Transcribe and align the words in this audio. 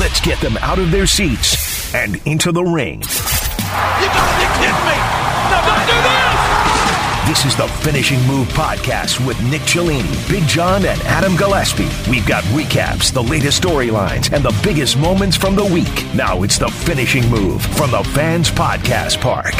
Let's 0.00 0.18
get 0.18 0.40
them 0.40 0.56
out 0.62 0.78
of 0.78 0.90
their 0.90 1.06
seats 1.06 1.94
and 1.94 2.18
into 2.24 2.52
the 2.52 2.64
ring. 2.64 3.02
You 3.02 4.08
gotta 4.08 4.34
be 4.40 4.46
kidding 4.56 4.84
me! 4.88 4.96
Don't 5.52 5.86
do 5.86 5.92
this! 6.08 7.28
This 7.28 7.44
is 7.44 7.54
the 7.54 7.68
Finishing 7.84 8.18
Move 8.26 8.48
podcast 8.48 9.24
with 9.26 9.38
Nick 9.42 9.60
Cellini, 9.60 10.08
Big 10.26 10.48
John, 10.48 10.86
and 10.86 10.98
Adam 11.02 11.36
Gillespie. 11.36 11.90
We've 12.10 12.26
got 12.26 12.42
recaps, 12.44 13.12
the 13.12 13.22
latest 13.22 13.62
storylines, 13.62 14.32
and 14.32 14.42
the 14.42 14.58
biggest 14.64 14.96
moments 14.96 15.36
from 15.36 15.54
the 15.54 15.66
week. 15.66 16.06
Now 16.14 16.44
it's 16.44 16.56
the 16.56 16.68
Finishing 16.68 17.28
Move 17.28 17.60
from 17.60 17.90
the 17.90 18.02
Fans 18.02 18.50
Podcast 18.50 19.20
Park. 19.20 19.52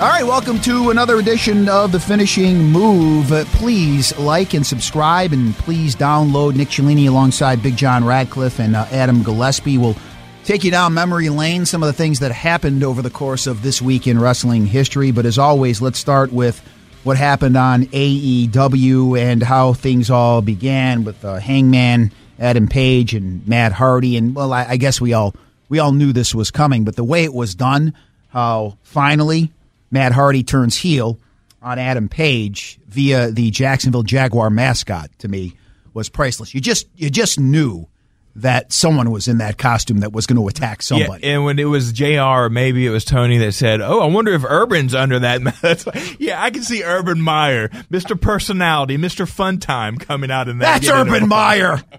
All 0.00 0.06
right, 0.06 0.22
welcome 0.22 0.60
to 0.60 0.90
another 0.90 1.18
edition 1.18 1.68
of 1.68 1.90
the 1.90 1.98
Finishing 1.98 2.66
Move. 2.66 3.30
Please 3.54 4.16
like 4.16 4.54
and 4.54 4.64
subscribe, 4.64 5.32
and 5.32 5.52
please 5.56 5.96
download 5.96 6.54
Nick 6.54 6.68
Cellini 6.68 7.08
alongside 7.08 7.64
Big 7.64 7.76
John 7.76 8.04
Radcliffe 8.04 8.60
and 8.60 8.76
uh, 8.76 8.86
Adam 8.92 9.24
Gillespie. 9.24 9.76
We'll 9.76 9.96
take 10.44 10.62
you 10.62 10.70
down 10.70 10.94
memory 10.94 11.30
lane, 11.30 11.66
some 11.66 11.82
of 11.82 11.88
the 11.88 11.92
things 11.92 12.20
that 12.20 12.30
happened 12.30 12.84
over 12.84 13.02
the 13.02 13.10
course 13.10 13.48
of 13.48 13.62
this 13.62 13.82
week 13.82 14.06
in 14.06 14.20
wrestling 14.20 14.66
history. 14.66 15.10
But 15.10 15.26
as 15.26 15.36
always, 15.36 15.82
let's 15.82 15.98
start 15.98 16.32
with 16.32 16.60
what 17.02 17.16
happened 17.16 17.56
on 17.56 17.86
AEW 17.86 19.18
and 19.18 19.42
how 19.42 19.72
things 19.72 20.10
all 20.10 20.42
began 20.42 21.02
with 21.02 21.24
uh, 21.24 21.40
Hangman, 21.40 22.12
Adam 22.38 22.68
Page, 22.68 23.14
and 23.14 23.44
Matt 23.48 23.72
Hardy. 23.72 24.16
And 24.16 24.32
well, 24.32 24.52
I, 24.52 24.64
I 24.64 24.76
guess 24.76 25.00
we 25.00 25.12
all 25.12 25.34
we 25.68 25.80
all 25.80 25.90
knew 25.90 26.12
this 26.12 26.36
was 26.36 26.52
coming, 26.52 26.84
but 26.84 26.94
the 26.94 27.02
way 27.02 27.24
it 27.24 27.34
was 27.34 27.56
done, 27.56 27.94
how 28.28 28.78
finally 28.84 29.50
Matt 29.90 30.12
Hardy 30.12 30.42
turns 30.42 30.76
heel 30.76 31.18
on 31.62 31.78
Adam 31.78 32.08
Page 32.08 32.78
via 32.86 33.30
the 33.30 33.50
Jacksonville 33.50 34.02
Jaguar 34.02 34.50
mascot 34.50 35.10
to 35.18 35.28
me 35.28 35.54
was 35.94 36.08
priceless. 36.08 36.54
You 36.54 36.60
just 36.60 36.86
you 36.96 37.10
just 37.10 37.38
knew 37.40 37.88
that 38.36 38.72
someone 38.72 39.10
was 39.10 39.26
in 39.26 39.38
that 39.38 39.58
costume 39.58 39.98
that 39.98 40.12
was 40.12 40.26
going 40.26 40.40
to 40.40 40.46
attack 40.46 40.80
somebody. 40.80 41.26
Yeah, 41.26 41.34
and 41.34 41.44
when 41.44 41.58
it 41.58 41.64
was 41.64 41.92
JR, 41.92 42.48
maybe 42.48 42.86
it 42.86 42.90
was 42.90 43.04
Tony 43.04 43.38
that 43.38 43.52
said, 43.52 43.80
"Oh, 43.80 44.00
I 44.00 44.06
wonder 44.06 44.32
if 44.32 44.44
Urban's 44.44 44.94
under 44.94 45.18
that." 45.18 46.16
yeah, 46.20 46.42
I 46.42 46.50
can 46.50 46.62
see 46.62 46.84
Urban 46.84 47.20
Meyer, 47.20 47.68
Mr. 47.90 48.20
Personality, 48.20 48.96
Mr. 48.96 49.28
Fun 49.28 49.58
Time 49.58 49.98
coming 49.98 50.30
out 50.30 50.48
in 50.48 50.58
that. 50.58 50.82
That's 50.82 50.88
Urban 50.88 51.28
Meyer. 51.28 51.82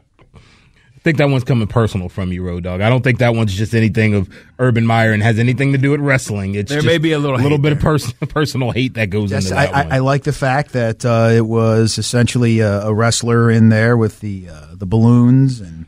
I 1.09 1.11
think 1.11 1.17
that 1.17 1.29
one's 1.29 1.43
coming 1.43 1.67
personal 1.67 2.07
from 2.07 2.31
you, 2.31 2.43
Road 2.43 2.65
Dog. 2.65 2.81
I 2.81 2.89
don't 2.89 3.03
think 3.03 3.17
that 3.17 3.33
one's 3.33 3.55
just 3.55 3.73
anything 3.73 4.13
of 4.13 4.29
Urban 4.59 4.85
Meyer 4.85 5.11
and 5.11 5.23
has 5.23 5.39
anything 5.39 5.71
to 5.71 5.79
do 5.79 5.89
with 5.89 6.01
wrestling. 6.01 6.53
It's 6.53 6.69
there 6.69 6.77
just 6.81 6.85
may 6.85 6.99
be 6.99 7.13
a 7.13 7.17
little 7.17 7.37
little 7.37 7.57
hate 7.57 7.61
bit 7.63 7.71
of 7.71 7.81
there. 7.81 7.91
pers- 7.93 8.13
personal 8.29 8.69
hate 8.69 8.93
that 8.93 9.09
goes 9.09 9.31
Yes, 9.31 9.45
into 9.45 9.57
I, 9.57 9.65
that 9.65 9.75
I, 9.75 9.83
one. 9.85 9.91
I 9.93 9.97
like 9.99 10.21
the 10.23 10.33
fact 10.33 10.73
that 10.73 11.03
uh, 11.03 11.31
it 11.33 11.47
was 11.47 11.97
essentially 11.97 12.59
a, 12.59 12.81
a 12.83 12.93
wrestler 12.93 13.49
in 13.49 13.69
there 13.69 13.97
with 13.97 14.19
the 14.19 14.49
uh, 14.49 14.67
the 14.75 14.85
balloons 14.85 15.61
and 15.61 15.87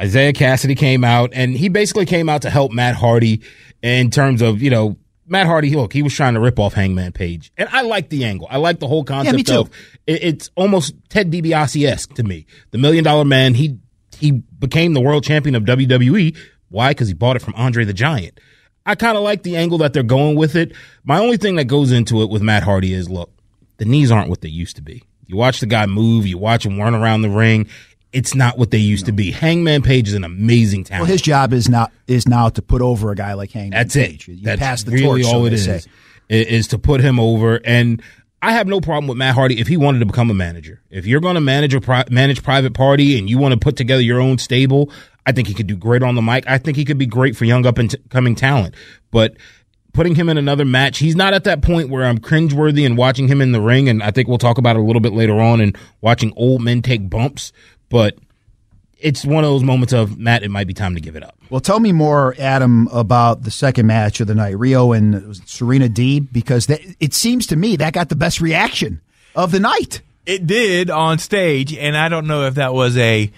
Isiah 0.00 0.32
Kassidy 0.32 0.76
came 0.76 1.02
out, 1.02 1.30
and 1.32 1.56
he 1.56 1.68
basically 1.68 2.06
came 2.06 2.28
out 2.28 2.42
to 2.42 2.50
help 2.50 2.70
Matt 2.70 2.94
Hardy 2.94 3.42
in 3.82 4.12
terms 4.12 4.40
of 4.40 4.62
you 4.62 4.70
know 4.70 4.98
Matt 5.26 5.46
Hardy. 5.48 5.74
Look, 5.74 5.92
he 5.92 6.02
was 6.02 6.14
trying 6.14 6.34
to 6.34 6.40
rip 6.40 6.60
off 6.60 6.74
Hangman 6.74 7.10
Page, 7.10 7.50
and 7.58 7.68
I 7.72 7.82
like 7.82 8.08
the 8.08 8.24
angle. 8.24 8.46
I 8.48 8.58
like 8.58 8.78
the 8.78 8.86
whole 8.86 9.02
concept 9.02 9.32
yeah, 9.32 9.36
me 9.36 9.42
too. 9.42 9.60
of 9.62 9.70
it, 10.06 10.22
it's 10.22 10.50
almost 10.54 10.94
Ted 11.08 11.32
DiBiase 11.32 11.84
esque 11.88 12.14
to 12.14 12.22
me. 12.22 12.46
The 12.70 12.78
Million 12.78 13.02
Dollar 13.02 13.24
Man. 13.24 13.54
He 13.54 13.78
he 14.18 14.32
became 14.32 14.92
the 14.94 15.00
world 15.00 15.24
champion 15.24 15.54
of 15.54 15.64
WWE. 15.64 16.36
Why? 16.70 16.90
Because 16.90 17.08
he 17.08 17.14
bought 17.14 17.36
it 17.36 17.42
from 17.42 17.54
Andre 17.56 17.84
the 17.84 17.92
Giant. 17.94 18.38
I 18.84 18.94
kind 18.94 19.16
of 19.16 19.22
like 19.22 19.42
the 19.42 19.56
angle 19.56 19.78
that 19.78 19.92
they're 19.92 20.02
going 20.02 20.36
with 20.36 20.56
it. 20.56 20.72
My 21.04 21.18
only 21.18 21.36
thing 21.36 21.56
that 21.56 21.64
goes 21.64 21.92
into 21.92 22.22
it 22.22 22.30
with 22.30 22.42
Matt 22.42 22.62
Hardy 22.62 22.92
is 22.94 23.08
look, 23.08 23.30
the 23.76 23.84
knees 23.84 24.10
aren't 24.10 24.28
what 24.30 24.40
they 24.40 24.48
used 24.48 24.76
to 24.76 24.82
be. 24.82 25.02
You 25.26 25.36
watch 25.36 25.60
the 25.60 25.66
guy 25.66 25.84
move, 25.86 26.26
you 26.26 26.38
watch 26.38 26.64
him 26.64 26.78
run 26.78 26.94
around 26.94 27.22
the 27.22 27.28
ring. 27.30 27.68
It's 28.12 28.34
not 28.34 28.56
what 28.56 28.70
they 28.70 28.78
used 28.78 29.04
to 29.06 29.12
be. 29.12 29.30
Hangman 29.30 29.82
Page 29.82 30.08
is 30.08 30.14
an 30.14 30.24
amazing 30.24 30.84
talent. 30.84 31.02
well, 31.02 31.12
his 31.12 31.20
job 31.20 31.52
is 31.52 31.68
not 31.68 31.92
is 32.06 32.26
now 32.26 32.48
to 32.48 32.62
put 32.62 32.80
over 32.80 33.12
a 33.12 33.14
guy 33.14 33.34
like 33.34 33.50
Hangman 33.52 33.70
That's 33.78 33.94
Page. 33.94 34.26
it. 34.28 34.32
You 34.36 34.44
That's 34.44 34.58
pass 34.60 34.82
the 34.84 34.92
really 34.92 35.22
torch, 35.22 35.24
all 35.26 35.40
so 35.42 35.44
it 35.46 35.52
is. 35.52 35.64
say. 35.64 35.80
Is 36.30 36.68
to 36.68 36.78
put 36.78 37.00
him 37.02 37.18
over, 37.20 37.58
and 37.64 38.02
I 38.40 38.52
have 38.52 38.68
no 38.68 38.80
problem 38.80 39.08
with 39.08 39.18
Matt 39.18 39.34
Hardy 39.34 39.58
if 39.58 39.66
he 39.66 39.76
wanted 39.76 39.98
to 39.98 40.06
become 40.06 40.30
a 40.30 40.34
manager. 40.34 40.80
If 40.90 41.06
you're 41.06 41.20
going 41.20 41.34
to 41.34 41.40
manage 41.40 41.74
a 41.74 41.80
pri- 41.80 42.04
manage 42.10 42.42
private 42.42 42.72
party 42.72 43.18
and 43.18 43.28
you 43.28 43.38
want 43.38 43.52
to 43.52 43.58
put 43.58 43.76
together 43.76 44.02
your 44.02 44.20
own 44.20 44.38
stable, 44.38 44.92
I 45.26 45.32
think 45.32 45.48
he 45.48 45.54
could 45.54 45.66
do 45.66 45.76
great 45.76 46.02
on 46.02 46.14
the 46.14 46.22
mic. 46.22 46.44
I 46.46 46.58
think 46.58 46.76
he 46.76 46.84
could 46.84 46.98
be 46.98 47.06
great 47.06 47.36
for 47.36 47.44
young 47.44 47.66
up 47.66 47.78
and 47.78 47.94
coming 48.10 48.34
talent. 48.34 48.74
But 49.10 49.36
putting 49.92 50.14
him 50.14 50.28
in 50.28 50.38
another 50.38 50.64
match, 50.64 50.98
he's 50.98 51.16
not 51.16 51.34
at 51.34 51.44
that 51.44 51.62
point 51.62 51.90
where 51.90 52.04
I'm 52.04 52.18
cringeworthy 52.18 52.86
and 52.86 52.96
watching 52.96 53.26
him 53.26 53.40
in 53.40 53.50
the 53.50 53.60
ring. 53.60 53.88
And 53.88 54.02
I 54.02 54.12
think 54.12 54.28
we'll 54.28 54.38
talk 54.38 54.58
about 54.58 54.76
it 54.76 54.80
a 54.80 54.84
little 54.84 55.00
bit 55.00 55.12
later 55.12 55.40
on 55.40 55.60
and 55.60 55.76
watching 56.00 56.32
old 56.36 56.62
men 56.62 56.80
take 56.80 57.10
bumps. 57.10 57.52
But 57.88 58.18
it's 59.00 59.24
one 59.24 59.44
of 59.44 59.50
those 59.50 59.62
moments 59.62 59.92
of 59.92 60.18
Matt. 60.18 60.42
It 60.42 60.50
might 60.50 60.66
be 60.66 60.74
time 60.74 60.94
to 60.94 61.00
give 61.00 61.16
it 61.16 61.22
up. 61.22 61.36
Well, 61.50 61.60
tell 61.60 61.80
me 61.80 61.92
more, 61.92 62.34
Adam, 62.38 62.88
about 62.92 63.42
the 63.44 63.50
second 63.50 63.86
match 63.86 64.20
of 64.20 64.26
the 64.26 64.34
night, 64.34 64.58
Rio 64.58 64.92
and 64.92 65.36
Serena 65.48 65.88
Deeb, 65.88 66.28
because 66.32 66.66
that, 66.66 66.80
it 67.00 67.14
seems 67.14 67.46
to 67.48 67.56
me 67.56 67.76
that 67.76 67.92
got 67.92 68.08
the 68.08 68.16
best 68.16 68.40
reaction 68.40 69.00
of 69.34 69.50
the 69.52 69.60
night. 69.60 70.02
It 70.26 70.46
did 70.46 70.90
on 70.90 71.18
stage, 71.18 71.74
and 71.74 71.96
I 71.96 72.08
don't 72.08 72.26
know 72.26 72.42
if 72.46 72.54
that 72.56 72.74
was 72.74 72.96
a 72.98 73.30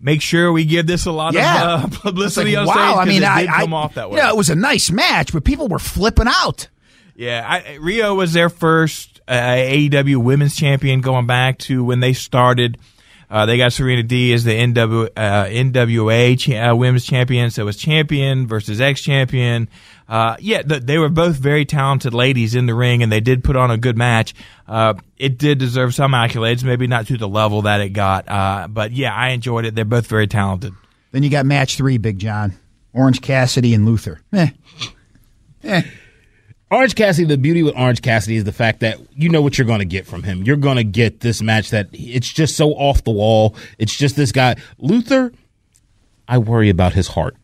make 0.00 0.20
sure 0.20 0.50
we 0.52 0.64
give 0.64 0.86
this 0.88 1.06
a 1.06 1.12
lot 1.12 1.34
Yeah, 1.34 1.84
of 1.84 1.84
uh, 1.94 1.98
publicity 2.00 2.56
like, 2.56 2.62
on 2.62 2.66
wow, 2.66 2.72
stage. 2.74 2.82
I 2.84 2.94
'cause 3.04 3.08
mean, 3.08 3.22
it 3.22 3.28
I, 3.28 3.40
did 3.42 3.50
I 3.50 3.60
come 3.60 3.74
off 3.74 3.94
that 3.94 4.10
way. 4.10 4.16
Yeah, 4.18 4.30
it 4.30 4.36
was 4.36 4.50
a 4.50 4.56
nice 4.56 4.90
match, 4.90 5.32
but 5.32 5.44
people 5.44 5.68
were 5.68 5.78
flipping 5.78 6.26
out. 6.26 6.66
Yeah, 7.14 7.46
I, 7.48 7.74
Rio 7.74 8.14
was 8.16 8.32
their 8.32 8.48
first 8.48 9.20
uh, 9.28 9.32
AEW 9.34 10.16
Women's 10.16 10.56
Champion 10.56 11.00
going 11.00 11.26
back 11.28 11.58
to 11.58 11.84
when 11.84 12.00
they 12.00 12.12
started. 12.14 12.78
Uh, 13.32 13.46
they 13.46 13.56
got 13.56 13.72
Serena 13.72 14.02
D 14.02 14.34
as 14.34 14.44
the 14.44 14.50
NW, 14.50 15.08
uh, 15.16 15.44
NWA 15.46 16.38
cha- 16.38 16.70
uh, 16.70 16.74
Women's 16.74 17.06
Champion, 17.06 17.50
so 17.50 17.62
it 17.62 17.64
was 17.64 17.78
champion 17.78 18.46
versus 18.46 18.78
ex 18.78 19.00
champion. 19.00 19.70
Uh, 20.06 20.36
yeah, 20.38 20.60
th- 20.60 20.82
they 20.82 20.98
were 20.98 21.08
both 21.08 21.36
very 21.36 21.64
talented 21.64 22.12
ladies 22.12 22.54
in 22.54 22.66
the 22.66 22.74
ring, 22.74 23.02
and 23.02 23.10
they 23.10 23.20
did 23.20 23.42
put 23.42 23.56
on 23.56 23.70
a 23.70 23.78
good 23.78 23.96
match. 23.96 24.34
Uh, 24.68 24.92
it 25.16 25.38
did 25.38 25.56
deserve 25.56 25.94
some 25.94 26.12
accolades, 26.12 26.62
maybe 26.62 26.86
not 26.86 27.06
to 27.06 27.16
the 27.16 27.26
level 27.26 27.62
that 27.62 27.80
it 27.80 27.94
got, 27.94 28.28
uh, 28.28 28.68
but 28.68 28.92
yeah, 28.92 29.14
I 29.14 29.30
enjoyed 29.30 29.64
it. 29.64 29.74
They're 29.74 29.86
both 29.86 30.06
very 30.08 30.26
talented. 30.26 30.74
Then 31.12 31.22
you 31.22 31.30
got 31.30 31.46
match 31.46 31.76
three, 31.78 31.96
Big 31.96 32.18
John, 32.18 32.52
Orange 32.92 33.22
Cassidy 33.22 33.72
and 33.72 33.86
Luther. 33.86 34.20
Eh. 34.34 34.50
Eh. 35.64 35.82
Orange 36.72 36.94
Cassidy, 36.94 37.26
the 37.26 37.36
beauty 37.36 37.62
with 37.62 37.76
Orange 37.76 38.00
Cassidy 38.00 38.36
is 38.36 38.44
the 38.44 38.52
fact 38.52 38.80
that 38.80 38.98
you 39.14 39.28
know 39.28 39.42
what 39.42 39.58
you're 39.58 39.66
going 39.66 39.80
to 39.80 39.84
get 39.84 40.06
from 40.06 40.22
him. 40.22 40.42
You're 40.42 40.56
going 40.56 40.78
to 40.78 40.84
get 40.84 41.20
this 41.20 41.42
match 41.42 41.68
that 41.68 41.88
it's 41.92 42.32
just 42.32 42.56
so 42.56 42.70
off 42.70 43.04
the 43.04 43.10
wall. 43.10 43.54
It's 43.78 43.94
just 43.94 44.16
this 44.16 44.32
guy. 44.32 44.56
Luther, 44.78 45.32
I 46.26 46.38
worry 46.38 46.70
about 46.70 46.94
his 46.94 47.08
heart. 47.08 47.36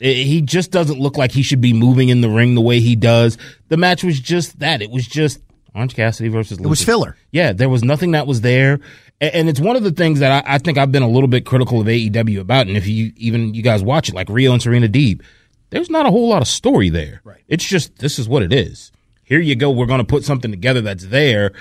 He 0.00 0.42
just 0.42 0.70
doesn't 0.70 1.00
look 1.00 1.16
like 1.16 1.32
he 1.32 1.42
should 1.42 1.62
be 1.62 1.72
moving 1.72 2.10
in 2.10 2.20
the 2.20 2.28
ring 2.28 2.54
the 2.54 2.60
way 2.60 2.80
he 2.80 2.94
does. 2.94 3.38
The 3.68 3.78
match 3.78 4.04
was 4.04 4.20
just 4.20 4.58
that. 4.58 4.82
It 4.82 4.90
was 4.90 5.06
just 5.06 5.40
Orange 5.74 5.94
Cassidy 5.94 6.28
versus 6.28 6.58
Luther. 6.58 6.66
It 6.66 6.70
was 6.70 6.84
filler. 6.84 7.16
Yeah, 7.32 7.54
there 7.54 7.70
was 7.70 7.82
nothing 7.82 8.10
that 8.10 8.26
was 8.26 8.42
there. 8.42 8.80
And 9.18 9.48
it's 9.48 9.60
one 9.60 9.76
of 9.76 9.82
the 9.82 9.92
things 9.92 10.20
that 10.20 10.44
I, 10.44 10.56
I 10.56 10.58
think 10.58 10.76
I've 10.76 10.92
been 10.92 11.02
a 11.02 11.08
little 11.08 11.28
bit 11.28 11.46
critical 11.46 11.80
of 11.80 11.86
AEW 11.86 12.38
about. 12.38 12.66
And 12.66 12.76
if 12.76 12.86
you 12.86 13.12
even 13.16 13.54
you 13.54 13.62
guys 13.62 13.82
watch 13.82 14.10
it, 14.10 14.14
like 14.14 14.28
Rio 14.28 14.52
and 14.52 14.60
Serena 14.60 14.88
Deeb, 14.88 15.22
there's 15.74 15.90
not 15.90 16.06
a 16.06 16.10
whole 16.10 16.28
lot 16.28 16.40
of 16.40 16.46
story 16.46 16.88
there. 16.88 17.20
Right. 17.24 17.42
It's 17.48 17.64
just 17.64 17.98
this 17.98 18.20
is 18.20 18.28
what 18.28 18.44
it 18.44 18.52
is. 18.52 18.92
Here 19.24 19.40
you 19.40 19.56
go. 19.56 19.70
We're 19.70 19.86
going 19.86 19.98
to 19.98 20.04
put 20.04 20.22
something 20.22 20.52
together 20.52 20.80
that's 20.80 21.06
there, 21.06 21.52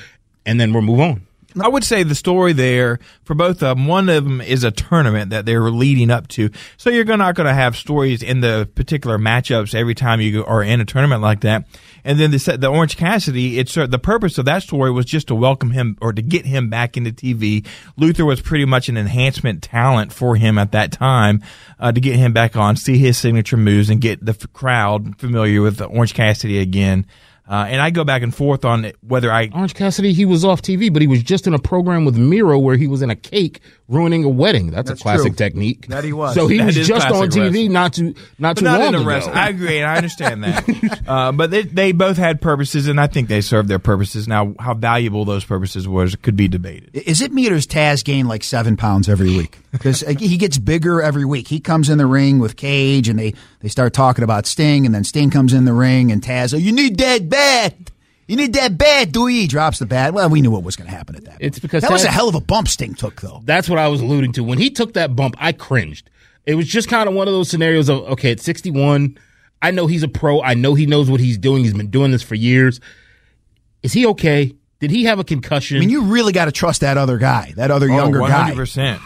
and 0.46 0.60
then 0.60 0.72
we'll 0.72 0.84
move 0.84 1.00
on. 1.00 1.26
I 1.60 1.68
would 1.68 1.84
say 1.84 2.04
the 2.04 2.14
story 2.14 2.54
there 2.54 3.00
for 3.24 3.34
both 3.34 3.64
of 3.64 3.78
them. 3.78 3.88
One 3.88 4.10
of 4.10 4.24
them 4.24 4.40
is 4.40 4.64
a 4.64 4.70
tournament 4.70 5.32
that 5.32 5.46
they're 5.46 5.70
leading 5.72 6.12
up 6.12 6.28
to, 6.30 6.52
so 6.78 6.92
you're 6.92 7.06
not 7.06 7.34
going 7.34 7.48
to 7.48 7.54
have 7.56 7.76
stories 7.76 8.22
in 8.22 8.42
the 8.42 8.70
particular 8.76 9.18
matchups 9.18 9.74
every 9.74 9.96
time 9.96 10.22
you 10.22 10.46
are 10.46 10.62
in 10.62 10.80
a 10.80 10.86
tournament 10.86 11.24
like 11.24 11.42
that. 11.42 11.66
And 12.06 12.20
then 12.20 12.32
the 12.32 12.58
the 12.58 12.68
Orange 12.68 12.98
Cassidy, 12.98 13.60
it's 13.60 13.78
uh, 13.78 13.88
the 13.88 14.00
purpose 14.00 14.38
of 14.38 14.46
that 14.46 14.64
story 14.64 14.92
was 14.92 15.06
just 15.06 15.28
to 15.28 15.36
welcome 15.36 15.72
him 15.72 15.98
or 16.02 16.12
to 16.14 16.22
get 16.22 16.46
him 16.46 16.70
back 16.70 16.98
into 16.98 17.12
TV. 17.12 17.66
Luther 17.98 18.26
was 18.26 18.42
pretty 18.42 18.66
much 18.66 18.90
an 18.90 18.98
enhancement 18.98 19.64
talent 19.64 20.12
for 20.12 20.36
him 20.36 20.58
at 20.58 20.72
that 20.72 20.92
time 20.92 21.42
uh, 21.80 21.92
to 21.92 22.02
get 22.02 22.16
him 22.16 22.34
back 22.34 22.56
on, 22.56 22.76
see 22.76 22.98
his 22.98 23.18
signature 23.18 23.58
moves, 23.58 23.90
and 23.90 24.02
get 24.02 24.24
the 24.26 24.34
f- 24.34 24.52
crowd 24.54 25.18
familiar 25.18 25.62
with 25.62 25.78
the 25.78 25.86
Orange 25.86 26.14
Cassidy 26.14 26.60
again. 26.60 27.06
Uh, 27.48 27.66
and 27.68 27.82
I 27.82 27.90
go 27.90 28.06
back 28.06 28.22
and 28.22 28.34
forth 28.34 28.64
on 28.64 28.92
whether 29.02 29.32
I 29.32 29.50
Orange 29.54 29.74
Cassidy, 29.74 30.14
he 30.14 30.26
was 30.26 30.46
off 30.46 30.62
TV, 30.62 30.92
but 30.92 31.02
he 31.02 31.08
was 31.08 31.22
just 31.22 31.46
in 31.46 31.54
a 31.54 31.60
program 31.60 32.06
with 32.06 32.16
Miro 32.16 32.58
where 32.58 32.78
he 32.78 32.88
was 32.88 33.02
in 33.02 33.10
a 33.10 33.18
cake 33.18 33.60
ruining 33.94 34.24
a 34.24 34.30
wedding. 34.30 34.72
That's, 34.72 34.90
That's 34.90 35.00
a 35.02 35.04
classic 35.04 35.34
true. 35.34 35.36
technique. 35.36 35.88
That 35.88 36.04
he 36.04 36.12
was. 36.14 36.36
So 36.36 36.48
he 36.48 36.58
That 36.58 36.66
was 36.68 36.76
just 36.88 37.08
on 37.08 37.30
TV 37.30 37.44
wrestling. 37.46 37.72
not 37.72 37.94
too 37.94 38.16
not 38.40 38.56
But 38.56 38.60
too 38.60 38.66
not 38.66 38.80
long 38.80 38.90
in 38.90 38.96
a 38.96 39.00
ago. 39.00 39.08
wrestling. 39.08 39.36
I 39.36 39.50
agree, 39.50 39.78
and 39.80 39.88
I 39.90 39.96
understand 39.98 40.44
that. 40.44 41.02
uh, 41.08 41.32
but 41.32 41.52
they, 41.52 41.64
they 41.64 41.92
both 41.92 42.18
had 42.18 42.42
purposes, 42.42 42.88
and 42.88 43.00
I 43.00 43.08
think 43.08 43.30
they 43.30 43.42
served 43.42 43.70
their 43.70 43.80
purposes. 43.80 44.28
Now, 44.28 44.56
how 44.60 44.74
valuable 44.74 45.26
those 45.26 45.46
purposes 45.46 45.88
was 45.88 46.16
could 46.16 46.36
be 46.36 46.48
debated. 46.48 46.90
Is 46.94 47.22
it 47.22 47.32
me 47.32 47.48
or 47.48 47.52
does 47.52 47.68
Taz 47.68 48.04
gain 48.04 48.28
like 48.28 48.44
seven 48.44 48.76
pounds 48.78 49.08
every 49.08 49.30
week? 49.36 49.60
Because 49.72 50.02
he 50.02 50.38
gets 50.38 50.58
bigger 50.58 51.02
every 51.02 51.26
week. 51.26 51.48
He 51.48 51.60
comes 51.60 51.90
in 51.90 51.98
the 51.98 52.06
ring 52.06 52.40
with 52.40 52.56
Cage, 52.58 53.10
and 53.10 53.18
they, 53.18 53.34
they 53.62 53.68
start 53.70 53.94
talking 53.94 54.24
about 54.24 54.46
Sting, 54.46 54.86
and 54.86 54.94
then 54.94 55.04
Sting 55.04 55.30
comes 55.30 55.54
in 55.54 55.66
the 55.66 55.74
ring, 55.74 56.12
and 56.12 56.22
Taz, 56.22 56.54
oh, 56.54 56.58
you 56.58 56.72
need 56.72 56.98
that 56.98 57.30
bat. 57.30 57.74
You 58.28 58.38
need 58.38 58.54
that 58.54 58.78
bat, 58.78 59.12
do 59.12 59.28
you? 59.28 59.42
He 59.42 59.48
drops 59.48 59.80
the 59.80 59.86
bat. 59.86 60.14
Well, 60.14 60.30
we 60.30 60.42
knew 60.42 60.52
what 60.52 60.64
was 60.64 60.76
going 60.76 60.90
to 60.90 60.96
happen 60.96 61.16
at 61.16 61.26
that. 61.26 61.38
It's 61.40 61.60
point. 61.60 61.64
because 61.64 61.82
that 61.84 61.92
was 61.92 62.06
a 62.06 62.12
hell 62.12 62.30
of 62.30 62.36
a 62.36 62.42
bump 62.42 62.68
Sting 62.68 62.94
took, 62.94 63.22
though. 63.22 63.42
That's 63.44 63.70
what 63.70 63.80
I 63.80 63.88
was 63.90 64.02
alluding 64.02 64.34
to. 64.34 64.44
When 64.44 64.58
he 64.58 64.70
took 64.70 64.94
that 64.94 65.16
bump, 65.16 65.36
I 65.40 65.52
cringed. 65.52 66.10
It 66.46 66.56
was 66.56 66.68
just 66.68 66.90
kind 66.90 67.08
of 67.10 67.16
one 67.16 67.28
of 67.28 67.34
those 67.34 67.50
scenarios 67.50 67.90
of, 67.90 68.04
okay, 68.12 68.32
at 68.32 68.40
61, 68.40 69.18
I 69.62 69.72
know 69.72 69.88
he's 69.88 70.04
a 70.04 70.08
pro. 70.08 70.42
I 70.42 70.54
know 70.54 70.74
he 70.74 70.86
knows 70.86 71.10
what 71.10 71.20
he's 71.20 71.38
doing. 71.38 71.64
He's 71.64 71.74
been 71.74 71.90
doing 71.90 72.12
this 72.12 72.24
for 72.24 72.36
years. 72.36 72.80
Is 73.82 73.94
he 73.94 74.06
okay? 74.08 74.56
Did 74.80 74.92
he 74.92 75.06
have 75.06 75.20
a 75.20 75.24
concussion? 75.24 75.78
I 75.78 75.80
mean, 75.80 75.90
you 75.90 76.04
really 76.04 76.34
got 76.34 76.46
to 76.46 76.52
trust 76.52 76.82
that 76.82 76.98
other 76.98 77.18
guy, 77.18 77.54
that 77.56 77.72
other 77.72 77.88
younger 77.88 78.22
oh, 78.22 78.28
guy. 78.28 78.52
100%. 78.52 79.00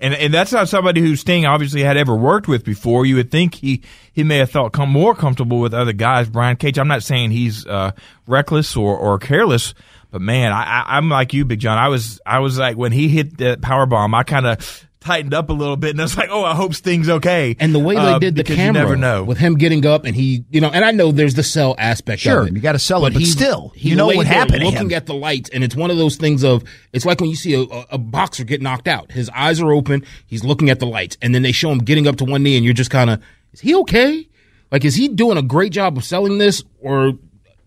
And, 0.00 0.14
and 0.14 0.32
that's 0.32 0.52
not 0.52 0.68
somebody 0.68 1.00
who 1.00 1.14
Sting 1.14 1.44
obviously 1.44 1.82
had 1.82 1.96
ever 1.96 2.16
worked 2.16 2.48
with 2.48 2.64
before. 2.64 3.04
You 3.04 3.16
would 3.16 3.30
think 3.30 3.56
he, 3.56 3.82
he 4.12 4.24
may 4.24 4.38
have 4.38 4.50
felt 4.50 4.72
com- 4.72 4.90
more 4.90 5.14
comfortable 5.14 5.60
with 5.60 5.74
other 5.74 5.92
guys. 5.92 6.28
Brian 6.28 6.56
Cage, 6.56 6.78
I'm 6.78 6.88
not 6.88 7.02
saying 7.02 7.32
he's 7.32 7.66
uh, 7.66 7.92
reckless 8.26 8.76
or, 8.76 8.96
or 8.96 9.18
careless, 9.18 9.74
but 10.10 10.22
man, 10.22 10.52
I, 10.52 10.62
I, 10.62 10.96
I'm 10.96 11.08
like 11.08 11.34
you, 11.34 11.44
Big 11.44 11.60
John. 11.60 11.78
I 11.78 11.88
was 11.88 12.20
I 12.24 12.40
was 12.40 12.58
like 12.58 12.76
when 12.76 12.92
he 12.92 13.08
hit 13.08 13.38
that 13.38 13.60
power 13.60 13.86
bomb, 13.86 14.14
I 14.14 14.22
kind 14.22 14.46
of 14.46 14.88
tightened 15.00 15.32
up 15.32 15.48
a 15.48 15.52
little 15.54 15.76
bit, 15.76 15.90
and 15.92 16.00
I 16.00 16.04
was 16.04 16.16
like, 16.16 16.28
oh, 16.30 16.44
I 16.44 16.54
hope 16.54 16.74
Sting's 16.74 17.08
okay. 17.08 17.56
and 17.58 17.74
the 17.74 17.78
way 17.78 17.94
they 17.94 18.00
Uh, 18.00 18.18
did 18.18 18.36
the 18.36 18.44
camera 18.44 18.66
you 18.66 18.72
never 18.72 18.96
know. 18.96 19.24
with 19.24 19.38
him 19.38 19.54
getting 19.56 19.86
up 19.86 20.04
and 20.04 20.14
he, 20.14 20.44
you 20.50 20.60
know, 20.60 20.68
and 20.68 20.84
I 20.84 20.90
know 20.90 21.10
there's 21.10 21.34
the 21.34 21.42
sell 21.42 21.74
aspect 21.78 22.20
Sure, 22.20 22.42
of 22.42 22.48
it. 22.48 22.52
you 22.54 22.60
gotta 22.60 22.78
sell 22.78 23.06
it, 23.06 23.14
but 23.14 23.22
still, 23.22 23.72
he 23.74 23.88
you 23.90 23.96
know 23.96 24.08
what 24.08 24.26
happened 24.26 24.60
to 24.60 24.66
Looking 24.66 24.92
at 24.92 25.06
the 25.06 25.14
lights, 25.14 25.48
and 25.54 25.64
it's 25.64 25.74
one 25.74 25.90
of 25.90 25.96
those 25.96 26.16
things 26.16 26.44
of 26.44 26.62
it's 26.92 27.06
like 27.06 27.20
when 27.20 27.30
you 27.30 27.36
see 27.36 27.54
a, 27.54 27.62
a 27.90 27.96
boxer 27.98 28.44
get 28.44 28.60
knocked 28.60 28.88
out. 28.88 29.10
His 29.10 29.30
eyes 29.30 29.60
are 29.60 29.72
open, 29.72 30.04
he's 30.26 30.44
looking 30.44 30.68
at 30.68 30.80
the 30.80 30.86
lights, 30.86 31.16
and 31.22 31.34
then 31.34 31.42
they 31.42 31.52
show 31.52 31.70
him 31.72 31.78
getting 31.78 32.06
up 32.06 32.16
to 32.16 32.24
one 32.24 32.42
knee, 32.42 32.56
and 32.56 32.64
you're 32.64 32.74
just 32.74 32.90
kind 32.90 33.08
of, 33.08 33.22
is 33.52 33.60
he 33.60 33.74
okay? 33.76 34.28
Like, 34.70 34.84
is 34.84 34.94
he 34.96 35.08
doing 35.08 35.38
a 35.38 35.42
great 35.42 35.72
job 35.72 35.96
of 35.96 36.04
selling 36.04 36.36
this, 36.38 36.62
or 36.80 37.14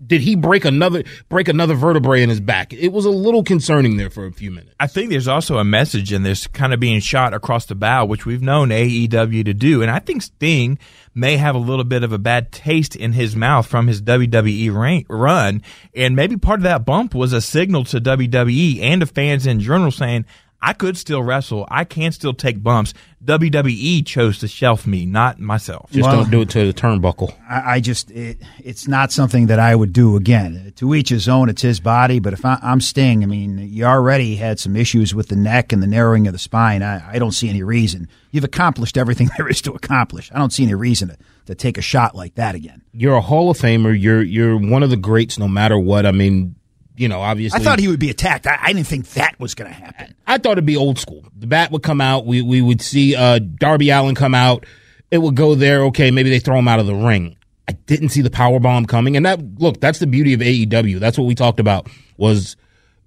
did 0.05 0.21
he 0.21 0.35
break 0.35 0.65
another 0.65 1.03
break 1.29 1.47
another 1.47 1.73
vertebrae 1.75 2.23
in 2.23 2.29
his 2.29 2.39
back? 2.39 2.73
It 2.73 2.91
was 2.91 3.05
a 3.05 3.09
little 3.09 3.43
concerning 3.43 3.97
there 3.97 4.09
for 4.09 4.25
a 4.25 4.31
few 4.31 4.51
minutes. 4.51 4.75
I 4.79 4.87
think 4.87 5.09
there's 5.09 5.27
also 5.27 5.57
a 5.57 5.63
message 5.63 6.11
in 6.11 6.23
this 6.23 6.47
kind 6.47 6.73
of 6.73 6.79
being 6.79 6.99
shot 6.99 7.33
across 7.33 7.65
the 7.65 7.75
bow, 7.75 8.05
which 8.05 8.25
we've 8.25 8.41
known 8.41 8.69
AEW 8.69 9.45
to 9.45 9.53
do. 9.53 9.81
And 9.81 9.91
I 9.91 9.99
think 9.99 10.21
Sting 10.21 10.77
may 11.15 11.37
have 11.37 11.55
a 11.55 11.59
little 11.59 11.83
bit 11.83 12.03
of 12.03 12.11
a 12.11 12.17
bad 12.17 12.51
taste 12.51 12.95
in 12.95 13.13
his 13.13 13.35
mouth 13.35 13.67
from 13.67 13.87
his 13.87 14.01
WWE 14.01 15.05
run. 15.09 15.61
And 15.95 16.15
maybe 16.15 16.37
part 16.37 16.59
of 16.59 16.63
that 16.63 16.85
bump 16.85 17.13
was 17.13 17.33
a 17.33 17.41
signal 17.41 17.85
to 17.85 18.01
WWE 18.01 18.81
and 18.81 19.01
to 19.01 19.07
fans 19.07 19.45
in 19.45 19.59
general 19.59 19.91
saying, 19.91 20.25
I 20.65 20.71
could 20.71 20.97
still 20.97 21.21
wrestle. 21.21 21.67
I 21.69 21.83
can 21.83 22.13
still 22.13 22.33
take 22.33 22.63
bumps. 22.63 22.93
WWE 23.25 24.05
chose 24.05 24.39
to 24.39 24.47
shelf 24.47 24.87
me, 24.87 25.05
not 25.05 25.37
myself. 25.37 25.91
Just 25.91 26.07
Well- 26.07 26.21
don't 26.21 26.31
do 26.31 26.41
it 26.41 26.49
to 26.51 26.65
the 26.65 26.73
turnbuckle. 26.73 27.33
I, 27.49 27.73
I 27.75 27.79
just, 27.81 28.09
it, 28.11 28.37
it's 28.63 28.87
not 28.87 29.11
something 29.11 29.47
that 29.47 29.59
I 29.59 29.75
would 29.75 29.91
do 29.91 30.15
again. 30.15 30.71
To 30.77 30.95
each 30.95 31.09
his 31.09 31.27
own, 31.27 31.49
it's 31.49 31.61
his 31.61 31.81
body. 31.81 32.19
But 32.19 32.31
if 32.31 32.45
I, 32.45 32.59
I'm 32.63 32.79
Sting, 32.79 33.23
I 33.23 33.25
mean, 33.25 33.57
you 33.57 33.83
already 33.83 34.37
had 34.37 34.57
some 34.57 34.77
issues 34.77 35.13
with 35.13 35.27
the 35.27 35.35
neck 35.35 35.73
and 35.73 35.83
the 35.83 35.87
narrowing 35.87 36.27
of 36.27 36.33
the 36.33 36.39
spine. 36.39 36.81
I, 36.81 37.15
I 37.15 37.19
don't 37.19 37.33
see 37.33 37.49
any 37.49 37.61
reason. 37.61 38.07
You've 38.31 38.45
accomplished 38.45 38.95
everything 38.97 39.29
there 39.37 39.49
is 39.49 39.61
to 39.63 39.73
accomplish. 39.73 40.31
I 40.33 40.39
don't 40.39 40.53
see 40.53 40.63
any 40.63 40.75
reason 40.75 41.09
to, 41.09 41.17
to 41.47 41.55
take 41.55 41.77
a 41.77 41.81
shot 41.81 42.15
like 42.15 42.35
that 42.35 42.55
again. 42.55 42.83
You're 42.93 43.15
a 43.17 43.21
Hall 43.21 43.49
of 43.49 43.57
Famer. 43.57 43.99
You're 43.99 44.23
you're 44.23 44.57
one 44.57 44.81
of 44.81 44.89
the 44.89 44.97
greats, 44.97 45.37
no 45.37 45.49
matter 45.49 45.77
what. 45.77 46.05
I 46.05 46.11
mean, 46.11 46.55
you 46.95 47.07
know, 47.07 47.21
obviously. 47.21 47.59
I 47.59 47.63
thought 47.63 47.79
he 47.79 47.87
would 47.87 47.99
be 47.99 48.09
attacked. 48.09 48.47
I, 48.47 48.57
I 48.61 48.73
didn't 48.73 48.87
think 48.87 49.09
that 49.11 49.39
was 49.39 49.55
going 49.55 49.69
to 49.69 49.75
happen. 49.75 50.15
I 50.27 50.37
thought 50.37 50.53
it'd 50.53 50.65
be 50.65 50.77
old 50.77 50.99
school. 50.99 51.23
The 51.37 51.47
bat 51.47 51.71
would 51.71 51.83
come 51.83 52.01
out. 52.01 52.25
We 52.25 52.41
we 52.41 52.61
would 52.61 52.81
see 52.81 53.15
uh, 53.15 53.39
Darby 53.39 53.89
Allin 53.89 54.15
come 54.15 54.35
out. 54.35 54.65
It 55.11 55.19
would 55.19 55.35
go 55.35 55.55
there. 55.55 55.83
Okay, 55.85 56.11
maybe 56.11 56.29
they 56.29 56.39
throw 56.39 56.57
him 56.57 56.67
out 56.67 56.79
of 56.79 56.85
the 56.85 56.95
ring. 56.95 57.35
I 57.67 57.73
didn't 57.73 58.09
see 58.09 58.21
the 58.21 58.29
power 58.29 58.59
bomb 58.59 58.85
coming, 58.85 59.15
and 59.15 59.25
that 59.25 59.39
look. 59.59 59.79
That's 59.79 59.99
the 59.99 60.07
beauty 60.07 60.33
of 60.33 60.41
AEW. 60.41 60.99
That's 60.99 61.17
what 61.17 61.25
we 61.25 61.35
talked 61.35 61.59
about. 61.59 61.89
Was 62.17 62.55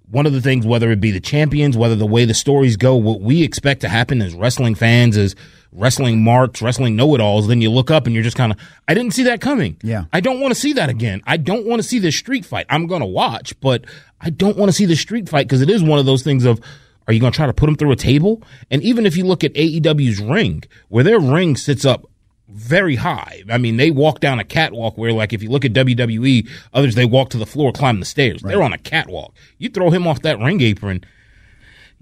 one 0.09 0.25
of 0.25 0.33
the 0.33 0.41
things, 0.41 0.65
whether 0.65 0.89
it 0.91 1.01
be 1.01 1.11
the 1.11 1.19
champions, 1.19 1.77
whether 1.77 1.95
the 1.95 2.05
way 2.05 2.25
the 2.25 2.33
stories 2.33 2.77
go, 2.77 2.95
what 2.95 3.21
we 3.21 3.43
expect 3.43 3.81
to 3.81 3.89
happen 3.89 4.21
as 4.21 4.33
wrestling 4.33 4.73
fans, 4.73 5.17
as 5.17 5.35
wrestling 5.73 6.23
marks, 6.23 6.61
wrestling 6.61 6.95
know-it-alls. 6.95 7.47
Then 7.47 7.61
you 7.61 7.69
look 7.69 7.91
up 7.91 8.05
and 8.05 8.15
you're 8.15 8.23
just 8.23 8.37
kind 8.37 8.53
of, 8.53 8.59
I 8.87 8.93
didn't 8.93 9.13
see 9.13 9.23
that 9.23 9.41
coming. 9.41 9.77
Yeah. 9.83 10.05
I 10.13 10.21
don't 10.21 10.39
want 10.39 10.53
to 10.53 10.59
see 10.59 10.73
that 10.73 10.89
again. 10.89 11.21
I 11.27 11.37
don't 11.37 11.65
want 11.65 11.81
to 11.81 11.87
see 11.87 11.99
this 11.99 12.15
street 12.15 12.45
fight. 12.45 12.65
I'm 12.69 12.87
going 12.87 13.01
to 13.01 13.07
watch, 13.07 13.59
but 13.59 13.85
I 14.21 14.29
don't 14.29 14.57
want 14.57 14.69
to 14.69 14.73
see 14.73 14.85
the 14.85 14.95
street 14.95 15.27
fight 15.27 15.45
because 15.47 15.61
it 15.61 15.69
is 15.69 15.83
one 15.83 15.99
of 15.99 16.05
those 16.05 16.23
things 16.23 16.45
of, 16.45 16.61
are 17.07 17.13
you 17.13 17.19
going 17.19 17.31
to 17.31 17.35
try 17.35 17.45
to 17.45 17.53
put 17.53 17.67
them 17.67 17.75
through 17.75 17.91
a 17.91 17.97
table? 17.97 18.41
And 18.71 18.81
even 18.83 19.05
if 19.05 19.15
you 19.15 19.25
look 19.25 19.43
at 19.43 19.53
AEW's 19.53 20.21
ring, 20.21 20.63
where 20.89 21.03
their 21.03 21.19
ring 21.19 21.55
sits 21.55 21.85
up 21.85 22.09
very 22.47 22.95
high. 22.95 23.43
I 23.49 23.57
mean, 23.57 23.77
they 23.77 23.91
walk 23.91 24.19
down 24.19 24.39
a 24.39 24.43
catwalk 24.43 24.97
where, 24.97 25.11
like, 25.11 25.33
if 25.33 25.43
you 25.43 25.49
look 25.49 25.65
at 25.65 25.73
WWE, 25.73 26.47
others 26.73 26.95
they 26.95 27.05
walk 27.05 27.29
to 27.31 27.37
the 27.37 27.45
floor, 27.45 27.71
climb 27.71 27.99
the 27.99 28.05
stairs. 28.05 28.41
They're 28.41 28.63
on 28.63 28.73
a 28.73 28.77
catwalk. 28.77 29.33
You 29.57 29.69
throw 29.69 29.89
him 29.89 30.07
off 30.07 30.21
that 30.21 30.39
ring 30.39 30.61
apron, 30.61 31.03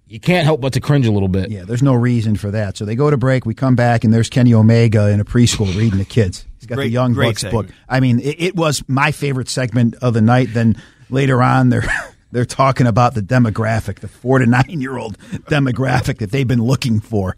you 0.08 0.20
can't 0.20 0.46
help 0.46 0.62
but 0.62 0.74
to 0.74 0.80
cringe 0.80 1.08
a 1.08 1.12
little 1.12 1.28
bit. 1.28 1.50
Yeah, 1.50 1.64
there's 1.64 1.82
no 1.82 1.94
reason 1.96 2.36
for 2.36 2.52
that. 2.52 2.78
So 2.78 2.86
they 2.86 2.96
go 2.96 3.10
to 3.10 3.18
break. 3.18 3.46
We 3.46 3.56
come 3.56 3.76
back, 3.76 4.04
and 4.04 4.14
there's 4.14 4.30
Kenny 4.30 4.54
Omega 4.54 5.10
in 5.10 5.20
a 5.20 5.26
preschool 5.26 5.76
reading 5.76 5.98
the 5.98 6.06
kids. 6.06 6.46
He's 6.60 6.68
got 6.68 6.76
the 6.76 6.88
Young 6.88 7.14
great 7.14 7.30
Bucks 7.30 7.42
segment. 7.42 7.68
book. 7.68 7.76
I 7.90 8.00
mean, 8.00 8.20
it, 8.20 8.36
it 8.40 8.56
was 8.56 8.84
my 8.88 9.12
favorite 9.12 9.50
segment 9.50 9.96
of 10.02 10.14
the 10.14 10.22
night. 10.22 10.50
Then 10.54 10.82
later 11.10 11.42
on, 11.42 11.70
they're 11.70 11.86
they're 12.32 12.46
talking 12.46 12.86
about 12.86 13.16
the 13.16 13.22
demographic, 13.22 14.00
the 14.00 14.08
four 14.08 14.40
to 14.40 14.46
nine 14.46 14.80
year 14.82 14.98
old 14.98 15.18
demographic 15.50 16.20
that 16.20 16.32
they've 16.32 16.48
been 16.48 16.62
looking 16.64 17.00
for. 17.00 17.36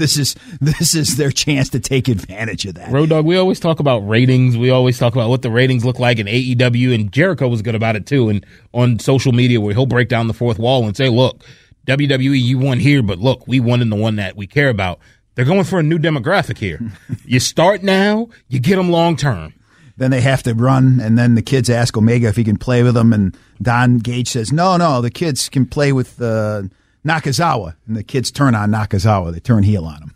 This 0.00 0.16
is 0.16 0.34
this 0.62 0.94
is 0.94 1.18
their 1.18 1.30
chance 1.30 1.68
to 1.68 1.78
take 1.78 2.08
advantage 2.08 2.64
of 2.64 2.74
that. 2.76 2.90
Road 2.90 3.10
Dog, 3.10 3.26
we 3.26 3.36
always 3.36 3.60
talk 3.60 3.80
about 3.80 3.98
ratings. 3.98 4.56
We 4.56 4.70
always 4.70 4.98
talk 4.98 5.12
about 5.12 5.28
what 5.28 5.42
the 5.42 5.50
ratings 5.50 5.84
look 5.84 5.98
like 5.98 6.18
in 6.18 6.26
AEW, 6.26 6.94
and 6.94 7.12
Jericho 7.12 7.48
was 7.48 7.60
good 7.60 7.74
about 7.74 7.96
it 7.96 8.06
too. 8.06 8.30
And 8.30 8.46
on 8.72 8.98
social 8.98 9.32
media, 9.32 9.60
where 9.60 9.74
he'll 9.74 9.84
break 9.84 10.08
down 10.08 10.26
the 10.26 10.32
fourth 10.32 10.58
wall 10.58 10.86
and 10.86 10.96
say, 10.96 11.10
"Look, 11.10 11.44
WWE, 11.86 12.40
you 12.40 12.58
won 12.58 12.80
here, 12.80 13.02
but 13.02 13.18
look, 13.18 13.46
we 13.46 13.60
won 13.60 13.82
in 13.82 13.90
the 13.90 13.96
one 13.96 14.16
that 14.16 14.36
we 14.36 14.46
care 14.46 14.70
about." 14.70 15.00
They're 15.34 15.44
going 15.44 15.64
for 15.64 15.78
a 15.78 15.82
new 15.82 15.98
demographic 15.98 16.56
here. 16.56 16.80
you 17.26 17.38
start 17.38 17.82
now, 17.82 18.30
you 18.48 18.58
get 18.58 18.76
them 18.76 18.90
long 18.90 19.16
term. 19.16 19.52
Then 19.98 20.10
they 20.10 20.22
have 20.22 20.42
to 20.44 20.54
run, 20.54 20.98
and 20.98 21.18
then 21.18 21.34
the 21.34 21.42
kids 21.42 21.68
ask 21.68 21.94
Omega 21.94 22.28
if 22.28 22.36
he 22.36 22.44
can 22.44 22.56
play 22.56 22.82
with 22.82 22.94
them, 22.94 23.12
and 23.12 23.36
Don 23.60 23.98
Gage 23.98 24.28
says, 24.28 24.50
"No, 24.50 24.78
no, 24.78 25.02
the 25.02 25.10
kids 25.10 25.50
can 25.50 25.66
play 25.66 25.92
with 25.92 26.22
uh, 26.22 26.62
Nakazawa." 27.04 27.74
And 27.86 27.96
the 27.96 28.02
kids 28.02 28.30
turn 28.30 28.54
on 28.54 28.70
Nakazawa; 28.70 29.32
they 29.32 29.40
turn 29.40 29.62
heel 29.62 29.84
on 29.84 30.02
him. 30.02 30.14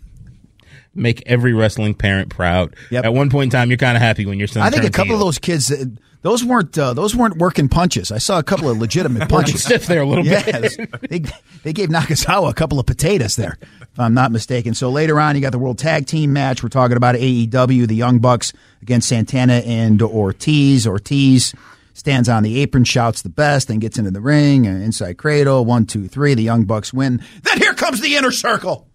Make 0.95 1.23
every 1.27 1.53
wrestling 1.53 1.95
parent 1.95 2.29
proud. 2.31 2.77
Yep. 2.91 3.05
At 3.05 3.15
one 3.15 3.29
point 3.29 3.45
in 3.53 3.59
time, 3.59 3.69
you're 3.71 3.79
kind 3.79 3.97
of 3.97 4.03
happy 4.03 4.27
when 4.27 4.39
your 4.39 4.47
son. 4.47 4.63
I 4.63 4.71
think 4.71 4.85
a 4.85 4.91
couple 4.91 5.15
of 5.15 5.21
those 5.21 5.39
kids, 5.41 5.71
uh, 5.73 5.87
those 6.23 6.45
weren't 6.45 6.79
uh, 6.79 6.95
those 6.95 7.17
weren't 7.17 7.37
working 7.37 7.69
punches. 7.69 8.13
I 8.13 8.19
saw 8.19 8.39
a 8.39 8.43
couple 8.43 8.71
of 8.71 8.79
legitimate 8.79 9.29
punches. 9.29 9.65
stiff 9.65 9.87
there 9.87 10.03
a 10.03 10.07
little 10.07 10.25
bit. 10.25 10.91
They, 11.11 11.23
they 11.63 11.73
gave 11.73 11.91
Nakazawa 11.91 12.51
a 12.51 12.55
couple 12.55 12.79
of 12.79 12.87
potatoes 12.87 13.37
there, 13.37 13.59
if 13.83 14.01
I'm 14.01 14.15
not 14.15 14.33
mistaken. 14.33 14.75
So 14.75 14.91
later 14.91 15.21
on, 15.21 15.35
you 15.35 15.43
got 15.43 15.53
the 15.53 15.59
World 15.59 15.79
Tag 15.79 16.07
Team 16.07 16.33
match. 16.33 16.63
We're 16.63 16.71
talking 16.71 16.97
about 16.97 17.15
AEW, 17.17 17.87
the 17.87 17.95
Young 17.95 18.21
Bucks 18.21 18.53
against 18.81 19.09
Santana 19.09 19.55
and 19.67 20.01
Ortiz. 20.01 20.87
Ortiz 20.87 21.55
stands 21.95 22.29
on 22.29 22.43
the 22.43 22.61
apron, 22.61 22.85
shouts 22.85 23.23
the 23.23 23.31
best, 23.31 23.69
then 23.69 23.79
gets 23.79 23.99
into 23.99 24.11
the 24.11 24.21
ring. 24.21 24.67
Inside 24.67 25.17
cradle, 25.17 25.65
one, 25.65 25.87
two, 25.87 26.07
three. 26.07 26.35
The 26.35 26.43
Young 26.43 26.65
Bucks 26.65 26.93
win. 26.93 27.23
Then 27.43 27.59
here 27.59 27.73
comes 27.73 28.01
the 28.01 28.17
inner 28.17 28.31
circle. 28.31 28.89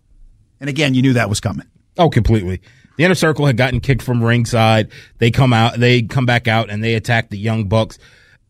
And 0.60 0.70
again, 0.70 0.94
you 0.94 1.02
knew 1.02 1.14
that 1.14 1.30
was 1.30 1.40
coming. 1.40 1.66
Oh, 1.98 2.10
completely. 2.10 2.62
The 2.98 3.06
inner 3.06 3.16
circle 3.16 3.46
had 3.46 3.56
gotten 3.56 3.80
kicked 3.80 4.02
from 4.02 4.22
ringside. 4.22 4.92
They 5.20 5.32
come 5.32 5.54
out, 5.54 5.80
they 5.80 6.02
come 6.02 6.26
back 6.26 6.48
out, 6.50 6.70
and 6.70 6.84
they 6.84 6.96
attack 6.96 7.30
the 7.30 7.38
young 7.38 7.70
bucks. 7.70 7.98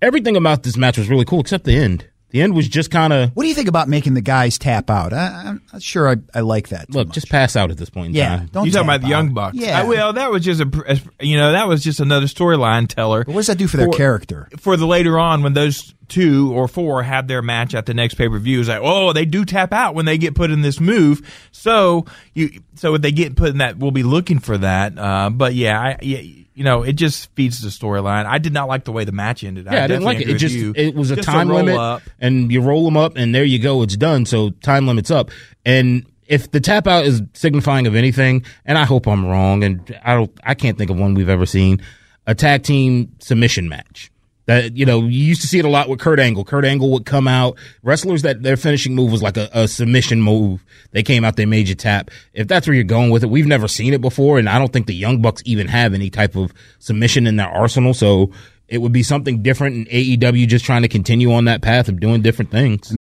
Everything 0.01 0.35
about 0.35 0.63
this 0.63 0.75
match 0.75 0.97
was 0.97 1.09
really 1.09 1.25
cool, 1.25 1.41
except 1.41 1.65
the 1.65 1.75
end. 1.75 2.08
The 2.31 2.41
end 2.41 2.55
was 2.55 2.67
just 2.67 2.91
kind 2.91 3.11
of 3.11 3.31
What 3.35 3.43
do 3.43 3.49
you 3.49 3.55
think 3.55 3.67
about 3.67 3.87
making 3.87 4.13
the 4.13 4.21
guys 4.21 4.57
tap 4.57 4.89
out? 4.89 5.13
I, 5.13 5.43
I'm 5.47 5.61
not 5.73 5.81
sure 5.81 6.09
I, 6.09 6.17
I 6.33 6.41
like 6.41 6.69
that. 6.69 6.87
too 6.87 6.97
look, 6.97 7.07
much. 7.07 7.15
just 7.15 7.29
pass 7.29 7.55
out 7.55 7.71
at 7.71 7.77
this 7.77 7.89
point 7.89 8.09
in 8.09 8.15
yeah. 8.15 8.37
time. 8.37 8.49
Don't 8.51 8.65
you 8.65 8.71
talking 8.71 8.87
tap 8.87 8.97
about 8.97 9.07
the. 9.07 9.09
Young 9.09 9.33
Bucks? 9.33 9.57
Yeah. 9.57 9.81
Uh, 9.81 9.87
well, 9.87 10.13
that 10.13 10.31
was 10.31 10.43
just 10.43 10.61
a, 10.61 11.01
you 11.19 11.37
know, 11.37 11.51
that 11.53 11.67
was 11.67 11.83
just 11.83 11.99
another 11.99 12.27
storyline 12.27 12.87
teller. 12.87 13.23
But 13.23 13.33
what 13.33 13.39
does 13.39 13.47
that 13.47 13.57
do 13.57 13.67
for 13.67 13.77
their 13.77 13.89
character? 13.89 14.47
For 14.57 14.77
the 14.77 14.85
later 14.85 15.17
on, 15.17 15.41
when 15.41 15.53
those 15.53 15.93
two 16.07 16.51
or 16.53 16.67
four 16.67 17.03
have 17.03 17.27
their 17.27 17.41
match 17.41 17.73
at 17.73 17.85
the 17.85 17.93
next 17.93 18.15
pay 18.15 18.29
per 18.29 18.37
view, 18.37 18.59
it's 18.59 18.69
like, 18.69 18.81
oh, 18.81 19.13
they 19.13 19.25
do 19.25 19.45
tap 19.45 19.73
out 19.73 19.95
when 19.95 20.05
they 20.05 20.17
get 20.17 20.35
put 20.35 20.51
in 20.51 20.61
this 20.61 20.79
move. 20.79 21.27
So 21.51 22.05
you, 22.33 22.61
so 22.75 22.95
if 22.95 23.01
they 23.01 23.11
get 23.11 23.35
put 23.35 23.49
in 23.49 23.57
that, 23.57 23.77
we'll 23.77 23.91
be 23.91 24.03
looking 24.03 24.39
for 24.39 24.57
that. 24.57 24.97
Uh, 24.97 25.29
but 25.29 25.55
yeah, 25.55 25.79
I, 25.79 25.97
yeah, 26.01 26.38
you 26.59 26.65
know, 26.65 26.83
it 26.83 26.97
just 26.97 27.33
feeds 27.35 27.61
the 27.61 27.69
storyline. 27.69 28.25
I 28.25 28.37
did 28.37 28.51
not 28.51 28.67
like 28.67 28.83
the 28.83 28.91
way 28.91 29.05
the 29.05 29.13
match 29.13 29.45
ended. 29.45 29.67
Yeah, 29.71 29.85
I, 29.85 29.87
didn't 29.87 30.03
like 30.03 30.19
it. 30.19 30.29
It 30.29 30.33
just 30.39 30.53
you. 30.53 30.73
it 30.75 30.93
was 30.93 31.09
a 31.09 31.15
Just 31.15 31.25
time 31.25 31.47
limit, 31.47 31.77
up. 31.77 32.01
and 32.19 32.51
you 32.51 32.59
roll 32.59 32.83
them 32.83 32.97
up, 32.97 33.15
and 33.15 33.33
there 33.33 33.45
you 33.45 33.59
go. 33.59 33.81
It's 33.81 33.95
done. 33.95 34.25
So 34.25 34.49
time 34.49 34.85
limit's 34.85 35.09
up, 35.09 35.31
and 35.65 36.05
if 36.25 36.51
the 36.51 36.59
tap 36.59 36.85
out 36.85 37.05
is 37.05 37.21
signifying 37.33 37.87
of 37.87 37.95
anything, 37.95 38.43
and 38.65 38.77
I 38.77 38.83
hope 38.83 39.07
I'm 39.07 39.25
wrong, 39.25 39.63
and 39.63 39.97
I 40.03 40.15
don't, 40.15 40.37
I 40.43 40.53
can't 40.53 40.77
think 40.77 40.91
of 40.91 40.99
one 40.99 41.13
we've 41.13 41.29
ever 41.29 41.45
seen, 41.45 41.81
a 42.27 42.35
tag 42.35 42.63
team 42.63 43.15
submission 43.19 43.69
match. 43.69 44.11
That 44.49 44.75
you 44.75 44.83
know, 44.83 45.01
you 45.01 45.25
used 45.25 45.41
to 45.41 45.47
see 45.47 45.59
it 45.59 45.65
a 45.65 45.69
lot 45.69 45.89
with 45.89 45.99
Kurt 45.99 46.19
Angle. 46.19 46.43
Kurt 46.43 46.65
Angle 46.65 46.89
would 46.89 47.05
come 47.05 47.27
out. 47.27 47.55
Wrestlers 47.83 48.23
that 48.23 48.41
their 48.41 48.57
finishing 48.57 48.95
move 48.95 49.11
was 49.11 49.21
like 49.21 49.37
a, 49.37 49.47
a 49.53 49.67
submission 49.67 50.23
move. 50.23 50.65
They 50.89 51.03
came 51.03 51.23
out, 51.23 51.35
they 51.35 51.45
made 51.45 51.69
you 51.69 51.75
tap. 51.75 52.09
If 52.33 52.47
that's 52.47 52.65
where 52.65 52.73
you're 52.73 52.83
going 52.83 53.11
with 53.11 53.23
it, 53.23 53.29
we've 53.29 53.45
never 53.45 53.67
seen 53.67 53.93
it 53.93 54.01
before, 54.01 54.39
and 54.39 54.49
I 54.49 54.57
don't 54.57 54.73
think 54.73 54.87
the 54.87 54.95
Young 54.95 55.21
Bucks 55.21 55.43
even 55.45 55.67
have 55.67 55.93
any 55.93 56.09
type 56.09 56.35
of 56.35 56.51
submission 56.79 57.27
in 57.27 57.35
their 57.35 57.47
arsenal. 57.47 57.93
So 57.93 58.31
it 58.67 58.79
would 58.79 58.91
be 58.91 59.03
something 59.03 59.43
different. 59.43 59.75
And 59.75 59.87
AEW 59.89 60.47
just 60.47 60.65
trying 60.65 60.81
to 60.81 60.87
continue 60.87 61.31
on 61.31 61.45
that 61.45 61.61
path 61.61 61.87
of 61.87 61.99
doing 61.99 62.23
different 62.23 62.49
things. 62.49 62.95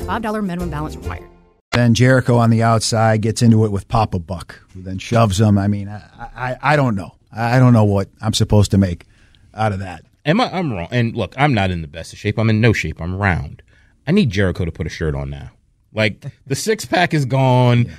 $5 0.00 0.44
minimum 0.44 0.70
balance 0.70 0.96
required. 0.96 1.28
Then 1.72 1.94
Jericho 1.94 2.36
on 2.36 2.50
the 2.50 2.62
outside 2.62 3.22
gets 3.22 3.42
into 3.42 3.64
it 3.64 3.70
with 3.70 3.86
Papa 3.86 4.18
Buck, 4.18 4.60
who 4.74 4.82
then 4.82 4.98
shoves 4.98 5.40
him. 5.40 5.56
I 5.56 5.68
mean, 5.68 5.88
I, 5.88 6.02
I, 6.18 6.56
I 6.60 6.76
don't 6.76 6.96
know. 6.96 7.14
I 7.32 7.60
don't 7.60 7.72
know 7.72 7.84
what 7.84 8.08
I'm 8.20 8.34
supposed 8.34 8.72
to 8.72 8.78
make 8.78 9.06
out 9.54 9.72
of 9.72 9.78
that. 9.78 10.04
Am 10.26 10.40
I? 10.40 10.52
I'm 10.52 10.72
wrong. 10.72 10.88
And 10.90 11.16
look, 11.16 11.32
I'm 11.36 11.54
not 11.54 11.70
in 11.70 11.80
the 11.80 11.88
best 11.88 12.12
of 12.12 12.18
shape. 12.18 12.38
I'm 12.38 12.50
in 12.50 12.60
no 12.60 12.72
shape. 12.72 13.00
I'm 13.00 13.16
round. 13.16 13.62
I 14.06 14.12
need 14.12 14.30
Jericho 14.30 14.64
to 14.64 14.72
put 14.72 14.86
a 14.86 14.90
shirt 14.90 15.14
on 15.14 15.30
now. 15.30 15.50
Like 15.92 16.26
the 16.46 16.56
six 16.56 16.84
pack 16.84 17.14
is 17.14 17.24
gone. 17.24 17.90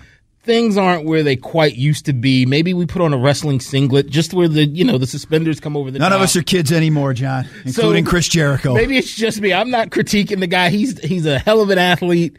Things 0.44 0.76
aren't 0.76 1.06
where 1.06 1.22
they 1.22 1.36
quite 1.36 1.76
used 1.76 2.06
to 2.08 2.14
be. 2.14 2.48
Maybe 2.48 2.74
we 2.74 2.88
put 2.88 3.02
on 3.02 3.14
a 3.14 3.18
wrestling 3.18 3.60
singlet, 3.60 4.10
just 4.10 4.34
where 4.34 4.48
the 4.48 4.66
you 4.66 4.84
know 4.84 4.98
the 4.98 5.06
suspenders 5.06 5.60
come 5.60 5.78
over 5.78 5.92
the. 5.92 6.00
None 6.00 6.14
of 6.14 6.22
us 6.22 6.36
are 6.36 6.42
kids 6.42 6.72
anymore, 6.72 7.14
John, 7.14 7.48
including 7.64 8.06
Chris 8.06 8.28
Jericho. 8.28 8.74
Maybe 8.74 8.98
it's 8.98 9.16
just 9.16 9.40
me. 9.40 9.54
I'm 9.54 9.70
not 9.70 9.92
critiquing 9.92 10.40
the 10.40 10.48
guy. 10.48 10.70
He's 10.70 11.00
he's 11.00 11.28
a 11.28 11.38
hell 11.38 11.62
of 11.62 11.70
an 11.70 11.78
athlete, 11.78 12.38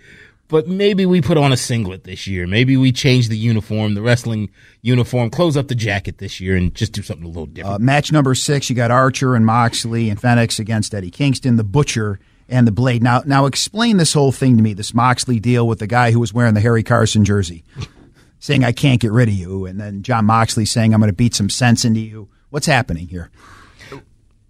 but 0.49 0.67
maybe 0.67 1.07
we 1.07 1.21
put 1.21 1.37
on 1.37 1.53
a 1.53 1.57
singlet 1.57 2.03
this 2.03 2.27
year. 2.27 2.45
Maybe 2.49 2.77
we 2.77 2.91
change 2.91 3.29
the 3.29 3.39
uniform, 3.39 3.95
the 3.95 4.03
wrestling 4.03 4.51
uniform, 4.83 5.31
close 5.31 5.57
up 5.57 5.69
the 5.69 5.77
jacket 5.77 6.19
this 6.19 6.41
year, 6.41 6.57
and 6.57 6.75
just 6.75 6.93
do 6.93 7.03
something 7.03 7.25
a 7.25 7.29
little 7.29 7.47
different. 7.47 7.77
Uh, 7.77 7.79
match 7.79 8.11
number 8.11 8.35
six, 8.35 8.69
you 8.69 8.75
got 8.75 8.91
Archer 8.91 9.37
and 9.37 9.47
Moxley 9.47 10.11
and 10.11 10.21
Fenix 10.21 10.59
against 10.59 10.93
Eddie 10.93 11.11
Kingston, 11.11 11.55
the 11.55 11.63
Butcher 11.65 12.19
and 12.49 12.67
the 12.67 12.73
Blade. 12.73 13.03
Now, 13.03 13.23
now 13.25 13.47
explain 13.47 13.97
this 13.97 14.13
whole 14.13 14.31
thing 14.31 14.57
to 14.59 14.63
me. 14.63 14.75
This 14.75 14.93
Moxley 14.93 15.41
deal 15.41 15.67
with 15.67 15.79
the 15.79 15.87
guy 15.87 16.11
who 16.11 16.21
was 16.21 16.35
wearing 16.35 16.55
the 16.55 16.61
Harry 16.61 16.83
Carson 16.83 17.25
jersey, 17.25 17.65
saying 18.43 18.65
I 18.65 18.73
can't 18.73 19.01
get 19.01 19.13
rid 19.13 19.29
of 19.29 19.35
you, 19.35 19.67
and 19.67 19.81
then 19.81 20.03
John 20.03 20.27
Moxley 20.27 20.65
saying 20.65 20.93
I'm 20.93 21.01
going 21.01 21.13
to 21.13 21.17
beat 21.17 21.33
some 21.33 21.49
sense 21.49 21.85
into 21.85 22.01
you. 22.01 22.29
What's 22.51 22.67
happening 22.67 23.07
here? 23.07 23.31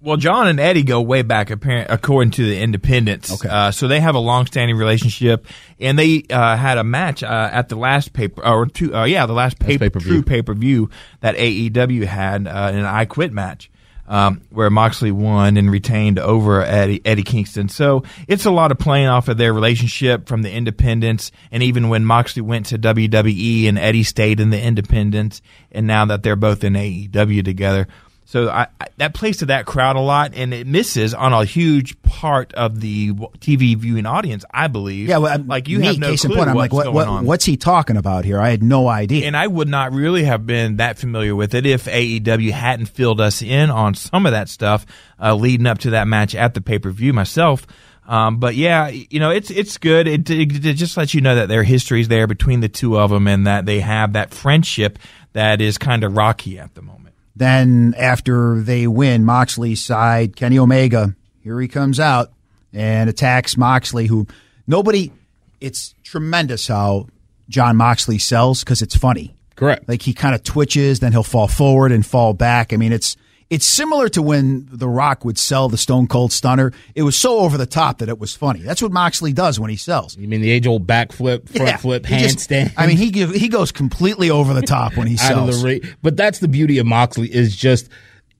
Well, 0.00 0.16
John 0.16 0.48
and 0.48 0.58
Eddie 0.58 0.82
go 0.82 1.02
way 1.02 1.20
back, 1.20 1.50
apparent, 1.50 1.88
according 1.90 2.32
to 2.32 2.44
the 2.44 2.58
Independents. 2.58 3.30
Okay. 3.30 3.48
Uh, 3.48 3.70
so 3.70 3.86
they 3.86 4.00
have 4.00 4.14
a 4.14 4.18
long-standing 4.18 4.76
relationship, 4.76 5.46
and 5.78 5.96
they 5.96 6.24
uh, 6.30 6.56
had 6.56 6.78
a 6.78 6.84
match 6.84 7.22
uh, 7.22 7.50
at 7.52 7.68
the 7.68 7.76
last 7.76 8.14
paper, 8.14 8.44
or 8.44 8.66
two, 8.66 8.96
uh, 8.96 9.04
yeah, 9.04 9.26
the 9.26 9.34
last 9.34 9.58
pay, 9.58 9.76
pay-per-view. 9.78 10.10
true 10.10 10.22
pay-per-view 10.22 10.90
that 11.20 11.36
AEW 11.36 12.06
had 12.06 12.48
uh, 12.48 12.70
in 12.72 12.78
an 12.78 12.86
I 12.86 13.04
Quit 13.04 13.32
match. 13.32 13.70
Um, 14.12 14.42
where 14.50 14.68
Moxley 14.68 15.10
won 15.10 15.56
and 15.56 15.70
retained 15.70 16.18
over 16.18 16.60
Eddie, 16.60 17.00
Eddie 17.02 17.22
Kingston. 17.22 17.70
So 17.70 18.02
it's 18.28 18.44
a 18.44 18.50
lot 18.50 18.70
of 18.70 18.78
playing 18.78 19.06
off 19.06 19.28
of 19.28 19.38
their 19.38 19.54
relationship 19.54 20.28
from 20.28 20.42
the 20.42 20.52
independents. 20.52 21.32
And 21.50 21.62
even 21.62 21.88
when 21.88 22.04
Moxley 22.04 22.42
went 22.42 22.66
to 22.66 22.78
WWE 22.78 23.70
and 23.70 23.78
Eddie 23.78 24.02
stayed 24.02 24.38
in 24.38 24.50
the 24.50 24.60
independents, 24.60 25.40
and 25.70 25.86
now 25.86 26.04
that 26.04 26.22
they're 26.22 26.36
both 26.36 26.62
in 26.62 26.74
AEW 26.74 27.42
together. 27.42 27.88
So 28.32 28.48
I, 28.48 28.68
I, 28.80 28.86
that 28.96 29.12
plays 29.12 29.36
to 29.40 29.46
that 29.46 29.66
crowd 29.66 29.96
a 29.96 30.00
lot, 30.00 30.32
and 30.34 30.54
it 30.54 30.66
misses 30.66 31.12
on 31.12 31.34
a 31.34 31.44
huge 31.44 32.00
part 32.00 32.54
of 32.54 32.80
the 32.80 33.12
TV 33.12 33.76
viewing 33.76 34.06
audience. 34.06 34.46
I 34.50 34.68
believe. 34.68 35.10
Yeah, 35.10 35.18
well, 35.18 35.38
like 35.38 35.68
you 35.68 35.80
me, 35.80 35.86
have 35.88 35.98
no 35.98 36.08
case 36.08 36.24
in 36.24 36.30
clue 36.30 36.38
point, 36.38 36.48
I'm 36.48 36.56
like, 36.56 36.72
what, 36.72 36.90
what, 36.94 37.24
what's 37.24 37.44
he 37.44 37.58
talking 37.58 37.98
about 37.98 38.24
here? 38.24 38.40
I 38.40 38.48
had 38.48 38.62
no 38.62 38.88
idea. 38.88 39.26
And 39.26 39.36
I 39.36 39.46
would 39.46 39.68
not 39.68 39.92
really 39.92 40.24
have 40.24 40.46
been 40.46 40.78
that 40.78 40.96
familiar 40.96 41.36
with 41.36 41.54
it 41.54 41.66
if 41.66 41.84
AEW 41.84 42.52
hadn't 42.52 42.86
filled 42.86 43.20
us 43.20 43.42
in 43.42 43.68
on 43.68 43.92
some 43.94 44.24
of 44.24 44.32
that 44.32 44.48
stuff 44.48 44.86
uh, 45.20 45.34
leading 45.34 45.66
up 45.66 45.80
to 45.80 45.90
that 45.90 46.08
match 46.08 46.34
at 46.34 46.54
the 46.54 46.62
pay 46.62 46.78
per 46.78 46.90
view 46.90 47.12
myself. 47.12 47.66
Um, 48.08 48.38
but 48.38 48.54
yeah, 48.54 48.88
you 48.88 49.20
know, 49.20 49.28
it's 49.28 49.50
it's 49.50 49.76
good. 49.76 50.08
It, 50.08 50.30
it, 50.30 50.64
it 50.64 50.74
just 50.74 50.96
lets 50.96 51.12
you 51.12 51.20
know 51.20 51.34
that 51.34 51.48
their 51.48 51.64
history's 51.64 52.08
there 52.08 52.26
between 52.26 52.60
the 52.60 52.70
two 52.70 52.98
of 52.98 53.10
them, 53.10 53.28
and 53.28 53.46
that 53.46 53.66
they 53.66 53.80
have 53.80 54.14
that 54.14 54.32
friendship 54.32 54.98
that 55.34 55.60
is 55.60 55.76
kind 55.76 56.02
of 56.02 56.16
rocky 56.16 56.58
at 56.58 56.74
the 56.74 56.80
moment. 56.80 57.01
Then 57.34 57.94
after 57.96 58.60
they 58.60 58.86
win, 58.86 59.24
Moxley's 59.24 59.82
side, 59.82 60.36
Kenny 60.36 60.58
Omega, 60.58 61.14
here 61.40 61.58
he 61.60 61.68
comes 61.68 61.98
out 61.98 62.30
and 62.72 63.08
attacks 63.08 63.56
Moxley, 63.56 64.06
who 64.06 64.26
nobody. 64.66 65.12
It's 65.60 65.94
tremendous 66.02 66.66
how 66.66 67.06
Jon 67.48 67.76
Moxley 67.76 68.18
sells 68.18 68.64
because 68.64 68.82
it's 68.82 68.96
funny. 68.96 69.34
Correct. 69.54 69.88
Like 69.88 70.02
he 70.02 70.12
kind 70.12 70.34
of 70.34 70.42
twitches, 70.42 71.00
then 71.00 71.12
he'll 71.12 71.22
fall 71.22 71.48
forward 71.48 71.92
and 71.92 72.04
fall 72.04 72.34
back. 72.34 72.72
I 72.72 72.76
mean, 72.76 72.92
it's 72.92 73.16
it's 73.52 73.66
similar 73.66 74.08
to 74.08 74.22
when 74.22 74.66
The 74.72 74.88
Rock 74.88 75.24
would 75.24 75.36
sell 75.38 75.68
the 75.68 75.76
Stone 75.76 76.06
Cold 76.06 76.32
Stunner. 76.32 76.72
It 76.94 77.02
was 77.02 77.16
so 77.16 77.40
over 77.40 77.58
the 77.58 77.66
top 77.66 77.98
that 77.98 78.08
it 78.08 78.18
was 78.18 78.34
funny. 78.34 78.60
That's 78.60 78.80
what 78.80 78.92
Moxley 78.92 79.32
does 79.32 79.60
when 79.60 79.68
he 79.70 79.76
sells. 79.76 80.16
you 80.16 80.26
mean 80.26 80.40
the 80.40 80.50
age 80.50 80.66
old 80.66 80.86
backflip, 80.86 81.48
front 81.48 81.68
Yeah. 81.68 81.76
flip, 81.76 82.04
handstand? 82.04 82.72
I 82.76 82.86
mean, 82.86 82.96
he 82.96 83.10
give, 83.10 83.30
he 83.34 83.48
goes 83.48 83.70
completely 83.70 84.30
over 84.30 84.54
the 84.54 84.62
top 84.62 84.96
when 84.96 85.06
he 85.06 85.16
sells. 85.28 85.60
the 85.60 85.66
ring. 85.66 85.80
But 86.02 86.16
that's 86.16 86.38
the 86.38 86.48
beauty 86.48 86.78
of 86.78 86.86
Moxley 86.86 87.32
is 87.32 87.54
just 87.54 87.88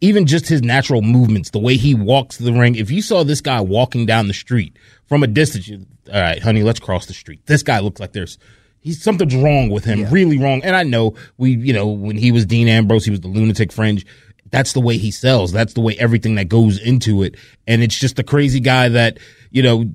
even 0.01 0.27
just 0.27 0.49
his 0.49 0.63
natural 0.63 1.03
movements, 1.03 1.51
the 1.51 1.59
way 1.61 1.77
he 1.77 1.95
walks 1.95 2.39
the 2.39 2.53
ring. 2.53 2.75
If 2.75 2.91
you 2.91 3.03
saw 3.03 3.23
this 3.23 3.41
guy 3.41 3.61
walking 3.61 4.07
down 4.07 4.27
the 4.29 4.35
street 4.35 4.77
from 5.07 5.23
a 5.23 5.27
distance, 5.29 5.69
you, 5.69 5.87
all 6.13 6.21
right, 6.21 6.43
honey, 6.43 6.63
let's 6.63 6.81
cross 6.81 7.07
the 7.07 7.13
street. 7.15 7.41
This 7.47 7.63
guy 7.63 7.79
looks 7.81 8.01
like 8.01 8.13
there's 8.13 8.39
he's 8.81 9.01
something's 9.01 9.37
wrong 9.37 9.69
with 9.69 9.85
him, 9.85 10.07
really 10.11 10.39
wrong. 10.39 10.61
And 10.65 10.75
I 10.75 10.83
know 10.83 11.15
we, 11.37 11.53
you 11.55 11.73
know, 11.73 11.87
when 11.87 12.17
he 12.17 12.33
was 12.33 12.45
Dean 12.47 12.67
Ambrose, 12.67 13.05
he 13.05 13.11
was 13.13 13.21
the 13.21 13.29
lunatic 13.29 13.71
fringe. 13.71 14.05
That's 14.53 14.75
the 14.75 14.81
way 14.81 14.99
he 14.99 15.11
sells. 15.11 15.51
That's 15.51 15.73
the 15.73 15.81
way 15.81 15.97
everything 15.99 16.37
that 16.37 16.45
goes 16.45 16.79
into 16.79 17.25
it. 17.25 17.35
And 17.67 17.83
it's 17.83 17.99
just 17.99 18.19
a 18.21 18.23
crazy 18.23 18.61
guy 18.61 18.91
that, 18.91 19.19
you 19.51 19.63
know, 19.63 19.87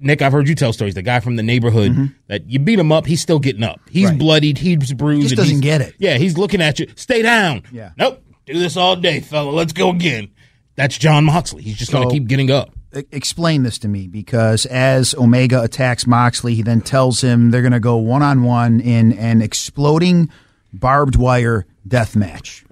Nick, 0.00 0.20
I've 0.20 0.32
heard 0.32 0.48
you 0.48 0.56
tell 0.56 0.72
stories. 0.72 0.94
The 0.94 1.02
guy 1.02 1.20
from 1.20 1.36
the 1.36 1.42
neighborhood 1.42 1.92
mm-hmm. 1.92 2.06
that 2.26 2.50
you 2.50 2.58
beat 2.58 2.78
him 2.78 2.90
up, 2.90 3.06
he's 3.06 3.22
still 3.22 3.38
getting 3.38 3.62
up. 3.62 3.80
He's 3.88 4.08
Right. 4.10 4.18
bloodied, 4.18 4.58
he's 4.58 4.92
bruised. 4.92 5.30
He 5.30 5.36
Just 5.36 5.36
doesn't 5.36 5.60
get 5.60 5.80
it. 5.80 5.94
Yeah, 5.98 6.18
he's 6.18 6.36
looking 6.36 6.60
at 6.60 6.80
you. 6.80 6.88
Stay 6.96 7.22
down. 7.22 7.62
Yeah. 7.70 7.90
Nope. 7.96 8.22
Do 8.44 8.58
this 8.58 8.76
all 8.76 8.96
day, 8.96 9.20
fella. 9.20 9.50
Let's 9.52 9.72
go 9.72 9.90
again. 9.90 10.28
That's 10.74 10.98
Jon 10.98 11.24
Moxley. 11.24 11.62
He's 11.62 11.76
just 11.76 11.92
going 11.92 12.08
to 12.08 12.12
keep 12.12 12.26
getting 12.26 12.50
up. 12.50 12.72
Explain 13.12 13.62
this 13.62 13.78
to 13.78 13.88
me 13.88 14.08
because 14.08 14.66
as 14.66 15.14
Omega 15.14 15.62
attacks 15.62 16.06
Moxley, 16.06 16.54
he 16.56 16.62
then 16.62 16.80
tells 16.80 17.20
him 17.20 17.50
they're 17.52 17.62
going 17.62 17.72
to 17.72 17.80
go 17.80 17.96
one 17.96 18.22
on 18.22 18.42
one 18.42 18.80
in 18.80 19.12
an 19.12 19.40
exploding 19.40 20.28
barbed 20.72 21.14
wire 21.14 21.66
death 21.86 22.16
match, 22.16 22.64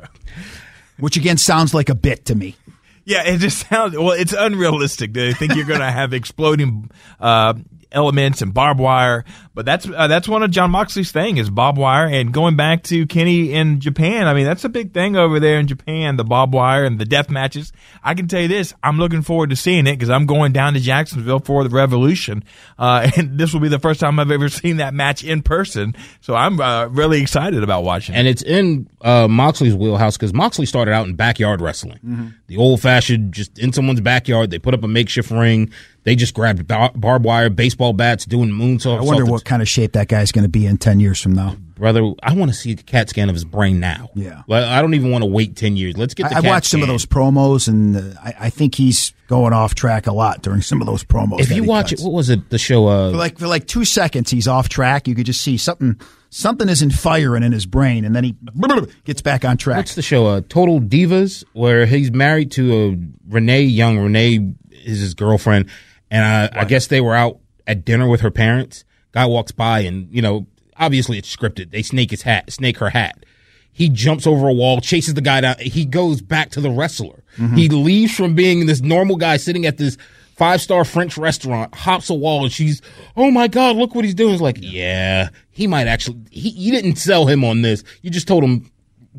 which 1.01 1.17
again 1.17 1.37
sounds 1.37 1.75
like 1.75 1.89
a 1.89 1.95
bit 1.95 2.27
to 2.27 2.35
me. 2.35 2.57
Yeah, 3.05 3.25
it 3.25 3.39
just 3.39 3.69
sounds 3.69 3.97
well. 3.97 4.13
It's 4.13 4.33
unrealistic 4.33 5.15
to 5.15 5.33
think 5.35 5.55
you're 5.55 5.67
going 5.67 5.81
to 5.89 5.91
have 5.91 6.13
exploding 6.13 6.91
uh, 7.19 7.55
elements 7.93 8.43
and 8.43 8.55
barbed 8.55 8.81
wire. 8.81 9.25
But 9.55 9.67
that's 9.67 9.87
uh, 9.89 10.07
that's 10.07 10.29
one 10.29 10.43
of 10.43 10.51
Jon 10.51 10.71
Moxley's 10.71 11.13
thing 11.13 11.37
is 11.37 11.51
barbed 11.51 11.79
wire. 11.79 12.07
And 12.07 12.33
going 12.33 12.57
back 12.57 12.83
to 12.85 13.07
Kenny 13.07 13.53
in 13.53 13.81
Japan, 13.81 14.27
I 14.27 14.35
mean 14.35 14.45
that's 14.45 14.65
a 14.65 14.69
big 14.69 14.93
thing 14.95 15.17
over 15.17 15.41
there 15.41 15.59
in 15.59 15.67
Japan, 15.67 16.17
the 16.17 16.25
barbed 16.25 16.55
wire 16.55 16.85
and 16.85 16.99
the 16.99 17.05
death 17.05 17.29
matches. 17.31 17.73
I 18.03 18.15
can 18.15 18.29
tell 18.29 18.41
you 18.41 18.49
this, 18.49 18.73
I'm 18.83 18.99
looking 18.99 19.23
forward 19.23 19.51
to 19.51 19.57
seeing 19.57 19.87
it 19.87 19.93
because 19.95 20.09
I'm 20.11 20.27
going 20.27 20.53
down 20.53 20.75
to 20.75 20.81
Jacksonville 20.81 21.41
for 21.41 21.63
the 21.65 21.71
Revolution, 21.71 22.45
uh, 22.79 23.11
and 23.17 23.39
this 23.39 23.53
will 23.53 23.61
be 23.61 23.69
the 23.69 23.79
first 23.81 24.01
time 24.01 24.19
I've 24.19 24.31
ever 24.31 24.49
seen 24.49 24.79
that 24.79 24.95
match 24.95 25.25
in 25.25 25.43
person. 25.43 25.95
So 26.21 26.35
I'm 26.35 26.61
uh, 26.61 26.87
really 26.87 27.21
excited 27.21 27.63
about 27.63 27.83
watching. 27.85 28.15
And 28.15 28.27
it's 28.29 28.43
in 28.43 28.89
uh, 29.03 29.29
Moxley's 29.29 29.75
wheelhouse 29.75 30.17
because 30.17 30.33
Moxley 30.33 30.67
started 30.67 30.93
out 30.93 31.07
in 31.07 31.17
backyard 31.17 31.61
wrestling, 31.61 31.99
Mm-hmm. 32.05 32.29
the 32.47 32.57
old 32.57 32.81
fashioned, 32.81 33.35
just 33.35 33.59
in 33.59 33.73
someone's 33.73 34.01
backyard. 34.01 34.51
They 34.51 34.59
put 34.59 34.75
up 34.75 34.85
a 34.85 34.89
makeshift 34.89 35.31
ring. 35.31 35.71
They 36.05 36.17
just 36.17 36.33
grabbed 36.35 36.67
bar- 36.67 36.93
barbed 36.95 37.25
wire, 37.25 37.51
baseball 37.51 37.93
bats, 37.93 38.25
doing 38.25 38.51
moonsaults. 38.51 39.01
I 39.01 39.03
wonder 39.03 39.25
what 39.27 39.45
kind 39.45 39.61
of 39.61 39.69
shape 39.69 39.93
that 39.93 40.09
guy's 40.09 40.33
going 40.33 40.45
to 40.45 40.49
be 40.49 40.67
in 40.67 40.79
10 40.79 40.99
years 41.01 41.21
from 41.21 41.33
now. 41.35 41.57
brother. 41.75 42.13
I 42.23 42.35
want 42.35 42.51
to 42.51 42.57
see 42.57 42.75
the 42.75 42.83
CAT 42.83 43.11
scan 43.11 43.29
of 43.29 43.35
his 43.35 43.45
brain 43.45 43.81
now. 43.81 44.11
Yeah. 44.15 44.43
I 44.49 44.81
don't 44.81 44.95
even 44.95 45.11
want 45.11 45.23
to 45.23 45.27
wait 45.27 45.57
ten 45.57 45.77
years. 45.77 45.97
Let's 45.97 46.15
get. 46.15 46.31
The 46.31 46.37
I, 46.37 46.39
I 46.39 46.41
watched 46.41 46.71
some 46.71 46.83
of 46.83 46.89
those 46.89 47.07
promos, 47.07 47.69
and 47.69 47.97
uh, 47.97 48.21
I, 48.23 48.35
I 48.47 48.51
think 48.51 48.75
he's 48.75 49.13
going 49.29 49.53
off 49.53 49.75
track 49.75 50.07
a 50.07 50.13
lot 50.13 50.43
during 50.43 50.63
some 50.63 50.81
of 50.81 50.87
those 50.87 51.05
promos. 51.05 51.41
If 51.41 51.51
you 51.51 51.65
watch 51.65 51.91
cuts. 51.91 52.03
it, 52.03 52.05
what 52.05 52.13
was 52.13 52.31
it? 52.31 52.51
The 52.51 52.59
show. 52.59 52.87
Uh, 52.89 53.11
for 53.11 53.17
like 53.17 53.39
for 53.39 53.47
like 53.47 53.67
two 53.67 53.85
seconds, 53.85 54.31
he's 54.31 54.49
off 54.49 54.69
track. 54.69 55.07
You 55.07 55.15
could 55.15 55.27
just 55.27 55.41
see 55.43 55.57
something 55.57 56.01
something 56.31 56.69
isn't 56.69 56.91
firing 56.91 57.43
in 57.43 57.53
his 57.53 57.67
brain, 57.67 58.05
and 58.05 58.15
then 58.15 58.25
he 58.25 58.37
gets 59.05 59.21
back 59.21 59.45
on 59.45 59.57
track. 59.57 59.79
What's 59.79 59.95
the 59.95 60.03
show? 60.03 60.27
Uh, 60.27 60.41
Total 60.49 60.81
Divas, 60.81 61.45
where 61.53 61.87
he's 61.87 62.11
married 62.11 62.53
to 62.53 62.73
uh, 62.73 63.07
Renee 63.29 63.63
Young. 63.63 63.99
Renee 63.99 64.55
is 64.71 65.01
his 65.01 65.15
girlfriend, 65.15 65.69
and 66.11 66.25
I, 66.25 66.63
I 66.63 66.65
guess 66.65 66.87
they 66.87 67.01
were 67.01 67.15
out 67.15 67.39
at 67.67 67.85
dinner 67.85 68.09
with 68.09 68.21
her 68.21 68.31
parents. 68.31 68.85
Guy 69.13 69.27
walks 69.27 69.53
by, 69.53 69.81
and 69.81 70.13
you 70.15 70.23
know, 70.23 70.47
obviously 70.77 71.19
it's 71.19 71.35
scripted. 71.35 71.71
They 71.71 71.83
snake 71.83 72.11
his 72.11 72.23
hat, 72.23 72.53
snake 72.53 72.79
her 72.79 72.91
hat. 72.91 73.25
He 73.73 73.89
jumps 73.89 74.27
over 74.27 74.49
a 74.49 74.53
wall, 74.53 74.81
chases 74.81 75.15
the 75.15 75.21
guy 75.21 75.41
down. 75.41 75.57
He 75.61 75.85
goes 75.85 76.21
back 76.21 76.51
to 76.51 76.61
the 76.61 76.71
wrestler. 76.71 77.23
Mm-hmm. 77.37 77.57
He 77.57 77.69
leaves 77.69 78.15
from 78.15 78.35
being 78.35 78.67
this 78.67 78.81
normal 78.81 79.17
guy 79.17 79.37
sitting 79.37 79.65
at 79.65 79.79
this 79.79 79.97
five 80.37 80.61
star 80.61 80.85
French 80.85 81.17
restaurant, 81.17 81.75
hops 81.75 82.11
a 82.11 82.15
wall, 82.15 82.43
and 82.43 82.53
she's, 82.53 82.83
oh 83.17 83.31
my 83.31 83.47
god, 83.47 83.77
look 83.77 83.95
what 83.95 84.05
he's 84.05 84.15
doing. 84.15 84.33
It's 84.33 84.43
like, 84.43 84.59
yeah, 84.61 85.29
he 85.51 85.67
might 85.67 85.87
actually. 85.87 86.21
He, 86.31 86.51
you 86.51 86.73
didn't 86.73 86.97
sell 86.97 87.27
him 87.27 87.45
on 87.45 87.63
this. 87.63 87.85
You 88.03 88.11
just 88.11 88.27
told 88.27 88.43
him, 88.43 88.71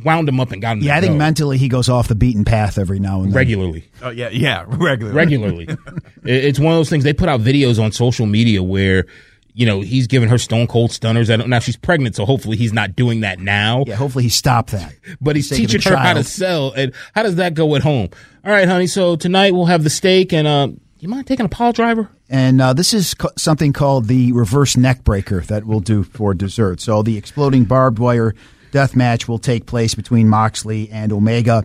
wound 0.03 0.27
him 0.29 0.39
up, 0.39 0.51
and 0.51 0.61
got 0.61 0.77
him. 0.77 0.83
yeah, 0.83 0.97
I 0.97 1.01
think 1.01 1.13
go. 1.13 1.17
mentally 1.17 1.57
he 1.57 1.67
goes 1.69 1.89
off 1.89 2.07
the 2.07 2.15
beaten 2.15 2.45
path 2.45 2.77
every 2.77 2.99
now 2.99 3.21
and 3.21 3.27
then. 3.31 3.33
regularly. 3.35 3.89
oh 4.01 4.09
yeah, 4.09 4.29
yeah, 4.29 4.65
regularly. 4.67 5.15
regularly. 5.15 5.67
It's 6.23 6.59
one 6.59 6.73
of 6.73 6.77
those 6.77 6.89
things. 6.89 7.03
They 7.03 7.13
put 7.13 7.29
out 7.29 7.39
videos 7.41 7.81
on 7.83 7.91
social 7.91 8.27
media 8.27 8.61
where, 8.61 9.05
you 9.53 9.65
know, 9.65 9.81
he's 9.81 10.05
giving 10.05 10.29
her 10.29 10.37
stone 10.37 10.67
cold 10.67 10.91
stunners. 10.91 11.29
I 11.31 11.37
don't 11.37 11.49
now 11.49 11.57
she's 11.59 11.75
pregnant, 11.75 12.15
so 12.15 12.25
hopefully 12.25 12.57
he's 12.57 12.73
not 12.73 12.95
doing 12.95 13.21
that 13.21 13.39
now. 13.39 13.83
Yeah, 13.87 13.95
hopefully 13.95 14.23
he 14.23 14.29
stopped 14.29 14.71
that. 14.71 14.93
But 15.21 15.35
he's 15.35 15.49
For 15.49 15.55
the 15.55 15.57
sake 15.61 15.65
of 15.65 15.71
the 15.71 15.77
teaching 15.79 15.91
her 15.93 15.97
how 15.97 16.13
to 16.13 16.23
sell. 16.23 16.71
And 16.73 16.93
how 17.15 17.23
does 17.23 17.35
that 17.35 17.55
go 17.55 17.75
at 17.75 17.81
home? 17.81 18.09
All 18.45 18.51
right, 18.51 18.67
honey. 18.67 18.87
So 18.87 19.15
tonight 19.15 19.53
we'll 19.53 19.65
have 19.65 19.83
the 19.83 19.89
steak 19.89 20.31
and 20.31 20.47
uh, 20.47 20.67
you 20.99 21.09
mind 21.09 21.25
taking 21.25 21.47
a 21.47 21.49
pile 21.49 21.73
driver? 21.73 22.09
And 22.29 22.61
uh, 22.61 22.73
this 22.73 22.93
is 22.93 23.15
co- 23.15 23.31
something 23.35 23.73
called 23.73 24.05
the 24.05 24.31
reverse 24.33 24.77
neck 24.77 25.03
breaker 25.03 25.41
that 25.41 25.65
we'll 25.65 25.79
do 25.79 26.03
for 26.03 26.35
dessert. 26.35 26.79
So 26.79 27.01
the 27.01 27.17
exploding 27.17 27.63
barbed 27.65 27.97
wire 27.97 28.35
death 28.71 28.95
match 28.95 29.27
will 29.27 29.39
take 29.39 29.65
place 29.65 29.95
between 29.95 30.27
Moxley 30.27 30.89
and 30.89 31.11
Omega. 31.11 31.63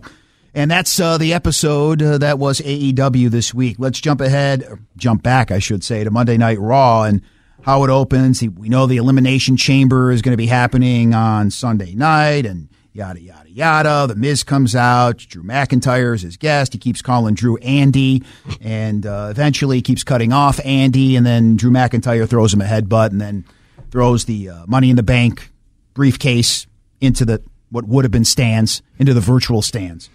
And 0.53 0.71
that's 0.71 0.99
uh, 0.99 1.17
the 1.17 1.33
episode 1.33 2.01
uh, 2.01 2.17
that 2.17 2.39
was 2.39 2.59
AEW 2.61 3.29
this 3.29 3.53
week. 3.53 3.77
Let's 3.79 3.99
jump 3.99 4.21
ahead, 4.21 4.67
jump 4.95 5.23
back, 5.23 5.51
I 5.51 5.59
should 5.59 5.83
say, 5.83 6.03
to 6.03 6.11
Monday 6.11 6.37
Night 6.37 6.59
Raw 6.59 7.03
and 7.03 7.21
how 7.61 7.83
it 7.83 7.89
opens. 7.89 8.41
We 8.41 8.69
know 8.69 8.85
the 8.85 8.97
Elimination 8.97 9.57
Chamber 9.57 10.11
is 10.11 10.21
going 10.21 10.33
to 10.33 10.37
be 10.37 10.47
happening 10.47 11.13
on 11.13 11.51
Sunday 11.51 11.93
night 11.93 12.45
and 12.45 12.69
yada, 12.91 13.21
yada, 13.21 13.49
yada. 13.51 14.07
The 14.07 14.15
Miz 14.15 14.43
comes 14.43 14.75
out. 14.75 15.17
Drew 15.17 15.43
McIntyre 15.43 16.15
is 16.15 16.23
his 16.23 16.37
guest. 16.37 16.73
He 16.73 16.79
keeps 16.79 17.01
calling 17.01 17.35
Drew 17.35 17.57
Andy 17.57 18.23
and 18.61 19.05
uh, 19.05 19.27
eventually 19.29 19.81
keeps 19.81 20.03
cutting 20.03 20.33
off 20.33 20.59
Andy. 20.65 21.15
And 21.15 21.25
then 21.25 21.55
Drew 21.55 21.71
McIntyre 21.71 22.27
throws 22.27 22.53
him 22.53 22.61
a 22.61 22.65
headbutt 22.65 23.11
and 23.11 23.21
then 23.21 23.45
throws 23.91 24.25
the 24.25 24.49
uh, 24.49 24.65
Money 24.65 24.89
in 24.89 24.95
the 24.95 25.03
Bank 25.03 25.51
briefcase 25.93 26.66
into 27.01 27.25
the 27.25 27.41
what 27.69 27.87
would 27.87 28.05
have 28.05 28.11
been 28.11 28.25
stands, 28.25 28.81
into 28.97 29.13
the 29.13 29.21
virtual 29.21 29.61
stands. 29.61 30.09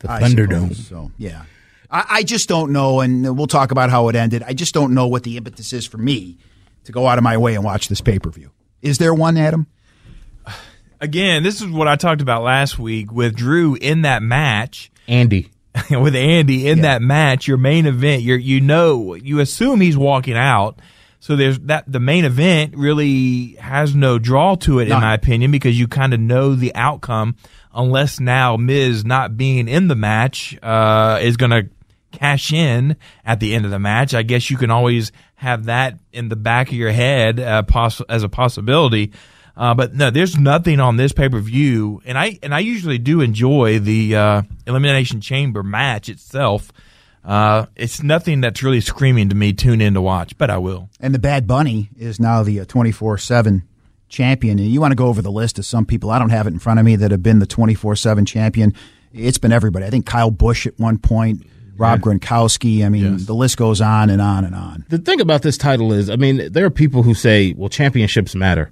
The 0.00 0.08
Thunderdome. 0.08 0.74
So 0.74 1.12
yeah, 1.18 1.44
I, 1.90 2.04
I 2.10 2.22
just 2.22 2.48
don't 2.48 2.72
know, 2.72 3.00
and 3.00 3.36
we'll 3.36 3.46
talk 3.46 3.70
about 3.70 3.90
how 3.90 4.08
it 4.08 4.16
ended. 4.16 4.42
I 4.42 4.52
just 4.52 4.74
don't 4.74 4.94
know 4.94 5.06
what 5.06 5.22
the 5.22 5.36
impetus 5.36 5.72
is 5.72 5.86
for 5.86 5.98
me 5.98 6.38
to 6.84 6.92
go 6.92 7.06
out 7.06 7.18
of 7.18 7.24
my 7.24 7.36
way 7.36 7.54
and 7.54 7.64
watch 7.64 7.88
this 7.88 8.00
pay 8.00 8.18
per 8.18 8.30
view. 8.30 8.50
Is 8.82 8.98
there 8.98 9.14
one, 9.14 9.36
Adam? 9.36 9.66
Again, 11.00 11.42
this 11.42 11.60
is 11.60 11.66
what 11.66 11.88
I 11.88 11.96
talked 11.96 12.22
about 12.22 12.42
last 12.42 12.78
week 12.78 13.12
with 13.12 13.34
Drew 13.34 13.74
in 13.74 14.02
that 14.02 14.22
match. 14.22 14.90
Andy. 15.06 15.50
with 15.90 16.14
Andy 16.14 16.68
in 16.68 16.82
that 16.82 17.02
match, 17.02 17.48
your 17.48 17.56
main 17.56 17.86
event, 17.86 18.22
you're 18.22 18.38
you 18.38 18.60
know 18.60 19.14
you 19.14 19.40
assume 19.40 19.80
he's 19.80 19.96
walking 19.96 20.36
out. 20.36 20.78
So 21.24 21.36
there's 21.36 21.58
that 21.60 21.90
the 21.90 22.00
main 22.00 22.26
event 22.26 22.76
really 22.76 23.54
has 23.54 23.94
no 23.94 24.18
draw 24.18 24.56
to 24.56 24.78
it 24.80 24.88
in 24.88 25.00
my 25.00 25.14
opinion 25.14 25.52
because 25.52 25.80
you 25.80 25.88
kind 25.88 26.12
of 26.12 26.20
know 26.20 26.54
the 26.54 26.74
outcome 26.74 27.36
unless 27.74 28.20
now 28.20 28.58
Miz 28.58 29.06
not 29.06 29.34
being 29.34 29.66
in 29.66 29.88
the 29.88 29.94
match 29.94 30.54
uh, 30.62 31.18
is 31.22 31.38
going 31.38 31.52
to 31.52 31.70
cash 32.12 32.52
in 32.52 32.98
at 33.24 33.40
the 33.40 33.54
end 33.54 33.64
of 33.64 33.70
the 33.70 33.78
match. 33.78 34.12
I 34.12 34.22
guess 34.22 34.50
you 34.50 34.58
can 34.58 34.70
always 34.70 35.12
have 35.36 35.64
that 35.64 35.98
in 36.12 36.28
the 36.28 36.36
back 36.36 36.68
of 36.68 36.74
your 36.74 36.92
head 36.92 37.40
uh, 37.40 37.62
poss- 37.62 38.02
as 38.02 38.22
a 38.22 38.28
possibility. 38.28 39.10
Uh, 39.56 39.72
but 39.72 39.94
no, 39.94 40.10
there's 40.10 40.36
nothing 40.36 40.78
on 40.78 40.98
this 40.98 41.14
pay 41.14 41.30
per 41.30 41.40
view, 41.40 42.02
and 42.04 42.18
I 42.18 42.38
and 42.42 42.54
I 42.54 42.58
usually 42.58 42.98
do 42.98 43.22
enjoy 43.22 43.78
the 43.78 44.14
uh, 44.14 44.42
elimination 44.66 45.22
chamber 45.22 45.62
match 45.62 46.10
itself. 46.10 46.70
Uh, 47.24 47.66
it's 47.74 48.02
nothing 48.02 48.42
that's 48.42 48.62
really 48.62 48.80
screaming 48.80 49.30
to 49.30 49.34
me 49.34 49.52
tune 49.52 49.80
in 49.80 49.94
to 49.94 50.00
watch, 50.00 50.36
but 50.36 50.50
I 50.50 50.58
will. 50.58 50.90
And 51.00 51.14
the 51.14 51.18
Bad 51.18 51.46
Bunny 51.46 51.88
is 51.98 52.20
now 52.20 52.42
the 52.42 52.64
twenty 52.66 52.92
four 52.92 53.16
seven 53.18 53.62
champion. 54.08 54.58
And 54.58 54.68
you 54.68 54.80
want 54.80 54.92
to 54.92 54.96
go 54.96 55.06
over 55.06 55.22
the 55.22 55.32
list 55.32 55.58
of 55.58 55.64
some 55.64 55.86
people? 55.86 56.10
I 56.10 56.18
don't 56.18 56.30
have 56.30 56.46
it 56.46 56.52
in 56.52 56.58
front 56.58 56.80
of 56.80 56.86
me 56.86 56.96
that 56.96 57.10
have 57.10 57.22
been 57.22 57.38
the 57.38 57.46
twenty 57.46 57.74
four 57.74 57.96
seven 57.96 58.26
champion. 58.26 58.74
It's 59.12 59.38
been 59.38 59.52
everybody. 59.52 59.86
I 59.86 59.90
think 59.90 60.06
Kyle 60.06 60.30
Busch 60.30 60.66
at 60.66 60.78
one 60.78 60.98
point, 60.98 61.46
Rob 61.76 62.00
Gronkowski. 62.00 62.84
I 62.84 62.88
mean, 62.88 63.24
the 63.24 63.34
list 63.34 63.56
goes 63.56 63.80
on 63.80 64.10
and 64.10 64.20
on 64.20 64.44
and 64.44 64.54
on. 64.54 64.84
The 64.88 64.98
thing 64.98 65.20
about 65.20 65.42
this 65.42 65.56
title 65.56 65.92
is, 65.92 66.10
I 66.10 66.16
mean, 66.16 66.52
there 66.52 66.64
are 66.64 66.70
people 66.70 67.04
who 67.04 67.14
say, 67.14 67.54
well, 67.56 67.68
championships 67.68 68.34
matter. 68.34 68.70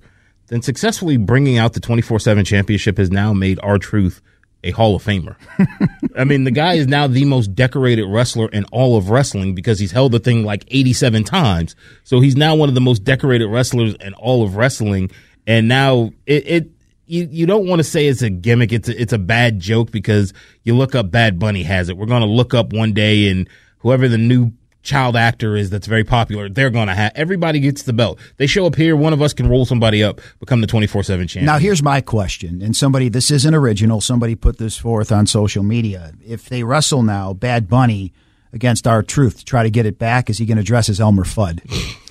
Then 0.49 0.61
successfully 0.61 1.17
bringing 1.17 1.59
out 1.59 1.73
the 1.73 1.81
24 1.81 2.19
7 2.19 2.45
championship 2.45 2.99
has 2.99 3.11
now 3.11 3.33
made 3.33 3.59
R-Truth 3.63 4.21
a 4.65 4.71
Hall 4.71 4.95
of 4.95 5.05
Famer. 5.05 5.37
I 6.17 6.25
mean, 6.25 6.45
the 6.45 6.51
guy 6.51 6.75
is 6.75 6.87
now 6.87 7.07
the 7.07 7.25
most 7.25 7.55
decorated 7.55 8.07
wrestler 8.07 8.49
in 8.49 8.65
all 8.73 8.97
of 8.97 9.11
wrestling 9.11 9.55
because 9.55 9.79
he's 9.79 9.93
held 9.93 10.13
the 10.13 10.19
thing 10.19 10.45
like 10.45 10.65
87 10.69 11.25
times. 11.25 11.75
So 12.05 12.21
he's 12.21 12.37
now 12.37 12.55
one 12.55 12.69
of 12.69 12.75
the 12.75 12.81
most 12.81 13.05
decorated 13.05 13.47
wrestlers 13.47 13.95
in 13.95 14.15
all 14.15 14.43
of 14.45 14.57
wrestling. 14.57 15.11
And 15.47 15.69
now 15.69 16.13
it, 16.27 16.47
it 16.47 16.71
you, 17.07 17.29
you 17.31 17.47
don't 17.47 17.67
want 17.67 17.81
to 17.81 17.85
say 17.85 18.07
it's 18.07 18.23
a 18.23 18.31
gimmick. 18.31 18.73
It's 18.73 18.89
a, 18.89 19.01
it's 19.01 19.13
a 19.13 19.19
bad 19.19 19.59
joke 19.59 19.91
because 19.91 20.33
you 20.63 20.77
look 20.77 20.95
up 20.95 21.11
Bad 21.11 21.39
Bunny 21.39 21.63
has 21.65 21.89
it. 21.89 21.97
We're 21.97 22.07
going 22.07 22.23
to 22.23 22.29
look 22.29 22.55
up 22.55 22.73
one 22.73 22.93
day 22.93 23.29
and 23.29 23.49
whoever 23.79 24.09
the 24.09 24.19
new 24.19 24.53
child 24.83 25.17
actor 25.17 25.57
is 25.57 25.71
that's 25.71 25.87
very 25.87 26.05
popular, 26.05 26.49
they're 26.49 26.71
going 26.71 26.89
to 26.89 26.95
have 26.95 27.13
everybody 27.15 27.61
gets 27.61 27.83
the 27.83 27.93
belt. 27.93 28.19
They 28.37 28.47
show 28.47 28.67
up 28.67 28.75
here, 28.75 28.97
one 28.97 29.13
of 29.13 29.23
us 29.23 29.33
can 29.33 29.49
roll 29.49 29.65
somebody 29.65 30.03
up, 30.03 30.21
become 30.41 30.61
the 30.61 30.67
24/7 30.67 31.07
champion. 31.29 31.45
Now, 31.47 31.59
here's 31.59 31.83
my 31.83 32.01
question, 32.01 32.61
and 32.63 32.77
somebody, 32.77 33.09
this 33.09 33.31
isn't 33.31 33.55
original. 33.55 34.01
Somebody 34.01 34.35
put 34.35 34.59
this 34.59 34.77
forth 34.77 35.13
on 35.13 35.27
social 35.27 35.63
media. 35.63 36.13
If 36.27 36.49
they 36.49 36.65
wrestle 36.65 37.03
now, 37.03 37.33
Bad 37.33 37.69
Bunny 37.69 38.13
against 38.53 38.87
R-Truth 38.87 39.39
to 39.39 39.45
try 39.45 39.63
to 39.63 39.71
get 39.71 39.87
it 39.87 39.99
back, 39.99 40.29
is 40.29 40.39
he 40.39 40.47
going 40.47 40.59
to 40.59 40.63
dress 40.65 40.89
as 40.89 41.01
Elmer 41.01 41.25
Fudd? 41.25 41.61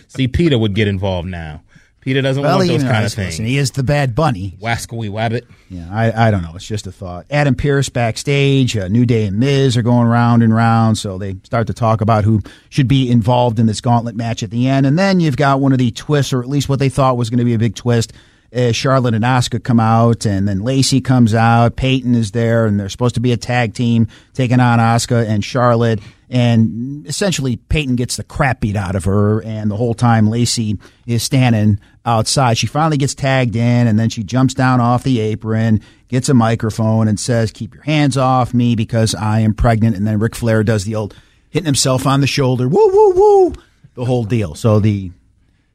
See, 0.08 0.28
Peter 0.28 0.58
would 0.58 0.76
get 0.76 0.88
involved 0.88 1.28
now. 1.28 1.62
Peter 2.02 2.22
doesn't 2.22 2.44
want 2.44 2.64
he- 2.64 2.70
those 2.70 2.84
kind 2.84 3.06
of 3.06 3.14
things. 3.14 3.38
he 3.38 3.58
is 3.58 3.72
the 3.72 3.84
Bad 3.84 4.14
Bunny. 4.14 4.58
Wascally 4.62 5.10
wabbit. 5.10 5.44
Yeah, 5.74 5.88
I, 5.92 6.28
I 6.28 6.32
don't 6.32 6.44
know. 6.44 6.52
It's 6.54 6.68
just 6.68 6.86
a 6.86 6.92
thought. 6.92 7.26
Adam 7.32 7.56
Pearce 7.56 7.90
backstage, 7.90 8.78
uh, 8.78 8.88
New 8.90 9.08
Day 9.08 9.26
and 9.26 9.40
Miz 9.40 9.76
are 9.76 9.82
going 9.82 10.08
round 10.08 10.44
and 10.44 10.54
round, 10.54 11.00
so 11.00 11.18
they 11.18 11.38
start 11.44 11.66
to 11.66 11.74
talk 11.74 12.00
about 12.00 12.24
who 12.24 12.42
should 12.70 12.88
be 12.88 13.10
involved 13.10 13.58
in 13.58 13.66
this 13.66 13.82
gauntlet 13.82 14.16
match 14.16 14.44
at 14.44 14.52
the 14.52 14.68
end. 14.68 14.86
And 14.86 15.00
then 15.00 15.20
you've 15.20 15.36
got 15.36 15.62
one 15.62 15.72
of 15.72 15.80
the 15.80 15.90
twists, 15.90 16.32
or 16.32 16.44
at 16.44 16.48
least 16.48 16.70
what 16.70 16.78
they 16.78 16.90
thought 16.90 17.18
was 17.18 17.32
going 17.32 17.40
to 17.40 17.44
be 17.46 17.56
a 17.56 17.60
big 17.60 17.74
twist. 17.74 18.14
Uh, 18.56 18.72
Charlotte 18.72 19.16
and 19.16 19.24
Asuka 19.24 19.64
come 19.64 19.80
out, 19.80 20.28
and 20.28 20.48
then 20.48 20.62
Lacey 20.62 21.02
comes 21.02 21.34
out. 21.34 21.76
Peyton 21.76 22.14
is 22.14 22.32
there, 22.32 22.68
and 22.68 22.80
they're 22.80 22.88
supposed 22.88 23.16
to 23.16 23.22
be 23.22 23.32
a 23.32 23.38
tag 23.38 23.74
team 23.74 24.08
taking 24.34 24.60
on 24.60 24.78
Asuka 24.78 25.28
and 25.28 25.44
Charlotte. 25.44 26.00
And 26.30 27.08
essentially, 27.08 27.56
Peyton 27.56 27.96
gets 27.96 28.18
the 28.18 28.24
crap 28.24 28.60
beat 28.60 28.76
out 28.76 28.96
of 28.96 29.06
her, 29.06 29.42
and 29.42 29.72
the 29.72 29.76
whole 29.76 29.96
time 29.96 30.30
Lacey 30.30 30.78
is 31.08 31.24
standing 31.24 31.80
outside. 32.06 32.58
She 32.58 32.68
finally 32.68 32.98
gets 32.98 33.16
tagged 33.16 33.56
in, 33.56 33.88
and 33.88 33.98
then 33.98 34.10
she 34.10 34.24
jumps 34.24 34.54
down 34.54 34.80
off 34.82 35.04
the 35.04 35.20
apron, 35.20 35.82
gets 36.08 36.30
a 36.30 36.34
microphone, 36.34 37.08
and 37.08 37.20
says, 37.20 37.52
Keep 37.52 37.74
your 37.74 37.84
hands 37.84 38.18
off 38.18 38.54
me 38.54 38.76
because 38.76 39.16
I 39.16 39.40
am 39.40 39.54
pregnant. 39.54 39.96
And 39.96 40.06
then 40.06 40.20
Ric 40.20 40.36
Flair 40.36 40.64
does 40.64 40.86
the 40.86 40.96
old 40.96 41.16
hitting 41.50 41.66
himself 41.66 42.08
on 42.08 42.22
the 42.22 42.28
shoulder, 42.28 42.68
woo, 42.68 42.90
woo, 42.92 43.14
woo. 43.14 43.54
the 43.94 44.06
whole 44.06 44.24
deal. 44.24 44.56
So 44.56 44.80
the 44.80 45.12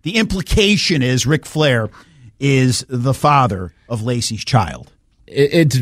the 0.02 0.16
implication 0.16 1.02
is 1.02 1.26
Ric 1.26 1.46
Flair 1.46 1.88
is 2.40 2.84
the 2.88 3.14
father 3.14 3.72
of 3.88 4.02
Lacey's 4.02 4.44
child. 4.44 4.92
It, 5.26 5.54
it's 5.54 5.78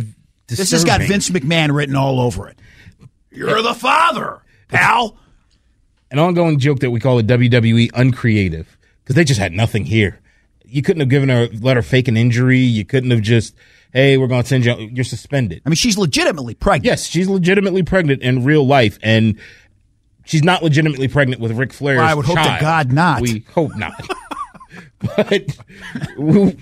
This 0.49 0.71
has 0.71 0.85
got. 0.85 1.01
Vince 1.03 1.31
McMahon 1.31 1.75
written 1.75 1.97
all 1.97 2.21
over 2.21 2.49
it. 2.49 2.59
You're 3.31 3.63
the 3.63 3.75
father, 3.75 4.41
pal. 4.69 5.17
an 6.11 6.19
ongoing 6.19 6.59
joke 6.59 6.81
that 6.81 6.91
we 6.91 7.01
call 7.01 7.19
it 7.19 7.27
WWE 7.27 7.91
uncreative 7.93 8.79
because 9.03 9.15
they 9.15 9.25
just 9.25 9.39
had 9.39 9.53
nothing 9.53 9.85
here. 9.85 10.19
You 10.67 10.83
couldn't 10.83 11.01
have 11.01 11.09
given 11.09 11.29
her 11.29 11.49
let 11.61 11.77
her 11.77 11.83
fake 11.83 12.09
an 12.09 12.17
injury. 12.17 12.59
You 12.59 12.85
couldn't 12.85 13.11
have 13.11 13.23
just 13.23 13.55
hey 13.93 14.17
we're 14.17 14.27
going 14.27 14.43
to 14.43 14.49
send 14.49 14.65
you 14.65 14.75
you're 14.75 15.05
suspended. 15.05 15.63
I 15.65 15.69
mean, 15.69 15.77
she's 15.77 15.97
legitimately 15.97 16.55
pregnant. 16.55 16.85
Yes, 16.85 17.07
she's 17.07 17.29
legitimately 17.29 17.83
pregnant 17.83 18.23
in 18.23 18.45
real 18.45 18.67
life, 18.67 18.99
and 19.03 19.39
she's 20.25 20.43
not 20.43 20.63
legitimately 20.63 21.09
pregnant 21.09 21.41
with 21.41 21.53
Ric 21.53 21.73
Flair's. 21.73 21.99
Well, 21.99 22.09
I 22.09 22.15
would 22.15 22.27
hope 22.27 22.37
to. 22.37 22.59
God 22.61 22.93
not. 22.93 23.23
We 23.23 23.45
hope 23.55 23.75
not. 23.77 24.07
but 25.17 25.57
who, 26.17 26.53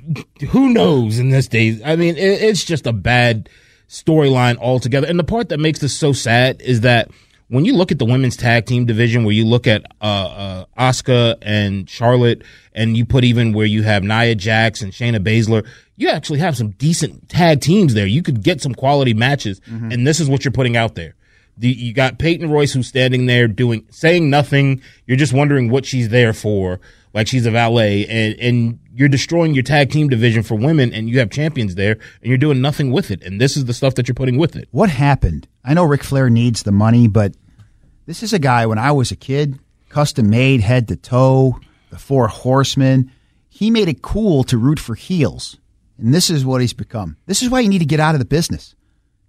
who 0.50 0.72
knows 0.72 1.18
in 1.18 1.30
this 1.30 1.48
day? 1.48 1.80
I 1.84 1.96
mean, 1.96 2.16
it, 2.16 2.42
it's 2.42 2.64
just 2.64 2.86
a 2.86 2.92
bad 2.92 3.48
storyline 3.88 4.56
altogether. 4.58 5.06
And 5.06 5.18
the 5.18 5.24
part 5.24 5.48
that 5.50 5.58
makes 5.58 5.78
this 5.78 5.96
so 5.96 6.12
sad 6.12 6.60
is 6.60 6.80
that 6.82 7.10
when 7.48 7.64
you 7.64 7.74
look 7.74 7.92
at 7.92 7.98
the 7.98 8.04
women's 8.04 8.36
tag 8.36 8.66
team 8.66 8.86
division, 8.86 9.24
where 9.24 9.34
you 9.34 9.44
look 9.44 9.66
at 9.66 9.84
uh, 10.00 10.04
uh, 10.04 10.64
Asuka 10.78 11.36
and 11.42 11.88
Charlotte, 11.88 12.42
and 12.74 12.96
you 12.96 13.04
put 13.04 13.24
even 13.24 13.52
where 13.52 13.66
you 13.66 13.82
have 13.82 14.02
Nia 14.02 14.34
Jax 14.34 14.80
and 14.82 14.92
Shayna 14.92 15.18
Baszler, 15.22 15.66
you 15.96 16.08
actually 16.08 16.40
have 16.40 16.56
some 16.56 16.70
decent 16.70 17.28
tag 17.28 17.60
teams 17.60 17.94
there. 17.94 18.06
You 18.06 18.22
could 18.22 18.42
get 18.42 18.60
some 18.60 18.74
quality 18.74 19.14
matches, 19.14 19.60
and 19.92 20.06
this 20.06 20.20
is 20.20 20.28
what 20.28 20.44
you're 20.44 20.52
putting 20.52 20.76
out 20.76 20.94
there. 20.94 21.14
The, 21.56 21.68
you 21.68 21.92
got 21.92 22.18
Peyton 22.18 22.50
Royce 22.50 22.72
who's 22.72 22.88
standing 22.88 23.26
there 23.26 23.46
doing 23.46 23.86
saying 23.90 24.28
nothing. 24.28 24.82
You're 25.06 25.16
just 25.16 25.32
wondering 25.32 25.70
what 25.70 25.86
she's 25.86 26.08
there 26.08 26.32
for, 26.32 26.80
like 27.12 27.28
she's 27.28 27.46
a 27.46 27.52
valet, 27.52 28.06
and 28.06 28.40
and 28.40 28.78
you're 28.94 29.08
destroying 29.08 29.54
your 29.54 29.64
tag 29.64 29.90
team 29.90 30.08
division 30.08 30.44
for 30.44 30.54
women, 30.54 30.92
and 30.92 31.10
you 31.10 31.18
have 31.18 31.30
champions 31.30 31.74
there, 31.74 31.92
and 31.92 32.28
you're 32.28 32.38
doing 32.38 32.60
nothing 32.60 32.92
with 32.92 33.10
it. 33.10 33.22
And 33.22 33.40
this 33.40 33.56
is 33.56 33.64
the 33.64 33.74
stuff 33.74 33.96
that 33.96 34.06
you're 34.06 34.14
putting 34.14 34.38
with 34.38 34.54
it. 34.54 34.68
What 34.70 34.88
happened? 34.88 35.48
I 35.64 35.74
know 35.74 35.84
Ric 35.84 36.04
Flair 36.04 36.30
needs 36.30 36.62
the 36.62 36.72
money, 36.72 37.08
but 37.08 37.34
this 38.06 38.22
is 38.22 38.32
a 38.32 38.38
guy 38.38 38.66
when 38.66 38.78
I 38.78 38.92
was 38.92 39.10
a 39.10 39.16
kid, 39.16 39.58
custom 39.88 40.30
made 40.30 40.60
head 40.60 40.86
to 40.88 40.96
toe, 40.96 41.58
the 41.90 41.98
four 41.98 42.28
horsemen. 42.28 43.10
He 43.48 43.70
made 43.70 43.88
it 43.88 44.02
cool 44.02 44.44
to 44.44 44.56
root 44.56 44.78
for 44.78 44.94
heels. 44.94 45.58
And 45.98 46.14
this 46.14 46.30
is 46.30 46.44
what 46.44 46.60
he's 46.60 46.72
become. 46.72 47.16
This 47.26 47.42
is 47.42 47.50
why 47.50 47.60
you 47.60 47.68
need 47.68 47.78
to 47.80 47.84
get 47.84 48.00
out 48.00 48.14
of 48.14 48.18
the 48.18 48.24
business. 48.24 48.74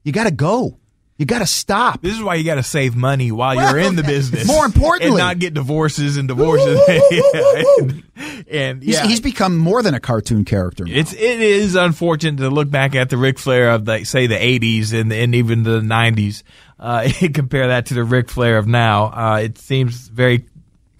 You 0.04 0.12
got 0.12 0.26
to 0.26 0.32
go. 0.32 0.80
You 1.18 1.26
got 1.26 1.40
to 1.40 1.46
stop. 1.46 2.02
This 2.02 2.14
is 2.14 2.22
why 2.22 2.36
you 2.36 2.44
got 2.44 2.56
to 2.56 2.64
save 2.64 2.94
money 2.94 3.32
while 3.32 3.56
Well, 3.56 3.72
you're 3.78 3.88
in 3.88 3.96
the 3.96 4.04
business. 4.04 4.46
more 4.46 4.66
importantly- 4.66 5.08
and 5.08 5.18
not 5.18 5.40
get 5.40 5.54
divorces 5.54 6.18
and 6.18 6.28
divorces. 6.28 6.78
and, 6.90 8.04
and 8.52 8.84
He's, 8.84 8.96
yeah, 8.96 9.06
he's 9.06 9.22
become 9.22 9.58
more 9.58 9.82
than 9.82 9.94
a 9.94 10.00
cartoon 10.02 10.44
character. 10.44 10.84
now. 10.84 10.92
It's 10.94 11.14
it 11.14 11.40
is 11.42 11.76
unfortunate 11.76 12.38
to 12.42 12.50
look 12.50 12.70
back 12.70 12.96
at 12.96 13.10
the 13.10 13.16
Ric 13.18 13.40
Flair 13.40 13.70
of 13.72 13.88
like 13.88 14.06
say 14.06 14.28
the 14.28 14.36
'80s 14.36 14.94
and 14.94 15.12
and 15.14 15.34
even 15.36 15.64
the 15.64 15.80
'90s. 15.80 16.44
Uh, 16.78 17.10
and 17.22 17.34
compare 17.34 17.70
that 17.70 17.86
to 17.86 17.94
the 17.94 18.04
Ric 18.04 18.30
Flair 18.30 18.58
of 18.58 18.68
now. 18.68 19.06
Uh, 19.06 19.38
it 19.44 19.58
seems 19.58 20.10
very 20.10 20.46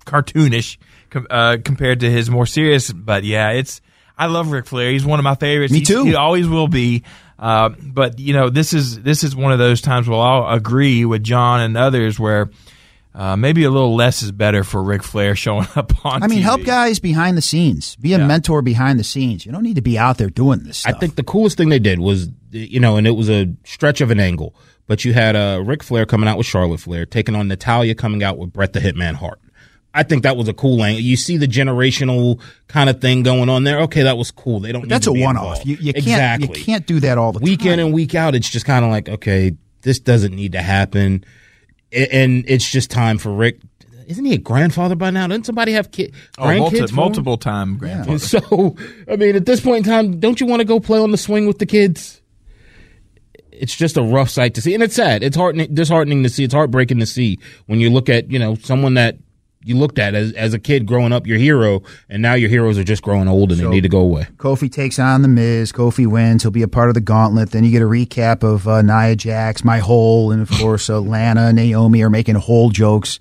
cartoonish 0.06 0.78
com- 1.10 1.28
uh, 1.30 1.58
compared 1.64 2.00
to 2.02 2.10
his 2.10 2.30
more 2.30 2.46
serious. 2.46 2.92
But 2.92 3.24
yeah, 3.26 3.50
it's 3.50 3.82
I 4.18 4.28
love 4.28 4.50
Ric 4.52 4.66
Flair. 4.66 4.92
He's 4.92 5.06
one 5.06 5.20
of 5.20 5.24
my 5.24 5.36
favorites. 5.36 5.74
Me 5.74 5.80
He's- 5.80 5.88
too. 5.90 6.06
He 6.06 6.16
always 6.16 6.48
will 6.48 6.70
be. 6.70 7.04
Uh, 7.38 7.70
but 7.82 8.20
you 8.20 8.34
know, 8.34 8.50
this 8.50 8.74
is 8.74 9.02
this 9.02 9.24
is 9.24 9.36
one 9.36 9.52
of 9.52 9.60
those 9.60 9.82
times 9.82 10.08
where 10.08 10.20
I'll 10.20 10.54
agree 10.56 11.04
with 11.06 11.24
John 11.24 11.62
and 11.62 11.78
others 11.78 12.20
where. 12.20 12.50
Uh, 13.18 13.34
maybe 13.38 13.64
a 13.64 13.70
little 13.70 13.96
less 13.96 14.22
is 14.22 14.30
better 14.34 14.62
for 14.66 14.84
Ric 14.84 15.02
Flair 15.02 15.38
showing 15.38 15.66
up 15.78 15.94
on. 16.06 16.22
I 16.22 16.28
mean, 16.28 16.40
TV. 16.40 16.42
help 16.42 16.66
guys 16.66 17.00
behind 17.00 17.38
the 17.38 17.42
scenes. 17.42 17.96
Be 17.96 18.12
a 18.12 18.18
Yeah. 18.18 18.28
mentor 18.28 18.62
behind 18.62 19.00
the 19.00 19.06
scenes. 19.06 19.46
You 19.46 19.54
don't 19.54 19.64
need 19.64 19.78
to 19.78 19.82
be 19.82 19.98
out 19.98 20.18
there 20.18 20.30
doing 20.30 20.64
this 20.64 20.86
I 20.86 20.92
think 20.92 21.16
the 21.16 21.24
coolest 21.24 21.56
thing 21.56 21.70
they 21.70 21.80
did 21.80 22.02
was, 22.02 22.28
you 22.52 22.82
know, 22.82 22.98
and 22.98 23.08
it 23.08 23.12
was 23.12 23.30
a 23.30 23.54
stretch 23.64 24.02
of 24.02 24.12
an 24.12 24.20
angle, 24.20 24.54
but 24.86 25.06
you 25.06 25.14
had 25.14 25.38
uh, 25.38 25.64
Ric 25.66 25.82
Flair 25.82 26.06
coming 26.06 26.28
out 26.28 26.38
with 26.38 26.46
Charlotte 26.46 26.82
Flair, 26.82 27.06
taking 27.06 27.36
on 27.38 27.48
Natalya 27.48 27.96
coming 27.96 28.22
out 28.22 28.38
with 28.38 28.52
Bret 28.52 28.74
the 28.74 28.82
Hitman 28.82 29.14
Hart. 29.14 29.40
I 29.96 30.04
think 30.04 30.24
that 30.24 30.36
was 30.38 30.48
a 30.50 30.54
cool 30.54 30.84
angle. 30.84 31.00
You 31.02 31.16
see 31.16 31.38
the 31.38 31.48
generational 31.48 32.40
kind 32.68 32.90
of 32.90 33.00
thing 33.02 33.24
going 33.24 33.48
on 33.50 33.64
there. 33.64 33.80
Okay, 33.84 34.04
that 34.04 34.18
was 34.18 34.30
cool. 34.30 34.60
They 34.60 34.72
don't. 34.72 34.82
need 34.84 34.92
That's 34.92 35.06
to 35.06 35.12
a 35.12 35.20
one-off. 35.20 35.62
involved. 35.62 35.66
You, 35.66 35.78
you 35.80 35.94
can't 35.94 36.42
you 36.42 36.48
can't 36.50 36.86
do 36.86 37.00
that 37.00 37.18
all 37.18 37.32
the 37.32 37.40
week 37.40 37.62
time. 37.62 37.70
in 37.74 37.80
and 37.80 37.94
week 37.94 38.14
out. 38.14 38.36
It's 38.36 38.50
just 38.50 38.66
kind 38.66 38.84
of 38.84 38.92
like 38.92 39.08
okay, 39.10 39.54
this 39.82 40.00
doesn't 40.00 40.36
need 40.36 40.52
to 40.52 40.62
happen, 40.62 41.24
and 41.92 42.44
it's 42.48 42.70
just 42.70 42.92
time 42.92 43.18
for 43.18 43.32
Rick. 43.34 43.62
Isn't 44.08 44.26
he 44.26 44.34
a 44.34 44.38
grandfather 44.38 44.94
by 44.96 45.10
now? 45.10 45.26
Doesn't 45.26 45.46
somebody 45.46 45.72
have 45.72 45.90
kid, 45.92 46.14
Oh, 46.38 46.44
grandkids? 46.44 46.60
multi- 46.60 46.78
for 46.82 46.90
him? 46.90 46.96
multiple 46.96 47.38
time 47.38 47.78
grandfather. 47.78 48.12
And 48.12 48.22
so, 48.22 48.76
I 49.12 49.16
mean, 49.16 49.36
at 49.36 49.48
this 49.48 49.62
point 49.62 49.78
in 49.88 49.92
time, 49.92 50.20
don't 50.20 50.40
you 50.40 50.46
want 50.46 50.60
to 50.60 50.64
go 50.66 50.80
play 50.80 51.00
on 51.00 51.10
the 51.10 51.18
swing 51.18 51.48
with 51.48 51.58
the 51.58 51.66
kids? 51.66 52.22
It's 53.52 53.76
just 53.76 53.96
a 53.98 54.04
rough 54.04 54.30
sight 54.30 54.54
to 54.56 54.62
see, 54.62 54.74
and 54.74 54.84
it's 54.84 54.96
sad. 54.96 55.24
It's 55.24 55.38
heartening, 55.38 55.74
disheartening 55.74 56.24
to 56.24 56.30
see. 56.30 56.44
It's 56.44 56.54
heartbreaking 56.54 57.00
to 57.00 57.06
see 57.06 57.40
when 57.68 57.80
you 57.80 57.90
look 57.90 58.10
at 58.10 58.30
you 58.30 58.38
know 58.38 58.56
someone 58.56 58.96
that 58.96 59.18
you 59.66 59.76
looked 59.76 60.00
at 60.00 60.14
as 60.14 60.32
as 60.34 60.54
a 60.54 60.60
kid 60.60 60.86
growing 60.86 61.12
up, 61.12 61.26
your 61.28 61.38
hero, 61.38 61.82
and 62.10 62.22
now 62.22 62.36
your 62.36 62.50
heroes 62.50 62.78
are 62.78 62.84
just 62.84 63.02
growing 63.02 63.28
old 63.28 63.52
and 63.52 63.60
they 63.60 63.68
need 63.68 63.82
to 63.82 63.90
go 63.90 64.00
away. 64.00 64.28
Kofi 64.38 64.72
takes 64.72 65.00
on 65.00 65.24
the 65.24 65.28
Miz. 65.28 65.72
Kofi 65.72 66.08
wins. 66.08 66.44
He'll 66.44 66.52
be 66.52 66.62
a 66.62 66.68
part 66.68 66.90
of 66.90 66.94
the 66.94 67.02
Gauntlet. 67.02 67.52
Then 67.52 67.64
you 67.64 67.72
get 67.72 67.82
a 67.82 67.86
recap 67.86 68.44
of 68.44 68.68
uh, 68.68 68.82
Nia 68.82 69.16
Jax, 69.16 69.64
my 69.64 69.80
hole, 69.80 70.32
and 70.32 70.42
of 70.42 70.50
course 70.60 70.90
uh, 70.90 71.02
Lana, 71.02 71.52
Naomi 71.52 72.04
are 72.04 72.10
making 72.10 72.36
hole 72.36 72.70
jokes 72.70 73.20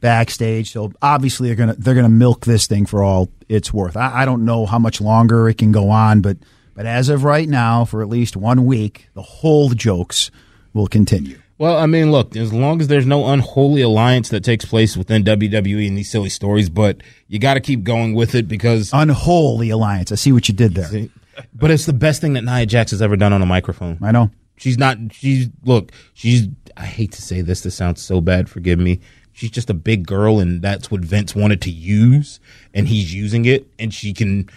backstage. 0.00 0.72
So 0.72 0.92
obviously 1.02 1.48
they're 1.48 1.56
gonna 1.56 1.74
they're 1.76 1.94
gonna 1.94 2.08
milk 2.08 2.44
this 2.44 2.66
thing 2.66 2.86
for 2.86 3.02
all 3.02 3.28
it's 3.48 3.72
worth. 3.72 3.96
I, 3.96 4.22
I 4.22 4.24
don't 4.24 4.44
know 4.44 4.66
how 4.66 4.78
much 4.78 5.00
longer 5.00 5.48
it 5.48 5.58
can 5.58 5.72
go 5.72 5.90
on, 5.90 6.20
but 6.20 6.38
but 6.74 6.86
as 6.86 7.08
of 7.08 7.24
right 7.24 7.48
now, 7.48 7.84
for 7.84 8.00
at 8.00 8.08
least 8.08 8.36
one 8.36 8.64
week, 8.64 9.08
the 9.14 9.22
hole 9.22 9.70
jokes 9.70 10.30
will 10.72 10.86
continue. 10.86 11.40
Well, 11.60 11.76
I 11.76 11.84
mean, 11.84 12.10
look, 12.10 12.36
as 12.36 12.54
long 12.54 12.80
as 12.80 12.88
there's 12.88 13.04
no 13.04 13.26
unholy 13.26 13.82
alliance 13.82 14.30
that 14.30 14.42
takes 14.42 14.64
place 14.64 14.96
within 14.96 15.24
WWE 15.24 15.86
and 15.86 15.98
these 15.98 16.10
silly 16.10 16.30
stories, 16.30 16.70
but 16.70 17.02
you 17.28 17.38
got 17.38 17.52
to 17.52 17.60
keep 17.60 17.84
going 17.84 18.14
with 18.14 18.34
it 18.34 18.48
because. 18.48 18.88
Unholy 18.94 19.68
alliance. 19.68 20.10
I 20.10 20.14
see 20.14 20.32
what 20.32 20.48
you 20.48 20.54
did 20.54 20.74
there. 20.74 21.08
But 21.52 21.70
it's 21.70 21.84
the 21.84 21.92
best 21.92 22.22
thing 22.22 22.32
that 22.32 22.44
Nia 22.44 22.64
Jax 22.64 22.92
has 22.92 23.02
ever 23.02 23.14
done 23.14 23.34
on 23.34 23.42
a 23.42 23.46
microphone. 23.46 23.98
I 24.00 24.10
know. 24.10 24.30
She's 24.56 24.78
not. 24.78 24.96
She's 25.12 25.50
look. 25.62 25.92
She's. 26.14 26.48
I 26.78 26.86
hate 26.86 27.12
to 27.12 27.20
say 27.20 27.42
this. 27.42 27.60
This 27.60 27.74
sounds 27.74 28.00
so 28.00 28.22
bad. 28.22 28.48
Forgive 28.48 28.78
me. 28.78 29.00
She's 29.34 29.50
just 29.50 29.68
a 29.68 29.74
big 29.74 30.06
girl, 30.06 30.40
and 30.40 30.62
that's 30.62 30.90
what 30.90 31.02
Vince 31.02 31.34
wanted 31.34 31.60
to 31.60 31.70
use, 31.70 32.40
and 32.72 32.88
he's 32.88 33.12
using 33.12 33.44
it. 33.44 33.70
And 33.78 33.92
she 33.92 34.14
can. 34.14 34.48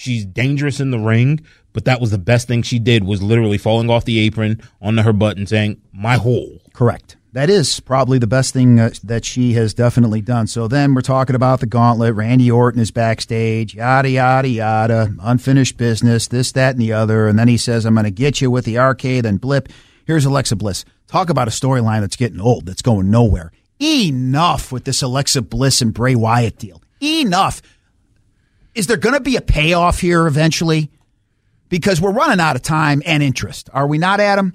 She's 0.00 0.24
dangerous 0.24 0.80
in 0.80 0.92
the 0.92 0.98
ring, 0.98 1.40
but 1.74 1.84
that 1.84 2.00
was 2.00 2.10
the 2.10 2.16
best 2.16 2.48
thing 2.48 2.62
she 2.62 2.78
did. 2.78 3.04
Was 3.04 3.22
literally 3.22 3.58
falling 3.58 3.90
off 3.90 4.06
the 4.06 4.18
apron 4.20 4.62
onto 4.80 5.02
her 5.02 5.12
butt 5.12 5.36
and 5.36 5.46
saying, 5.46 5.82
"My 5.92 6.16
hole." 6.16 6.62
Correct. 6.72 7.18
That 7.32 7.50
is 7.50 7.80
probably 7.80 8.18
the 8.18 8.26
best 8.26 8.54
thing 8.54 8.80
uh, 8.80 8.92
that 9.04 9.26
she 9.26 9.52
has 9.52 9.74
definitely 9.74 10.22
done. 10.22 10.46
So 10.46 10.68
then 10.68 10.94
we're 10.94 11.02
talking 11.02 11.36
about 11.36 11.60
the 11.60 11.66
gauntlet. 11.66 12.14
Randy 12.14 12.50
Orton 12.50 12.80
is 12.80 12.90
backstage, 12.90 13.74
yada, 13.74 14.08
yada, 14.08 14.48
yada, 14.48 15.14
unfinished 15.20 15.76
business, 15.76 16.28
this, 16.28 16.50
that, 16.52 16.72
and 16.72 16.80
the 16.80 16.94
other. 16.94 17.28
And 17.28 17.38
then 17.38 17.48
he 17.48 17.58
says, 17.58 17.84
I'm 17.84 17.92
going 17.92 18.04
to 18.04 18.10
get 18.10 18.40
you 18.40 18.50
with 18.50 18.64
the 18.64 18.78
arcade 18.78 19.26
and 19.26 19.38
blip. 19.38 19.68
Here's 20.06 20.24
Alexa 20.24 20.56
Bliss. 20.56 20.86
Talk 21.08 21.28
about 21.28 21.46
a 21.46 21.50
storyline 21.50 22.00
that's 22.00 22.16
getting 22.16 22.40
old, 22.40 22.64
that's 22.64 22.82
going 22.82 23.10
nowhere. 23.10 23.52
Enough 23.78 24.72
with 24.72 24.84
this 24.84 25.02
Alexa 25.02 25.42
Bliss 25.42 25.82
and 25.82 25.92
Bray 25.92 26.14
Wyatt 26.14 26.56
deal. 26.56 26.82
Enough. 27.02 27.60
Is 28.74 28.86
there 28.86 28.96
going 28.96 29.14
to 29.14 29.20
be 29.20 29.36
a 29.36 29.40
payoff 29.40 30.00
here 30.00 30.26
eventually? 30.26 30.90
Because 31.68 32.00
we're 32.00 32.12
running 32.12 32.40
out 32.40 32.56
of 32.56 32.62
time 32.62 33.02
and 33.06 33.22
interest. 33.22 33.70
Are 33.72 33.86
we 33.86 33.98
not, 33.98 34.20
Adam? 34.20 34.54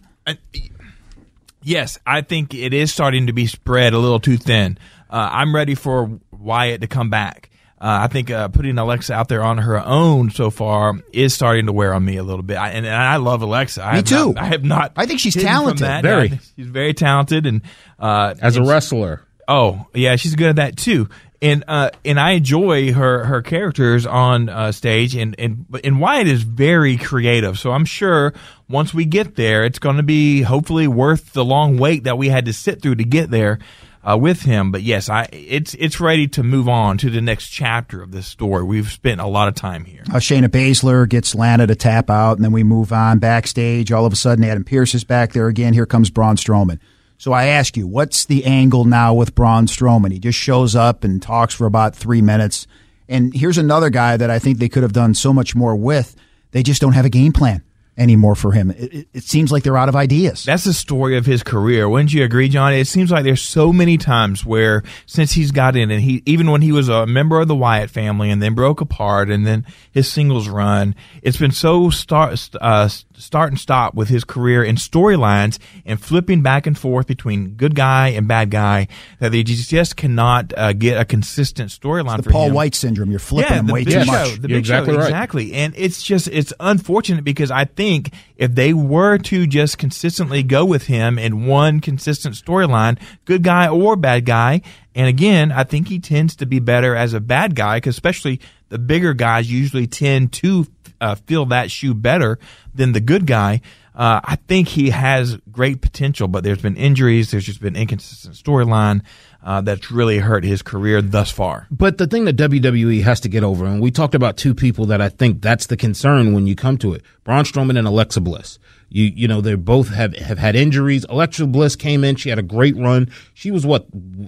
Yes, 1.62 1.98
I 2.06 2.22
think 2.22 2.54
it 2.54 2.74
is 2.74 2.94
starting 2.94 3.28
to 3.28 3.34
be 3.34 3.48
spread 3.48 3.94
a 3.94 3.98
little 3.98 4.20
too 4.20 4.38
thin. 4.38 4.78
Uh, 5.10 5.30
I'm 5.32 5.56
ready 5.56 5.74
for 5.76 6.20
Wyatt 6.32 6.82
to 6.82 6.88
come 6.88 7.10
back. 7.10 7.50
Uh, 7.82 8.00
I 8.04 8.08
think 8.08 8.30
uh, 8.32 8.48
putting 8.50 8.78
Alexa 8.78 9.14
out 9.14 9.28
there 9.28 9.44
on 9.44 9.58
her 9.58 9.80
own 9.84 10.30
so 10.30 10.50
far 10.50 10.94
is 11.12 11.34
starting 11.34 11.66
to 11.66 11.74
wear 11.74 11.94
on 11.94 12.06
me 12.06 12.18
a 12.18 12.24
little 12.24 12.44
bit. 12.44 12.58
I, 12.58 12.70
and, 12.70 12.86
and 12.86 12.96
I 12.96 13.18
love 13.18 13.42
Alexa. 13.42 13.84
I 13.84 13.92
Me 13.92 13.96
have 13.98 14.06
too. 14.06 14.34
Not, 14.34 14.38
I 14.38 14.46
have 14.46 14.64
not. 14.64 14.94
I 14.96 15.06
think 15.06 15.20
she's 15.20 15.34
hidden 15.36 15.50
from 15.50 15.56
talented. 15.78 15.84
That. 15.88 16.02
Very. 16.04 16.24
I 16.26 16.28
think 16.30 16.42
she's 16.56 16.68
very 16.68 16.94
talented, 16.94 17.46
and 17.46 17.62
uh, 18.00 18.36
As 18.42 18.56
a 18.56 18.60
and 18.60 18.66
she- 18.68 18.72
wrestler, 18.72 19.22
Oh 19.48 19.86
yeah, 19.94 20.16
she's 20.16 20.36
good 20.36 20.48
at 20.50 20.56
that 20.56 20.78
too. 20.78 21.08
And 21.46 21.64
uh, 21.68 21.92
and 22.04 22.20
I 22.20 22.32
enjoy 22.32 22.92
her 22.94 23.24
her 23.26 23.44
characters 23.44 24.08
on 24.08 24.50
uh, 24.50 24.72
stage, 24.72 25.16
and 25.16 25.36
and 25.38 25.66
and 25.84 26.00
Wyatt 26.00 26.28
is 26.28 26.42
very 26.42 26.98
creative. 26.98 27.60
So 27.60 27.72
I'm 27.72 27.86
sure 27.86 28.34
once 28.68 28.96
we 28.96 29.06
get 29.06 29.36
there, 29.36 29.64
it's 29.64 29.78
going 29.78 29.98
to 29.98 30.04
be 30.04 30.42
hopefully 30.42 30.88
worth 30.88 31.34
the 31.34 31.46
long 31.46 31.78
wait 31.78 32.06
that 32.06 32.18
we 32.18 32.30
had 32.30 32.46
to 32.46 32.54
sit 32.54 32.82
through 32.82 32.96
to 32.96 33.04
get 33.04 33.30
there 33.30 33.60
uh, 34.04 34.18
with 34.18 34.42
him. 34.42 34.72
But 34.72 34.82
yes, 34.82 35.08
I 35.08 35.28
it's 35.32 35.76
it's 35.76 36.00
ready 36.00 36.28
to 36.30 36.42
move 36.42 36.68
on 36.68 36.98
to 37.00 37.12
the 37.12 37.22
next 37.22 37.50
chapter 37.50 38.02
of 38.02 38.12
this 38.12 38.26
story. 38.26 38.64
We've 38.64 38.90
spent 38.90 39.22
a 39.22 39.28
lot 39.28 39.48
of 39.48 39.54
time 39.54 39.86
here. 39.86 40.02
Uh, 40.10 40.16
Shayna 40.16 40.48
Baszler 40.48 41.08
gets 41.08 41.36
Lana 41.36 41.68
to 41.68 41.76
tap 41.76 42.10
out, 42.10 42.38
and 42.38 42.44
then 42.44 42.54
we 42.54 42.64
move 42.64 42.92
on 42.92 43.20
backstage. 43.20 43.92
All 43.92 44.08
of 44.08 44.14
a 44.14 44.16
sudden, 44.16 44.44
Adam 44.44 44.64
Pearce 44.64 44.96
is 44.96 45.04
back 45.04 45.34
there 45.34 45.48
again. 45.48 45.74
Here 45.74 45.86
comes 45.86 46.10
Braun 46.10 46.38
Strowman. 46.38 46.80
So 47.26 47.34
I 47.34 47.46
ask 47.46 47.76
you, 47.76 47.88
what's 47.88 48.26
the 48.26 48.46
angle 48.46 48.86
now 48.86 49.16
with 49.16 49.34
Braun 49.34 49.66
Strowman? 49.66 50.12
He 50.12 50.20
just 50.20 50.38
shows 50.38 50.76
up 50.76 51.04
and 51.04 51.20
talks 51.20 51.56
for 51.56 51.66
about 51.66 51.96
three 51.96 52.22
minutes. 52.22 52.68
And 53.10 53.34
here's 53.34 53.58
another 53.58 53.90
guy 53.90 54.16
that 54.16 54.30
I 54.30 54.38
think 54.38 54.60
they 54.60 54.70
could 54.70 54.84
have 54.84 54.94
done 54.94 55.16
so 55.16 55.34
much 55.34 55.56
more 55.56 55.76
with. 55.76 56.16
They 56.52 56.62
just 56.62 56.82
don't 56.82 56.94
have 56.94 57.04
a 57.04 57.10
game 57.10 57.34
plan 57.34 57.64
anymore 57.98 58.36
for 58.36 58.52
him. 58.52 58.72
It, 58.72 59.08
it, 59.14 59.24
seems 59.24 59.52
like 59.52 59.64
they're 59.64 59.78
out 59.78 59.90
of 59.90 59.96
ideas. 59.96 60.44
That's 60.44 60.66
the 60.66 60.74
story 60.74 61.18
of 61.18 61.26
his 61.26 61.44
career. 61.44 61.88
Wouldn't 61.88 62.14
you 62.14 62.24
agree, 62.24 62.50
John? 62.50 62.74
It 62.74 62.88
seems 62.88 63.12
like 63.12 63.24
there's 63.24 63.42
so 63.42 63.72
many 63.72 63.98
times 63.98 64.46
where 64.46 64.84
since 65.06 65.32
he's 65.32 65.52
got 65.52 65.76
in 65.76 65.92
and 65.92 66.02
he 66.02 66.22
even 66.26 66.52
when 66.52 66.62
he 66.62 66.72
was 66.72 66.90
a 66.90 67.06
member 67.06 67.40
of 67.40 67.48
the 67.48 67.56
Wyatt 67.56 67.90
family 67.90 68.30
and 68.30 68.42
then 68.42 68.54
broke 68.54 68.82
apart 68.82 69.30
and 69.30 69.48
then 69.48 69.66
his 69.92 70.12
singles 70.12 70.50
run, 70.50 70.96
it's 71.22 71.38
been 71.38 71.52
so 71.52 71.90
start 71.90 72.50
uh, 72.60 72.90
start 73.22 73.50
and 73.50 73.60
stop 73.60 73.96
with 73.96 74.10
his 74.10 74.24
career 74.24 74.64
and 74.64 74.78
storylines 74.78 75.58
and 75.86 76.02
flipping 76.02 76.42
back 76.42 76.68
and 76.68 76.78
forth 76.78 77.08
between 77.08 77.52
good 77.52 77.76
guy 77.76 78.10
and 78.10 78.28
bad 78.28 78.50
guy 78.50 78.88
that 79.20 79.32
they 79.32 79.44
just 79.44 79.96
cannot 79.96 80.54
uh, 80.58 80.74
get 80.74 81.00
a 81.00 81.06
consistent 81.06 81.70
storyline. 81.70 82.24
The 82.24 82.30
Paul 82.30 82.48
him. 82.48 82.54
Wight 82.54 82.76
syndrome. 82.76 83.10
You're 83.10 83.20
flipping 83.20 83.52
yeah, 83.52 83.60
him 83.60 83.68
way 83.68 83.84
too 83.84 84.06
much. 84.06 84.36
The 84.36 84.48
You're 84.48 84.58
big 84.58 84.58
exactly 84.58 84.94
show, 84.94 85.00
right. 85.00 85.08
exactly. 85.08 85.54
And 85.54 85.74
it's 85.78 86.04
just 86.04 86.28
it's 86.28 86.54
unfortunate 86.60 87.24
because 87.24 87.52
I 87.52 87.66
think 87.66 88.14
if 88.36 88.54
they 88.54 88.74
were 88.74 89.18
to 89.18 89.48
just 89.48 89.78
consistently 89.78 90.44
go 90.44 90.66
with 90.66 90.88
him 90.88 91.18
in 91.18 91.46
one 91.46 91.80
consistent 91.80 92.36
storyline, 92.36 93.00
good 93.26 93.44
guy 93.44 93.68
or 93.68 93.96
bad 93.96 94.26
guy, 94.26 94.62
and 94.96 95.08
again, 95.08 95.52
I 95.52 95.66
think 95.66 95.90
he 95.90 96.00
tends 96.00 96.38
to 96.38 96.46
be 96.46 96.60
better 96.60 96.96
as 96.96 97.14
a 97.14 97.20
bad 97.20 97.54
guy, 97.56 97.78
because 97.78 97.96
especially 97.96 98.40
the 98.70 98.78
bigger 98.78 99.14
guys 99.14 99.52
usually 99.52 99.88
tend 99.88 100.34
to 100.34 100.68
uh, 101.02 101.16
fill 101.16 101.46
that 101.48 101.72
shoe 101.72 101.94
better 101.94 102.40
than 102.74 102.92
the 102.94 103.00
good 103.00 103.26
guy. 103.26 103.62
Uh, 103.94 104.20
I 104.24 104.36
think 104.36 104.68
he 104.68 104.90
has 104.90 105.38
great 105.52 105.82
potential, 105.82 106.28
but 106.28 106.44
there's 106.44 106.62
been 106.62 106.76
injuries. 106.76 107.32
There's 107.32 107.46
just 107.46 107.62
been 107.62 107.78
inconsistent 107.78 108.36
storyline 108.36 109.04
uh, 109.42 109.62
that's 109.62 109.90
really 109.90 110.18
hurt 110.18 110.44
his 110.44 110.62
career 110.62 111.02
thus 111.02 111.32
far. 111.32 111.68
But 111.72 111.98
the 111.98 112.08
thing 112.08 112.26
that 112.26 112.36
WWE 112.36 113.04
has 113.04 113.22
to 113.22 113.30
get 113.30 113.44
over, 113.44 113.66
and 113.66 113.82
we 113.82 113.92
talked 113.92 114.16
about 114.16 114.36
two 114.36 114.54
people 114.54 114.88
that 114.88 115.00
I 115.00 115.08
think 115.08 115.42
that's 115.42 115.68
the 115.68 115.78
concern 115.78 116.34
when 116.34 116.46
you 116.46 116.56
come 116.56 116.78
to 116.80 116.94
it: 116.94 117.04
Braun 117.24 117.46
Strowman 117.46 117.78
and 117.78 117.88
Alexa 117.88 118.20
Bliss. 118.20 118.60
You 118.90 119.06
you 119.06 119.28
know 119.28 119.40
they 119.40 119.56
both 119.56 119.90
have 119.90 120.16
have 120.18 120.40
had 120.40 120.56
injuries. 120.56 121.06
Alexa 121.08 121.48
Bliss 121.48 121.76
came 121.78 122.04
in; 122.04 122.18
she 122.18 122.30
had 122.30 122.40
a 122.40 122.44
great 122.44 122.76
run. 122.76 123.10
She 123.34 123.50
was 123.50 123.66
what, 123.66 123.88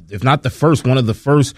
if 0.09 0.23
not 0.23 0.43
the 0.43 0.49
first, 0.49 0.87
one 0.87 0.97
of 0.97 1.07
the 1.07 1.13
first 1.13 1.55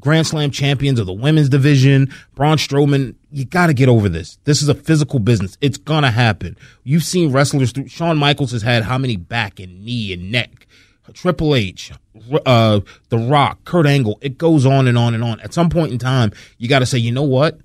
Grand 0.00 0.26
Slam 0.26 0.50
champions 0.50 0.98
of 0.98 1.06
the 1.06 1.12
women's 1.12 1.48
division. 1.48 2.12
Braun 2.34 2.56
Strowman, 2.56 3.14
you 3.30 3.44
got 3.44 3.66
to 3.66 3.74
get 3.74 3.88
over 3.88 4.08
this. 4.08 4.38
This 4.44 4.62
is 4.62 4.68
a 4.68 4.74
physical 4.74 5.18
business. 5.18 5.56
It's 5.60 5.78
gonna 5.78 6.10
happen. 6.10 6.56
You've 6.82 7.04
seen 7.04 7.30
wrestlers. 7.32 7.72
Through, 7.72 7.88
Shawn 7.88 8.18
Michaels 8.18 8.52
has 8.52 8.62
had 8.62 8.82
how 8.82 8.98
many 8.98 9.16
back 9.16 9.60
and 9.60 9.84
knee 9.84 10.12
and 10.12 10.32
neck. 10.32 10.66
Triple 11.12 11.54
H, 11.56 11.92
uh, 12.46 12.80
The 13.08 13.18
Rock, 13.18 13.64
Kurt 13.64 13.86
Angle. 13.86 14.18
It 14.20 14.38
goes 14.38 14.64
on 14.64 14.86
and 14.86 14.96
on 14.96 15.12
and 15.14 15.24
on. 15.24 15.40
At 15.40 15.52
some 15.52 15.68
point 15.68 15.92
in 15.92 15.98
time, 15.98 16.32
you 16.58 16.68
got 16.68 16.80
to 16.80 16.86
say, 16.86 16.98
you 16.98 17.10
know 17.10 17.24
what? 17.24 17.58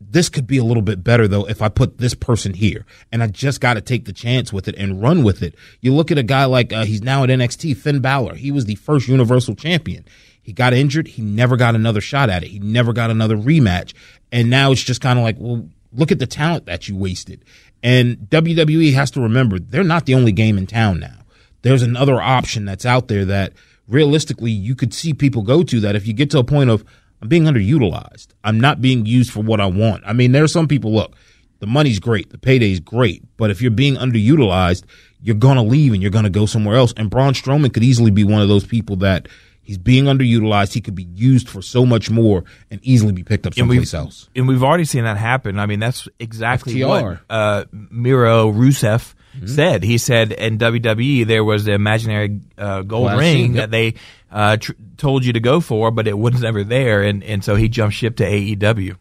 This 0.00 0.28
could 0.28 0.46
be 0.46 0.58
a 0.58 0.64
little 0.64 0.82
bit 0.82 1.02
better 1.02 1.26
though 1.26 1.44
if 1.48 1.60
I 1.60 1.68
put 1.68 1.98
this 1.98 2.14
person 2.14 2.54
here, 2.54 2.86
and 3.10 3.22
I 3.22 3.26
just 3.26 3.60
got 3.60 3.74
to 3.74 3.80
take 3.80 4.04
the 4.04 4.12
chance 4.12 4.52
with 4.52 4.68
it 4.68 4.76
and 4.76 5.02
run 5.02 5.24
with 5.24 5.42
it. 5.42 5.56
You 5.80 5.92
look 5.92 6.10
at 6.10 6.18
a 6.18 6.22
guy 6.22 6.44
like 6.44 6.72
uh, 6.72 6.84
he's 6.84 7.02
now 7.02 7.24
at 7.24 7.30
NXT, 7.30 7.76
Finn 7.76 8.00
Balor. 8.00 8.36
He 8.36 8.52
was 8.52 8.66
the 8.66 8.76
first 8.76 9.08
Universal 9.08 9.56
Champion. 9.56 10.04
He 10.48 10.54
got 10.54 10.72
injured. 10.72 11.08
He 11.08 11.20
never 11.20 11.58
got 11.58 11.74
another 11.74 12.00
shot 12.00 12.30
at 12.30 12.42
it. 12.42 12.48
He 12.48 12.58
never 12.58 12.94
got 12.94 13.10
another 13.10 13.36
rematch. 13.36 13.92
And 14.32 14.48
now 14.48 14.72
it's 14.72 14.82
just 14.82 15.02
kind 15.02 15.18
of 15.18 15.22
like, 15.22 15.36
well, 15.38 15.68
look 15.92 16.10
at 16.10 16.20
the 16.20 16.26
talent 16.26 16.64
that 16.64 16.88
you 16.88 16.96
wasted. 16.96 17.44
And 17.82 18.16
WWE 18.30 18.94
has 18.94 19.10
to 19.10 19.20
remember 19.20 19.58
they're 19.58 19.84
not 19.84 20.06
the 20.06 20.14
only 20.14 20.32
game 20.32 20.56
in 20.56 20.66
town 20.66 21.00
now. 21.00 21.18
There's 21.60 21.82
another 21.82 22.18
option 22.18 22.64
that's 22.64 22.86
out 22.86 23.08
there 23.08 23.26
that 23.26 23.52
realistically 23.88 24.50
you 24.50 24.74
could 24.74 24.94
see 24.94 25.12
people 25.12 25.42
go 25.42 25.62
to 25.64 25.80
that 25.80 25.94
if 25.94 26.06
you 26.06 26.14
get 26.14 26.30
to 26.30 26.38
a 26.38 26.44
point 26.44 26.70
of 26.70 26.82
I'm 27.20 27.28
being 27.28 27.44
underutilized. 27.44 28.28
I'm 28.42 28.58
not 28.58 28.80
being 28.80 29.04
used 29.04 29.30
for 29.30 29.40
what 29.40 29.60
I 29.60 29.66
want. 29.66 30.02
I 30.06 30.14
mean, 30.14 30.32
there 30.32 30.44
are 30.44 30.48
some 30.48 30.66
people, 30.66 30.94
look, 30.94 31.14
the 31.58 31.66
money's 31.66 31.98
great, 31.98 32.30
the 32.30 32.38
payday's 32.38 32.80
great, 32.80 33.22
but 33.36 33.50
if 33.50 33.60
you're 33.60 33.70
being 33.70 33.96
underutilized, 33.96 34.84
you're 35.20 35.36
going 35.36 35.56
to 35.56 35.62
leave 35.62 35.92
and 35.92 36.00
you're 36.00 36.10
going 36.10 36.24
to 36.24 36.30
go 36.30 36.46
somewhere 36.46 36.76
else. 36.76 36.94
And 36.96 37.10
Braun 37.10 37.34
Strowman 37.34 37.74
could 37.74 37.82
easily 37.82 38.10
be 38.10 38.24
one 38.24 38.40
of 38.40 38.48
those 38.48 38.64
people 38.64 38.96
that 38.96 39.28
he's 39.68 39.78
being 39.78 40.04
underutilized. 40.06 40.72
He 40.72 40.80
could 40.80 40.94
be 40.94 41.04
used 41.14 41.48
for 41.48 41.60
so 41.62 41.84
much 41.86 42.10
more 42.10 42.42
and 42.70 42.80
easily 42.82 43.12
be 43.12 43.22
picked 43.22 43.46
up 43.46 43.52
And 43.52 43.58
someplace 43.58 43.92
else. 43.94 44.28
and 44.34 44.48
we've 44.48 44.64
already 44.64 44.84
seen 44.86 45.04
that 45.04 45.16
happen. 45.18 45.58
I 45.58 45.66
mean, 45.66 45.78
that's 45.78 46.08
exactly 46.18 46.74
FTR. 46.74 46.88
what 47.10 47.20
uh, 47.30 47.64
Miro 47.72 48.50
Rusev 48.50 49.14
Mm-hmm. 49.36 49.46
said. 49.46 49.82
He 49.84 49.98
said 49.98 50.32
in 50.32 50.56
WWE 50.58 51.26
there 51.26 51.44
was 51.44 51.66
the 51.66 51.72
imaginary 51.72 52.40
uh, 52.56 52.80
gold 52.80 53.08
Glass 53.08 53.18
ring 53.18 53.36
sheet, 53.36 53.50
yep. 53.50 53.54
that 53.56 53.70
they 53.70 53.94
uh, 54.32 54.56
tr- 54.56 54.72
told 54.96 55.22
you 55.24 55.34
to 55.34 55.38
go 55.40 55.60
for, 55.60 55.90
but 55.90 56.08
it 56.08 56.18
was 56.18 56.40
never 56.40 56.64
there, 56.64 57.02
and, 57.02 57.22
and 57.22 57.44
so 57.44 57.54
he 57.54 57.68
jumped 57.68 57.94
ship 57.94 58.16
to 58.16 58.24
AEW. 58.24 58.96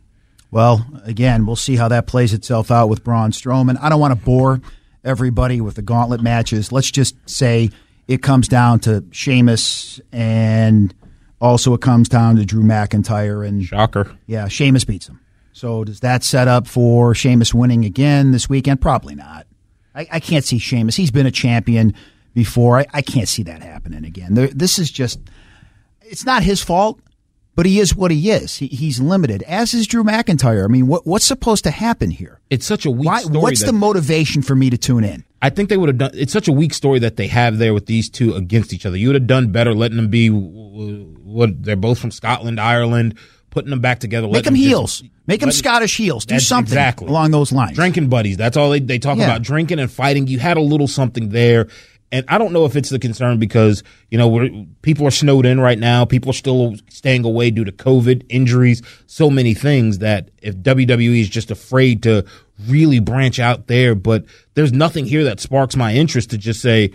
Well, 0.51 0.85
again, 1.05 1.45
we'll 1.45 1.55
see 1.55 1.77
how 1.77 1.87
that 1.87 2.07
plays 2.07 2.33
itself 2.33 2.69
out 2.71 2.87
with 2.89 3.03
Braun 3.05 3.31
Strowman. 3.31 3.77
I 3.81 3.87
don't 3.89 4.01
want 4.01 4.19
to 4.19 4.23
bore 4.25 4.61
everybody 5.03 5.59
with 5.61 5.75
the 5.75 5.81
gauntlet 5.81 6.21
matches. 6.21 6.71
Let's 6.73 6.91
just 6.91 7.15
say 7.27 7.71
it 8.07 8.21
comes 8.21 8.47
down 8.47 8.79
to 8.81 9.03
Sheamus 9.11 9.99
and 10.11 10.93
also 11.41 11.73
it 11.73 11.81
comes 11.81 12.09
down 12.09 12.35
to 12.37 12.45
Drew 12.45 12.63
McIntyre 12.63 13.47
and 13.47 13.63
Shocker. 13.63 14.17
yeah, 14.25 14.47
Sheamus 14.47 14.85
beats 14.85 15.07
him. 15.07 15.19
So 15.53 15.83
does 15.83 16.01
that 16.01 16.23
set 16.23 16.47
up 16.47 16.67
for 16.67 17.15
Sheamus 17.15 17.53
winning 17.53 17.83
again 17.85 18.31
this 18.31 18.47
weekend? 18.47 18.79
Probably 18.79 19.15
not. 19.15 19.47
I, 19.95 20.07
I 20.11 20.19
can't 20.19 20.45
see 20.45 20.59
Sheamus. 20.59 20.95
He's 20.95 21.09
been 21.11 21.25
a 21.25 21.31
champion 21.31 21.95
before. 22.35 22.79
I, 22.79 22.85
I 22.93 23.01
can't 23.01 23.27
see 23.27 23.43
that 23.43 23.63
happening 23.63 24.05
again. 24.05 24.35
There, 24.35 24.47
this 24.47 24.77
is 24.77 24.91
just, 24.91 25.19
it's 26.01 26.25
not 26.25 26.43
his 26.43 26.61
fault, 26.61 26.99
but 27.55 27.65
he 27.65 27.79
is 27.79 27.95
what 27.95 28.11
he 28.11 28.29
is. 28.29 28.55
He, 28.57 28.67
he's 28.67 28.99
limited, 28.99 29.41
as 29.43 29.73
is 29.73 29.87
Drew 29.87 30.03
McIntyre. 30.03 30.63
I 30.63 30.67
mean, 30.67 30.85
what, 30.85 31.07
what's 31.07 31.25
supposed 31.25 31.63
to 31.63 31.71
happen 31.71 32.11
here? 32.11 32.39
It's 32.51 32.67
such 32.67 32.85
a 32.85 32.91
weak 32.91 33.07
Why, 33.07 33.21
story. 33.21 33.39
what's 33.39 33.63
the 33.63 33.73
motivation 33.73 34.43
for 34.43 34.55
me 34.55 34.69
to 34.69 34.77
tune 34.77 35.03
in? 35.03 35.23
I 35.41 35.49
think 35.49 35.69
they 35.69 35.77
would 35.77 35.89
have 35.89 35.97
done. 35.97 36.11
It's 36.13 36.33
such 36.33 36.47
a 36.47 36.51
weak 36.51 36.73
story 36.73 36.99
that 36.99 37.15
they 37.15 37.27
have 37.27 37.57
there 37.57 37.73
with 37.73 37.85
these 37.85 38.09
two 38.09 38.33
against 38.33 38.73
each 38.73 38.85
other. 38.85 38.97
You 38.97 39.09
would 39.09 39.15
have 39.15 39.27
done 39.27 39.51
better 39.51 39.73
letting 39.73 39.97
them 39.97 40.09
be. 40.09 40.29
What 40.29 41.63
they're 41.63 41.75
both 41.75 41.99
from 41.99 42.11
Scotland, 42.11 42.59
Ireland, 42.59 43.17
putting 43.49 43.69
them 43.69 43.79
back 43.81 43.99
together. 43.99 44.27
Make 44.27 44.45
them 44.45 44.55
just- 44.55 44.67
heels. 44.67 45.03
Make 45.27 45.41
them 45.41 45.51
Scottish 45.51 45.97
heels. 45.97 46.25
Do 46.25 46.39
something 46.39 46.71
exactly. 46.71 47.07
along 47.07 47.31
those 47.31 47.51
lines. 47.51 47.75
Drinking 47.75 48.07
buddies. 48.07 48.37
That's 48.37 48.55
all 48.55 48.69
they, 48.69 48.79
they 48.79 48.97
talk 48.97 49.17
Yeah. 49.17 49.25
about. 49.25 49.41
Drinking 49.41 49.77
and 49.79 49.91
fighting. 49.91 50.27
You 50.27 50.39
had 50.39 50.55
a 50.55 50.61
little 50.61 50.87
something 50.87 51.29
there. 51.29 51.67
And 52.09 52.23
I 52.29 52.37
don't 52.37 52.53
know 52.53 52.63
if 52.63 52.77
it's 52.77 52.89
the 52.89 52.99
concern 52.99 53.37
because, 53.37 53.83
you 54.09 54.17
know, 54.17 54.29
we're, 54.29 54.49
people 54.81 55.05
are 55.05 55.11
snowed 55.11 55.45
in 55.45 55.59
right 55.59 55.77
now. 55.77 56.05
People 56.05 56.29
are 56.29 56.33
still 56.33 56.75
staying 56.89 57.25
away 57.25 57.51
due 57.51 57.65
to 57.65 57.71
COVID, 57.73 58.25
injuries, 58.29 58.81
so 59.07 59.29
many 59.29 59.53
things 59.53 59.97
that 59.99 60.29
if 60.41 60.55
WWE 60.55 61.19
is 61.19 61.27
just 61.27 61.51
afraid 61.51 62.03
to 62.03 62.23
really 62.67 62.99
branch 62.99 63.39
out 63.39 63.67
there, 63.67 63.95
but 63.95 64.25
there's 64.53 64.73
nothing 64.73 65.05
here 65.05 65.23
that 65.25 65.39
sparks 65.39 65.75
my 65.75 65.93
interest 65.93 66.31
to 66.31 66.37
just 66.37 66.61
say, 66.61 66.91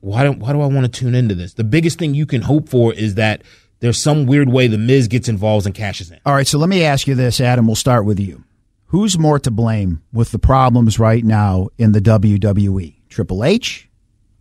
why 0.00 0.24
don't 0.24 0.38
why 0.40 0.52
do 0.52 0.60
I 0.60 0.66
want 0.66 0.92
to 0.92 1.00
tune 1.00 1.14
into 1.14 1.34
this? 1.34 1.54
The 1.54 1.64
biggest 1.64 1.98
thing 1.98 2.14
you 2.14 2.26
can 2.26 2.42
hope 2.42 2.68
for 2.68 2.92
is 2.92 3.14
that 3.14 3.42
there's 3.80 3.98
some 3.98 4.26
weird 4.26 4.48
way 4.48 4.66
the 4.66 4.78
Miz 4.78 5.08
gets 5.08 5.28
involved 5.28 5.66
and 5.66 5.74
cashes 5.74 6.10
in. 6.10 6.18
All 6.26 6.34
right, 6.34 6.46
so 6.46 6.58
let 6.58 6.68
me 6.68 6.84
ask 6.84 7.06
you 7.06 7.14
this, 7.14 7.40
Adam. 7.40 7.66
We'll 7.66 7.76
start 7.76 8.04
with 8.04 8.18
you. 8.18 8.44
Who's 8.86 9.18
more 9.18 9.38
to 9.38 9.50
blame 9.50 10.02
with 10.12 10.32
the 10.32 10.38
problems 10.38 10.98
right 10.98 11.24
now 11.24 11.68
in 11.78 11.92
the 11.92 12.00
WWE? 12.00 12.94
Triple 13.08 13.44
H 13.44 13.88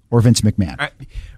or 0.09 0.21
Vince 0.21 0.41
McMahon? 0.41 0.75
I- 0.79 0.91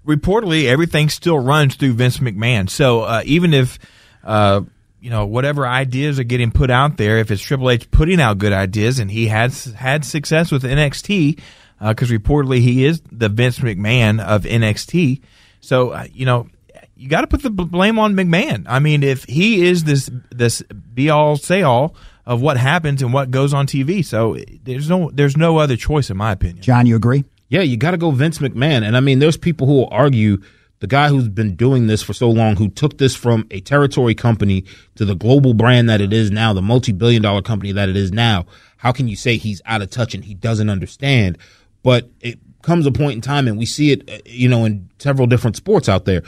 reportedly 0.06 0.66
everything 0.66 1.10
still 1.10 1.39
runs 1.39 1.76
through 1.76 1.94
Vince 1.94 2.18
McMahon. 2.18 2.70
So 2.70 3.02
uh, 3.02 3.22
even 3.26 3.54
if 3.54 3.78
uh, 4.24 4.62
you 5.04 5.10
know 5.10 5.26
whatever 5.26 5.68
ideas 5.68 6.18
are 6.18 6.24
getting 6.24 6.50
put 6.50 6.72
out 6.72 6.96
there, 6.96 7.18
if 7.18 7.30
it's 7.30 7.42
Triple 7.42 7.70
H 7.70 7.92
putting 7.92 8.22
out 8.22 8.38
good 8.38 8.54
ideas 8.54 9.00
and 9.00 9.12
he 9.12 9.28
has 9.28 9.66
had 9.66 10.06
success 10.06 10.50
with 10.50 10.63
NXT, 10.63 11.42
because 11.86 12.10
reportedly 12.10 12.62
he 12.62 12.86
is 12.86 13.02
the 13.12 13.28
Vince 13.28 13.60
McMahon 13.60 14.24
of 14.24 14.44
NXT. 14.44 15.22
So 15.60 15.89
uh, 15.92 16.08
you 16.13 16.26
know. 16.26 16.48
You 16.96 17.10
got 17.10 17.22
to 17.22 17.28
put 17.28 17.42
the 17.42 17.50
blame 17.50 18.00
on 18.00 18.13
McMahon. 18.13 18.66
I 18.70 18.80
mean, 18.80 19.04
if 19.04 19.26
he 19.26 19.66
is 19.66 19.84
this 19.84 20.10
this 20.30 20.62
be 20.62 21.10
all 21.10 21.36
say 21.36 21.62
all 21.62 21.96
of 22.26 22.42
what 22.42 22.56
happens 22.56 23.02
and 23.02 23.12
what 23.12 23.30
goes 23.30 23.54
on 23.54 23.68
TV, 23.68 24.06
so 24.06 24.38
there's 24.63 24.89
no 24.89 25.10
there's 25.12 25.36
no 25.36 25.58
other 25.58 25.76
choice 25.76 26.10
in 26.10 26.16
my 26.16 26.32
opinion. 26.32 26.62
John, 26.62 26.86
you 26.86 26.96
agree? 26.96 27.26
Yeah, 27.50 27.62
you 27.62 27.76
got 27.76 27.92
to 27.92 27.98
go 27.98 28.12
Vince 28.12 28.38
McMahon. 28.39 28.84
And 28.84 28.96
I 28.96 29.02
mean, 29.02 29.20
there's 29.20 29.36
people 29.36 29.68
who 29.68 29.74
will 29.74 29.89
argue 29.92 30.38
the 30.84 30.88
guy 30.88 31.08
who's 31.08 31.30
been 31.30 31.56
doing 31.56 31.88
this 31.88 32.04
for 32.04 32.12
so 32.12 32.30
long, 32.30 32.58
who 32.58 32.67
took 32.67 32.98
this 32.98 33.15
from 33.15 33.48
a 33.52 33.62
territory 33.62 34.13
company 34.13 34.65
to 34.96 35.06
the 35.06 35.15
global 35.15 35.54
brand 35.54 35.88
that 35.88 36.02
it 36.02 36.12
is 36.12 36.30
now, 36.30 36.52
the 36.52 36.62
multi 36.62 36.91
billion 36.91 37.22
dollar 37.22 37.41
company 37.41 37.72
that 37.72 37.88
it 37.88 37.96
is 37.96 38.12
now. 38.12 38.46
How 38.76 38.91
can 38.91 39.08
you 39.08 39.15
say 39.15 39.38
he's 39.38 39.62
out 39.65 39.82
of 39.82 39.91
touch 39.91 40.13
and 40.13 40.26
he 40.26 40.34
doesn't 40.34 40.69
understand? 40.69 41.38
But 41.84 42.10
it 42.19 42.38
comes 42.63 42.86
a 42.86 42.91
point 42.91 43.13
in 43.13 43.22
time, 43.22 43.48
and 43.48 43.58
we 43.58 43.65
see 43.65 43.93
it, 43.93 44.10
uh, 44.10 44.17
you 44.26 44.50
know, 44.50 44.65
in 44.65 44.89
several 45.00 45.26
different 45.26 45.56
sports 45.56 45.88
out 45.88 46.04
there. 46.04 46.22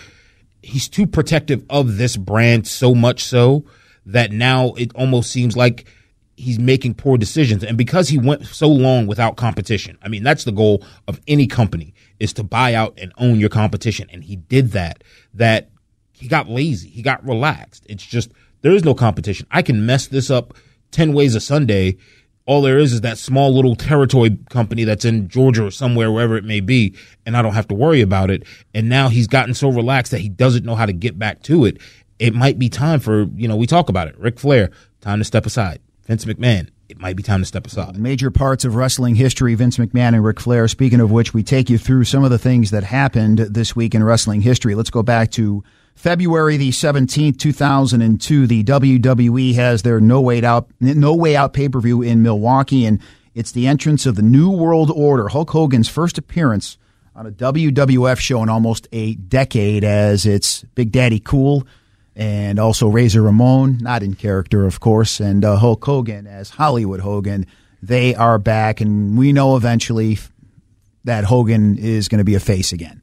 He's 0.64 0.88
too 0.88 1.06
protective 1.06 1.66
of 1.70 1.98
this 1.98 2.16
brand 2.16 2.66
so 2.66 2.96
much 2.96 3.26
so 3.26 3.66
that 4.06 4.32
now 4.32 4.68
it 4.78 4.96
almost 4.96 5.32
seems 5.32 5.58
like 5.58 5.86
he's 6.38 6.60
making 6.60 6.94
poor 6.94 7.18
decisions 7.18 7.62
and 7.62 7.78
because 7.78 8.08
he 8.08 8.18
went 8.18 8.46
so 8.46 8.68
long 8.68 9.08
without 9.08 9.38
competition 9.38 9.98
i 10.02 10.10
mean 10.10 10.22
that's 10.22 10.44
the 10.44 10.52
goal 10.52 10.84
of 11.08 11.22
any 11.30 11.48
company 11.48 11.94
is 12.20 12.34
to 12.34 12.44
buy 12.44 12.74
out 12.74 12.98
and 12.98 13.12
own 13.18 13.40
your 13.40 13.50
competition. 13.50 14.08
And 14.12 14.24
he 14.24 14.36
did 14.36 14.72
that 14.72 15.04
that 15.34 15.70
he 16.14 16.28
got 16.28 16.50
lazy. 16.50 16.90
He 16.90 17.02
got 17.02 17.26
relaxed. 17.26 17.86
It's 17.90 18.06
just 18.06 18.32
there 18.62 18.74
is 18.74 18.84
no 18.84 18.94
competition. 18.94 19.48
I 19.52 19.62
can 19.62 19.86
mess 19.86 20.08
this 20.08 20.30
up 20.30 20.54
10 20.92 21.14
ways 21.14 21.36
a 21.36 21.42
sunday. 21.42 21.98
All 22.46 22.62
there 22.62 22.78
is 22.78 22.94
is 22.94 23.02
that 23.02 23.18
small 23.18 23.54
little 23.54 23.76
territory 23.76 24.38
company 24.50 24.84
that's 24.84 25.04
in 25.04 25.28
georgia 25.28 25.66
or 25.66 25.72
somewhere 25.72 26.12
wherever 26.12 26.38
it 26.38 26.44
may 26.44 26.60
be 26.60 26.96
and 27.26 27.36
i 27.36 27.42
don't 27.42 27.56
have 27.56 27.68
to 27.70 27.76
worry 27.76 28.02
about 28.02 28.30
it. 28.30 28.44
And 28.74 28.88
now 28.88 29.10
he's 29.10 29.28
gotten 29.28 29.54
so 29.54 29.70
relaxed 29.70 30.12
that 30.12 30.22
he 30.22 30.30
doesn't 30.30 30.66
know 30.66 30.76
how 30.76 30.86
to 30.86 30.94
get 30.94 31.18
back 31.20 31.42
to 31.44 31.66
it. 31.66 31.80
It 32.18 32.34
might 32.34 32.58
be 32.58 32.70
time 32.70 33.00
for 33.00 33.24
you 33.36 33.48
know 33.48 33.56
we 33.56 33.68
talk 33.68 33.90
about 33.90 34.08
it. 34.08 34.18
Ric 34.18 34.40
flair 34.40 34.72
time 35.02 35.20
to 35.20 35.26
step 35.26 35.46
aside. 35.46 35.80
Vince 36.06 36.26
McMahon, 36.26 36.70
it 36.88 37.00
might 37.00 37.16
be 37.16 37.24
time 37.24 37.42
to 37.42 37.46
step 37.46 37.66
aside. 37.66 37.98
Major 37.98 38.30
parts 38.30 38.64
of 38.64 38.76
wrestling 38.76 39.16
history, 39.16 39.56
Vince 39.56 39.78
McMahon 39.78 40.14
and 40.14 40.24
Ric 40.24 40.40
Flair. 40.40 40.68
Speaking 40.68 41.00
of 41.00 41.12
which, 41.12 41.34
we 41.34 41.44
take 41.44 41.70
you 41.70 41.78
through 41.78 42.04
some 42.04 42.24
of 42.24 42.32
the 42.32 42.38
things 42.38 42.72
that 42.72 42.84
happened 42.84 43.40
this 43.40 43.76
week 43.76 43.96
in 43.96 44.04
wrestling 44.04 44.42
history. 44.42 44.76
Let's 44.76 44.92
go 44.92 45.02
back 45.02 45.32
to 45.32 45.64
February 45.96 46.58
the 46.58 46.70
17th, 46.70 47.40
2002. 47.40 48.48
The 48.48 48.64
WWE 48.64 49.56
has 49.56 49.82
their 49.82 50.00
No 50.00 50.22
Way 50.22 50.44
Out, 50.44 50.70
No 50.80 51.16
Way 51.16 51.36
Out 51.36 51.54
pay 51.54 51.70
per 51.70 51.80
view 51.80 52.02
in 52.02 52.22
Milwaukee, 52.22 52.86
and 52.86 53.02
it's 53.34 53.52
the 53.52 53.68
entrance 53.68 54.06
of 54.06 54.16
the 54.16 54.22
New 54.22 54.52
World 54.52 54.92
Order, 54.92 55.30
Hulk 55.30 55.50
Hogan's 55.50 55.90
first 55.90 56.18
appearance 56.18 56.78
on 57.16 57.26
a 57.26 57.32
WWF 57.32 58.20
show 58.20 58.44
in 58.44 58.50
almost 58.50 58.88
a 58.92 59.16
decade 59.16 59.84
as 59.84 60.26
it's 60.26 60.64
Big 60.76 60.92
Daddy 60.92 61.20
Cool 61.20 61.66
and 62.16 62.60
also 62.60 62.88
Razor 62.88 63.22
Ramon, 63.22 63.80
not 63.82 64.04
in 64.04 64.16
character, 64.16 64.66
of 64.66 64.80
course, 64.80 65.20
and 65.20 65.44
uh, 65.44 65.58
Hulk 65.58 65.84
Hogan 65.84 66.28
as 66.28 66.52
Hollywood 66.52 67.02
Hogan. 67.02 67.46
They 67.82 68.16
are 68.16 68.40
back, 68.40 68.82
and 68.82 69.18
we 69.18 69.34
know 69.34 69.58
eventually 69.58 70.18
that 71.04 71.26
Hogan 71.26 71.78
is 71.78 72.08
going 72.08 72.20
to 72.20 72.26
be 72.26 72.36
a 72.36 72.40
face 72.40 72.72
again. 72.72 73.02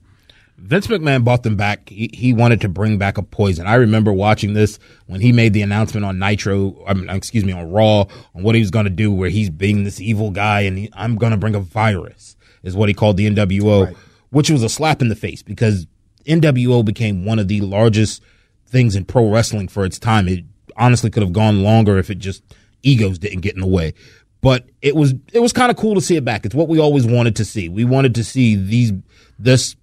Vince 0.63 0.87
McMahon 0.87 1.25
bought 1.25 1.43
them 1.43 1.57
back. 1.57 1.89
He, 1.89 2.09
he, 2.13 2.33
wanted 2.33 2.61
to 2.61 2.69
bring 2.69 2.97
back 2.97 3.19
a 3.19 3.23
poison. 3.23 3.67
I 3.67 3.75
remember 3.75 4.13
watching 4.13 4.53
this 4.53 4.79
when 5.07 5.21
he 5.21 5.33
made 5.33 5.55
the 5.55 5.63
announcement 5.63 6.07
on 6.07 6.21
Nitro, 6.21 6.85
I 6.87 6.95
mean, 6.95 7.11
excuse 7.11 7.45
me, 7.45 7.53
on 7.53 7.73
Raw, 7.73 8.05
on 8.35 8.43
what 8.45 8.55
he 8.55 8.61
was 8.61 8.71
going 8.71 8.85
to 8.85 8.91
do, 8.91 9.11
where 9.11 9.29
he's 9.29 9.51
being 9.51 9.83
this 9.83 10.01
evil 10.01 10.31
guy 10.31 10.61
and 10.61 10.79
he, 10.79 10.91
I'm 10.93 11.17
going 11.17 11.33
to 11.33 11.37
bring 11.37 11.57
a 11.57 11.61
virus, 11.61 12.37
is 12.63 12.77
what 12.77 12.89
he 12.89 12.95
called 12.95 13.17
the 13.17 13.29
NWO, 13.29 13.87
right. 13.87 13.97
which 14.31 14.51
was 14.51 14.63
a 14.63 14.69
slap 14.69 15.03
in 15.03 15.09
the 15.09 15.17
face 15.17 15.43
because 15.43 15.89
NWO 16.27 16.85
became 16.85 17.25
one 17.25 17.41
of 17.41 17.49
the 17.49 17.61
largest 17.61 18.23
things 18.73 18.97
in 18.97 19.05
pro 19.05 19.31
wrestling 19.31 19.69
for 19.69 19.85
its 19.85 19.99
time. 19.99 20.27
It 20.27 20.45
honestly 20.77 21.11
could 21.11 21.23
have 21.23 21.33
gone 21.33 21.63
longer 21.63 21.99
if 21.99 22.11
it 22.11 22.19
just 22.19 22.43
egos 22.83 23.19
didn't 23.19 23.43
get 23.43 23.55
in 23.55 23.61
the 23.61 23.67
way. 23.67 23.95
But 24.41 24.69
it 24.81 24.97
was 24.97 25.15
it 25.33 25.39
was 25.39 25.53
kind 25.53 25.71
of 25.71 25.77
cool 25.77 25.95
to 25.95 26.01
see 26.01 26.17
it 26.17 26.25
back. 26.25 26.45
It's 26.45 26.55
what 26.55 26.67
we 26.67 26.81
always 26.81 27.07
wanted 27.07 27.37
to 27.37 27.45
see. 27.45 27.69
We 27.69 27.85
wanted 27.85 28.17
to 28.17 28.25
see 28.25 28.57
these 28.57 28.93
this 29.39 29.77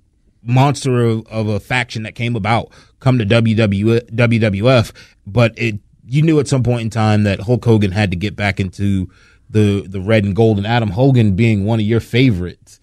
monster 0.44 1.02
of, 1.02 1.28
of 1.28 1.48
a 1.48 1.60
faction 1.60 2.04
that 2.04 2.16
came 2.16 2.36
about 2.36 2.70
come 3.00 3.20
to 3.20 3.26
WW, 3.26 4.10
WWF, 4.12 4.92
but 5.26 5.54
it 5.58 5.80
you 6.06 6.24
knew 6.24 6.40
at 6.40 6.48
some 6.48 6.64
point 6.64 6.82
in 6.82 6.90
time 6.90 7.24
that 7.24 7.40
Hulk 7.42 7.64
Hogan 7.64 7.92
had 7.92 8.12
to 8.12 8.18
get 8.18 8.36
back 8.36 8.60
into 8.60 9.10
the 9.50 9.86
the 9.88 10.02
red 10.02 10.26
and 10.26 10.36
gold 10.36 10.58
and 10.58 10.68
Adam 10.68 10.90
Hogan 10.90 11.36
being 11.36 11.66
one 11.66 11.80
of 11.80 11.86
your 11.86 12.02
favorites. 12.02 12.80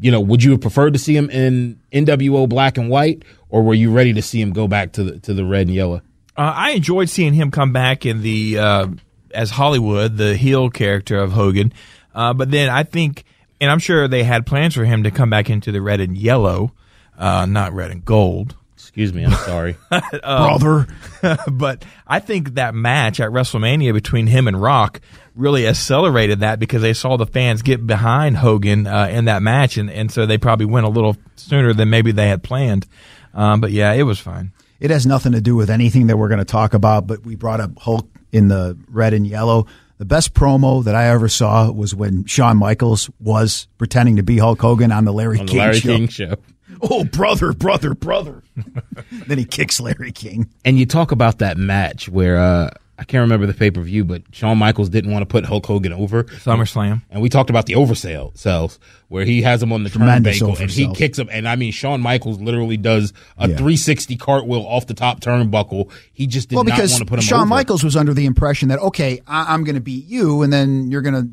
You 0.00 0.10
know, 0.10 0.20
would 0.20 0.42
you 0.42 0.50
have 0.52 0.60
preferred 0.60 0.94
to 0.94 0.98
see 0.98 1.16
him 1.16 1.30
in 1.30 1.80
NWO 1.92 2.48
black 2.48 2.76
and 2.76 2.90
white 2.90 3.24
or 3.52 3.62
were 3.62 3.74
you 3.74 3.92
ready 3.92 4.14
to 4.14 4.22
see 4.22 4.40
him 4.40 4.52
go 4.52 4.66
back 4.66 4.92
to 4.92 5.04
the 5.04 5.18
to 5.20 5.34
the 5.34 5.44
red 5.44 5.68
and 5.68 5.76
yellow? 5.76 6.02
Uh, 6.36 6.52
I 6.56 6.70
enjoyed 6.70 7.10
seeing 7.10 7.34
him 7.34 7.52
come 7.52 7.72
back 7.72 8.04
in 8.04 8.22
the 8.22 8.58
uh, 8.58 8.86
as 9.32 9.50
Hollywood, 9.50 10.16
the 10.16 10.34
heel 10.36 10.70
character 10.70 11.18
of 11.18 11.32
Hogan. 11.32 11.72
Uh, 12.14 12.32
but 12.32 12.50
then 12.50 12.68
I 12.68 12.82
think, 12.82 13.24
and 13.60 13.70
I'm 13.70 13.78
sure 13.78 14.08
they 14.08 14.24
had 14.24 14.46
plans 14.46 14.74
for 14.74 14.84
him 14.84 15.04
to 15.04 15.10
come 15.10 15.30
back 15.30 15.50
into 15.50 15.70
the 15.70 15.80
red 15.80 16.00
and 16.00 16.16
yellow, 16.16 16.72
uh, 17.16 17.46
not 17.46 17.72
red 17.72 17.90
and 17.90 18.04
gold. 18.04 18.56
Excuse 18.74 19.12
me, 19.12 19.24
I'm 19.24 19.32
sorry, 19.32 19.76
um, 19.90 20.00
brother. 20.22 20.86
but 21.50 21.84
I 22.06 22.20
think 22.20 22.54
that 22.54 22.74
match 22.74 23.20
at 23.20 23.30
WrestleMania 23.30 23.92
between 23.92 24.26
him 24.26 24.48
and 24.48 24.60
Rock 24.60 25.00
really 25.34 25.66
accelerated 25.66 26.40
that 26.40 26.58
because 26.58 26.82
they 26.82 26.92
saw 26.92 27.16
the 27.16 27.26
fans 27.26 27.62
get 27.62 27.86
behind 27.86 28.38
Hogan 28.38 28.86
uh, 28.86 29.08
in 29.10 29.26
that 29.26 29.42
match, 29.42 29.76
and, 29.76 29.90
and 29.90 30.10
so 30.10 30.26
they 30.26 30.38
probably 30.38 30.66
went 30.66 30.86
a 30.86 30.90
little 30.90 31.16
sooner 31.36 31.72
than 31.72 31.90
maybe 31.90 32.12
they 32.12 32.28
had 32.28 32.42
planned. 32.42 32.86
Um, 33.34 33.60
but 33.60 33.70
yeah, 33.70 33.92
it 33.92 34.02
was 34.02 34.18
fine. 34.18 34.52
It 34.80 34.90
has 34.90 35.06
nothing 35.06 35.32
to 35.32 35.40
do 35.40 35.54
with 35.54 35.70
anything 35.70 36.08
that 36.08 36.16
we're 36.16 36.28
going 36.28 36.38
to 36.38 36.44
talk 36.44 36.74
about, 36.74 37.06
but 37.06 37.24
we 37.24 37.36
brought 37.36 37.60
up 37.60 37.78
Hulk 37.78 38.08
in 38.32 38.48
the 38.48 38.76
red 38.88 39.14
and 39.14 39.26
yellow. 39.26 39.66
The 39.98 40.04
best 40.04 40.34
promo 40.34 40.82
that 40.82 40.96
I 40.96 41.06
ever 41.10 41.28
saw 41.28 41.70
was 41.70 41.94
when 41.94 42.24
Shawn 42.24 42.56
Michaels 42.56 43.08
was 43.20 43.68
pretending 43.78 44.16
to 44.16 44.24
be 44.24 44.38
Hulk 44.38 44.60
Hogan 44.60 44.90
on 44.90 45.04
the 45.04 45.12
Larry, 45.12 45.38
on 45.38 45.46
King, 45.46 45.58
Larry 45.58 45.78
show. 45.78 45.96
King 45.96 46.08
show. 46.08 46.34
Oh, 46.84 47.04
brother, 47.04 47.52
brother, 47.52 47.94
brother. 47.94 48.42
then 49.12 49.38
he 49.38 49.44
kicks 49.44 49.78
Larry 49.78 50.10
King. 50.10 50.48
And 50.64 50.80
you 50.80 50.86
talk 50.86 51.12
about 51.12 51.38
that 51.38 51.56
match 51.56 52.08
where 52.08 52.38
uh, 52.38 52.70
I 53.02 53.04
can't 53.04 53.22
remember 53.22 53.46
the 53.46 53.54
pay 53.54 53.72
per 53.72 53.80
view, 53.80 54.04
but 54.04 54.22
Shawn 54.30 54.58
Michaels 54.58 54.88
didn't 54.88 55.10
want 55.10 55.22
to 55.22 55.26
put 55.26 55.44
Hulk 55.44 55.66
Hogan 55.66 55.92
over 55.92 56.22
SummerSlam, 56.22 57.02
and 57.10 57.20
we 57.20 57.28
talked 57.28 57.50
about 57.50 57.66
the 57.66 57.72
oversell 57.72 58.36
cells 58.38 58.78
where 59.08 59.24
he 59.24 59.42
has 59.42 59.60
him 59.60 59.72
on 59.72 59.82
the 59.82 59.90
turnbuckle 59.90 60.60
and 60.60 60.70
he 60.70 60.86
kicks 60.94 61.18
him, 61.18 61.28
and 61.32 61.48
I 61.48 61.56
mean 61.56 61.72
Shawn 61.72 62.00
Michaels 62.00 62.40
literally 62.40 62.76
does 62.76 63.12
a 63.36 63.48
yeah. 63.48 63.56
360 63.56 64.16
cartwheel 64.18 64.60
off 64.60 64.86
the 64.86 64.94
top 64.94 65.18
turnbuckle. 65.18 65.90
He 66.12 66.28
just 66.28 66.48
did 66.48 66.54
well, 66.54 66.64
not 66.64 66.78
want 66.78 66.90
to 66.92 67.04
put 67.04 67.18
him. 67.18 67.22
Shawn 67.22 67.40
over. 67.40 67.46
Michaels 67.46 67.82
was 67.82 67.96
under 67.96 68.14
the 68.14 68.24
impression 68.24 68.68
that 68.68 68.78
okay, 68.78 69.20
I- 69.26 69.52
I'm 69.52 69.64
going 69.64 69.74
to 69.74 69.80
beat 69.80 70.06
you, 70.06 70.42
and 70.42 70.52
then 70.52 70.92
you're 70.92 71.02
going 71.02 71.20
to 71.20 71.28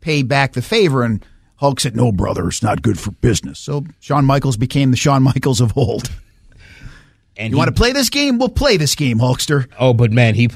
pay 0.00 0.24
back 0.24 0.54
the 0.54 0.62
favor, 0.62 1.04
and 1.04 1.24
Hulk 1.58 1.78
said, 1.78 1.94
"No, 1.94 2.10
brother, 2.10 2.48
it's 2.48 2.60
not 2.60 2.82
good 2.82 2.98
for 2.98 3.12
business." 3.12 3.60
So 3.60 3.84
Shawn 4.00 4.24
Michaels 4.24 4.56
became 4.56 4.90
the 4.90 4.96
Shawn 4.96 5.22
Michaels 5.22 5.60
of 5.60 5.78
old. 5.78 6.10
And 7.36 7.50
you 7.50 7.56
he, 7.56 7.58
want 7.58 7.68
to 7.68 7.74
play 7.74 7.92
this 7.92 8.10
game? 8.10 8.38
We'll 8.38 8.48
play 8.48 8.76
this 8.76 8.94
game, 8.94 9.18
Hulkster. 9.18 9.68
Oh, 9.78 9.92
but 9.92 10.12
man, 10.12 10.34
he 10.34 10.48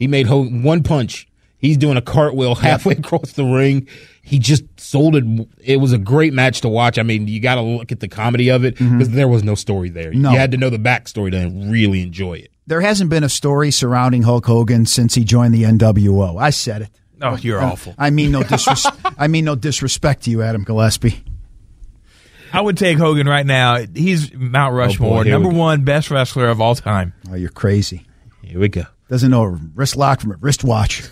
he 0.00 0.08
made 0.08 0.26
one 0.28 0.82
punch. 0.82 1.28
He's 1.58 1.76
doing 1.76 1.98
a 1.98 2.02
cartwheel 2.02 2.54
halfway 2.54 2.94
across 2.98 3.32
the 3.32 3.44
ring. 3.44 3.86
He 4.22 4.38
just 4.38 4.64
sold 4.80 5.14
it. 5.14 5.24
It 5.62 5.76
was 5.76 5.92
a 5.92 5.98
great 5.98 6.32
match 6.32 6.62
to 6.62 6.68
watch. 6.68 6.98
I 6.98 7.02
mean, 7.02 7.28
you 7.28 7.38
got 7.38 7.56
to 7.56 7.60
look 7.60 7.92
at 7.92 8.00
the 8.00 8.08
comedy 8.08 8.48
of 8.48 8.64
it 8.64 8.74
because 8.78 9.08
mm-hmm. 9.08 9.14
there 9.14 9.28
was 9.28 9.44
no 9.44 9.54
story 9.54 9.90
there. 9.90 10.12
No. 10.12 10.32
You 10.32 10.38
had 10.38 10.52
to 10.52 10.56
know 10.56 10.70
the 10.70 10.78
backstory 10.78 11.30
to 11.32 11.70
really 11.70 12.00
enjoy 12.00 12.34
it. 12.34 12.50
There 12.66 12.80
hasn't 12.80 13.10
been 13.10 13.24
a 13.24 13.28
story 13.28 13.70
surrounding 13.70 14.22
Hulk 14.22 14.46
Hogan 14.46 14.86
since 14.86 15.14
he 15.14 15.22
joined 15.22 15.54
the 15.54 15.64
NWO. 15.64 16.40
I 16.40 16.50
said 16.50 16.82
it. 16.82 16.90
Oh, 17.20 17.36
you're 17.36 17.60
uh, 17.60 17.72
awful. 17.72 17.94
I 17.98 18.08
mean 18.10 18.30
no 18.30 18.40
disres- 18.42 19.14
I 19.18 19.26
mean 19.26 19.44
no 19.44 19.54
disrespect 19.54 20.22
to 20.22 20.30
you, 20.30 20.42
Adam 20.42 20.64
Gillespie. 20.64 21.22
I 22.52 22.60
would 22.60 22.78
take 22.78 22.96
Hogan 22.96 23.28
right 23.28 23.44
now. 23.44 23.84
He's 23.94 24.32
Mount 24.34 24.74
Rushmore, 24.74 25.20
oh 25.20 25.24
boy, 25.24 25.30
number 25.30 25.50
one 25.50 25.84
best 25.84 26.10
wrestler 26.10 26.48
of 26.48 26.60
all 26.60 26.74
time. 26.74 27.12
Oh, 27.30 27.34
you're 27.34 27.50
crazy. 27.50 28.06
Here 28.42 28.58
we 28.58 28.68
go. 28.68 28.84
Doesn't 29.10 29.32
know 29.32 29.58
wrist 29.74 29.96
lock 29.96 30.20
from 30.20 30.30
a 30.30 30.36
wristwatch. 30.36 31.02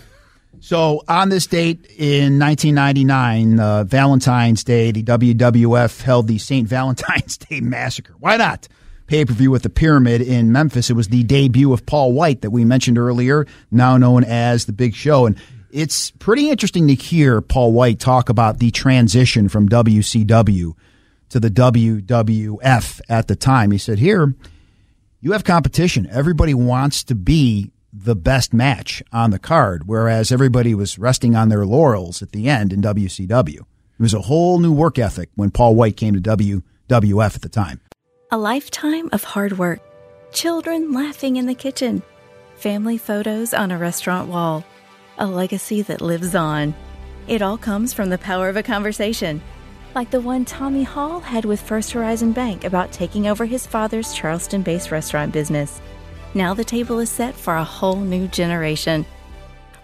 So 0.61 1.03
on 1.09 1.27
this 1.27 1.47
date 1.47 1.85
in 1.97 2.39
1999, 2.39 3.59
uh, 3.59 3.83
Valentine's 3.83 4.63
Day, 4.63 4.91
the 4.91 5.03
WWF 5.03 6.01
held 6.01 6.27
the 6.27 6.37
St. 6.37 6.65
Valentine's 6.65 7.37
Day 7.49 7.59
Massacre. 7.59 8.15
Why 8.17 8.37
not? 8.37 8.69
Pay 9.07 9.25
per 9.25 9.33
view 9.33 9.51
with 9.51 9.63
the 9.63 9.69
Pyramid 9.69 10.21
in 10.21 10.53
Memphis. 10.53 10.89
It 10.89 10.93
was 10.93 11.09
the 11.09 11.23
debut 11.23 11.73
of 11.73 11.85
Paul 11.85 12.13
White 12.13 12.39
that 12.41 12.51
we 12.51 12.63
mentioned 12.63 12.97
earlier, 12.97 13.45
now 13.69 13.97
known 13.97 14.23
as 14.23 14.63
the 14.63 14.71
Big 14.71 14.95
Show. 14.95 15.25
And 15.25 15.35
it's 15.69 16.11
pretty 16.11 16.49
interesting 16.49 16.87
to 16.87 16.95
hear 16.95 17.41
Paul 17.41 17.73
White 17.73 17.99
talk 17.99 18.29
about 18.29 18.59
the 18.59 18.71
transition 18.71 19.49
from 19.49 19.67
WCW 19.67 20.73
to 21.29 21.39
the 21.41 21.49
WWF 21.49 23.01
at 23.09 23.27
the 23.27 23.35
time. 23.35 23.71
He 23.71 23.77
said, 23.77 23.99
Here, 23.99 24.33
you 25.19 25.33
have 25.33 25.43
competition. 25.43 26.07
Everybody 26.09 26.53
wants 26.53 27.03
to 27.03 27.15
be 27.15 27.71
the 27.91 28.15
best 28.15 28.53
match 28.53 29.01
on 29.11 29.31
the 29.31 29.39
card, 29.39 29.87
whereas 29.87 30.31
everybody 30.31 30.75
was 30.75 30.99
resting 30.99 31.35
on 31.35 31.49
their 31.49 31.65
laurels 31.65 32.21
at 32.21 32.31
the 32.31 32.47
end 32.47 32.71
in 32.71 32.81
WCW. 32.81 33.59
It 33.59 34.03
was 34.03 34.13
a 34.13 34.21
whole 34.21 34.59
new 34.59 34.71
work 34.71 34.99
ethic 34.99 35.29
when 35.35 35.51
Paul 35.51 35.75
White 35.75 35.97
came 35.97 36.13
to 36.13 36.21
WWF 36.21 37.35
at 37.35 37.41
the 37.41 37.49
time. 37.49 37.81
A 38.31 38.37
lifetime 38.37 39.09
of 39.11 39.23
hard 39.23 39.57
work, 39.57 39.81
children 40.31 40.93
laughing 40.93 41.37
in 41.37 41.47
the 41.47 41.55
kitchen, 41.55 42.03
family 42.55 42.97
photos 42.97 43.53
on 43.53 43.71
a 43.71 43.77
restaurant 43.77 44.29
wall, 44.29 44.63
a 45.17 45.25
legacy 45.25 45.81
that 45.81 46.01
lives 46.01 46.35
on. 46.35 46.75
It 47.27 47.41
all 47.41 47.57
comes 47.57 47.93
from 47.93 48.09
the 48.09 48.17
power 48.17 48.49
of 48.49 48.57
a 48.57 48.63
conversation, 48.63 49.41
like 49.95 50.11
the 50.11 50.21
one 50.21 50.45
Tommy 50.45 50.83
Hall 50.83 51.19
had 51.19 51.45
with 51.45 51.59
First 51.59 51.91
Horizon 51.91 52.31
Bank 52.31 52.63
about 52.63 52.91
taking 52.91 53.27
over 53.27 53.45
his 53.45 53.65
father's 53.65 54.13
Charleston 54.13 54.61
based 54.61 54.91
restaurant 54.91 55.33
business. 55.33 55.81
Now 56.33 56.53
the 56.53 56.63
table 56.63 56.99
is 56.99 57.09
set 57.09 57.35
for 57.35 57.55
a 57.55 57.63
whole 57.63 57.95
new 57.97 58.27
generation. 58.27 59.05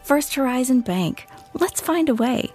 First 0.03 0.35
Horizon 0.35 0.81
Bank. 0.81 1.27
Let's 1.53 1.81
find 1.81 2.09
a 2.09 2.15
way. 2.15 2.51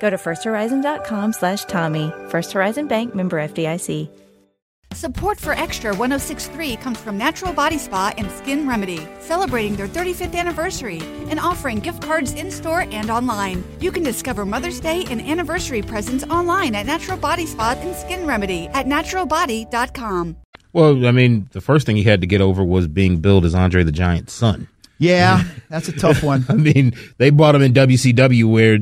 Go 0.00 0.10
to 0.10 0.16
firsthorizon.com 0.16 1.32
slash 1.32 1.64
Tommy. 1.64 2.12
First 2.28 2.52
Horizon 2.52 2.88
Bank 2.88 3.14
member 3.14 3.38
FDIC. 3.38 4.10
Support 4.92 5.38
for 5.38 5.52
Extra 5.52 5.94
1063 5.94 6.76
comes 6.76 6.98
from 6.98 7.16
Natural 7.16 7.52
Body 7.52 7.78
Spa 7.78 8.12
and 8.18 8.28
Skin 8.32 8.68
Remedy, 8.68 9.06
celebrating 9.20 9.76
their 9.76 9.86
35th 9.86 10.34
anniversary 10.34 10.98
and 11.28 11.38
offering 11.38 11.78
gift 11.78 12.02
cards 12.02 12.34
in 12.34 12.50
store 12.50 12.80
and 12.90 13.08
online. 13.08 13.62
You 13.80 13.92
can 13.92 14.02
discover 14.02 14.44
Mother's 14.44 14.80
Day 14.80 15.04
and 15.08 15.20
anniversary 15.20 15.80
presents 15.80 16.24
online 16.24 16.74
at 16.74 16.86
Natural 16.86 17.16
Body 17.16 17.46
Spa 17.46 17.76
and 17.78 17.94
Skin 17.94 18.26
Remedy 18.26 18.66
at 18.68 18.86
naturalbody.com. 18.86 20.36
Well, 20.72 21.06
I 21.06 21.10
mean, 21.10 21.48
the 21.52 21.60
first 21.60 21.86
thing 21.86 21.96
he 21.96 22.04
had 22.04 22.20
to 22.20 22.26
get 22.26 22.40
over 22.40 22.62
was 22.62 22.86
being 22.86 23.20
billed 23.20 23.44
as 23.44 23.54
Andre 23.54 23.82
the 23.82 23.92
Giant's 23.92 24.32
son. 24.32 24.68
Yeah, 24.98 25.42
that's 25.68 25.88
a 25.88 25.92
tough 25.92 26.22
one. 26.22 26.44
I 26.48 26.54
mean, 26.54 26.92
they 27.18 27.30
brought 27.30 27.54
him 27.54 27.62
in 27.62 27.72
WCW 27.72 28.44
where 28.44 28.78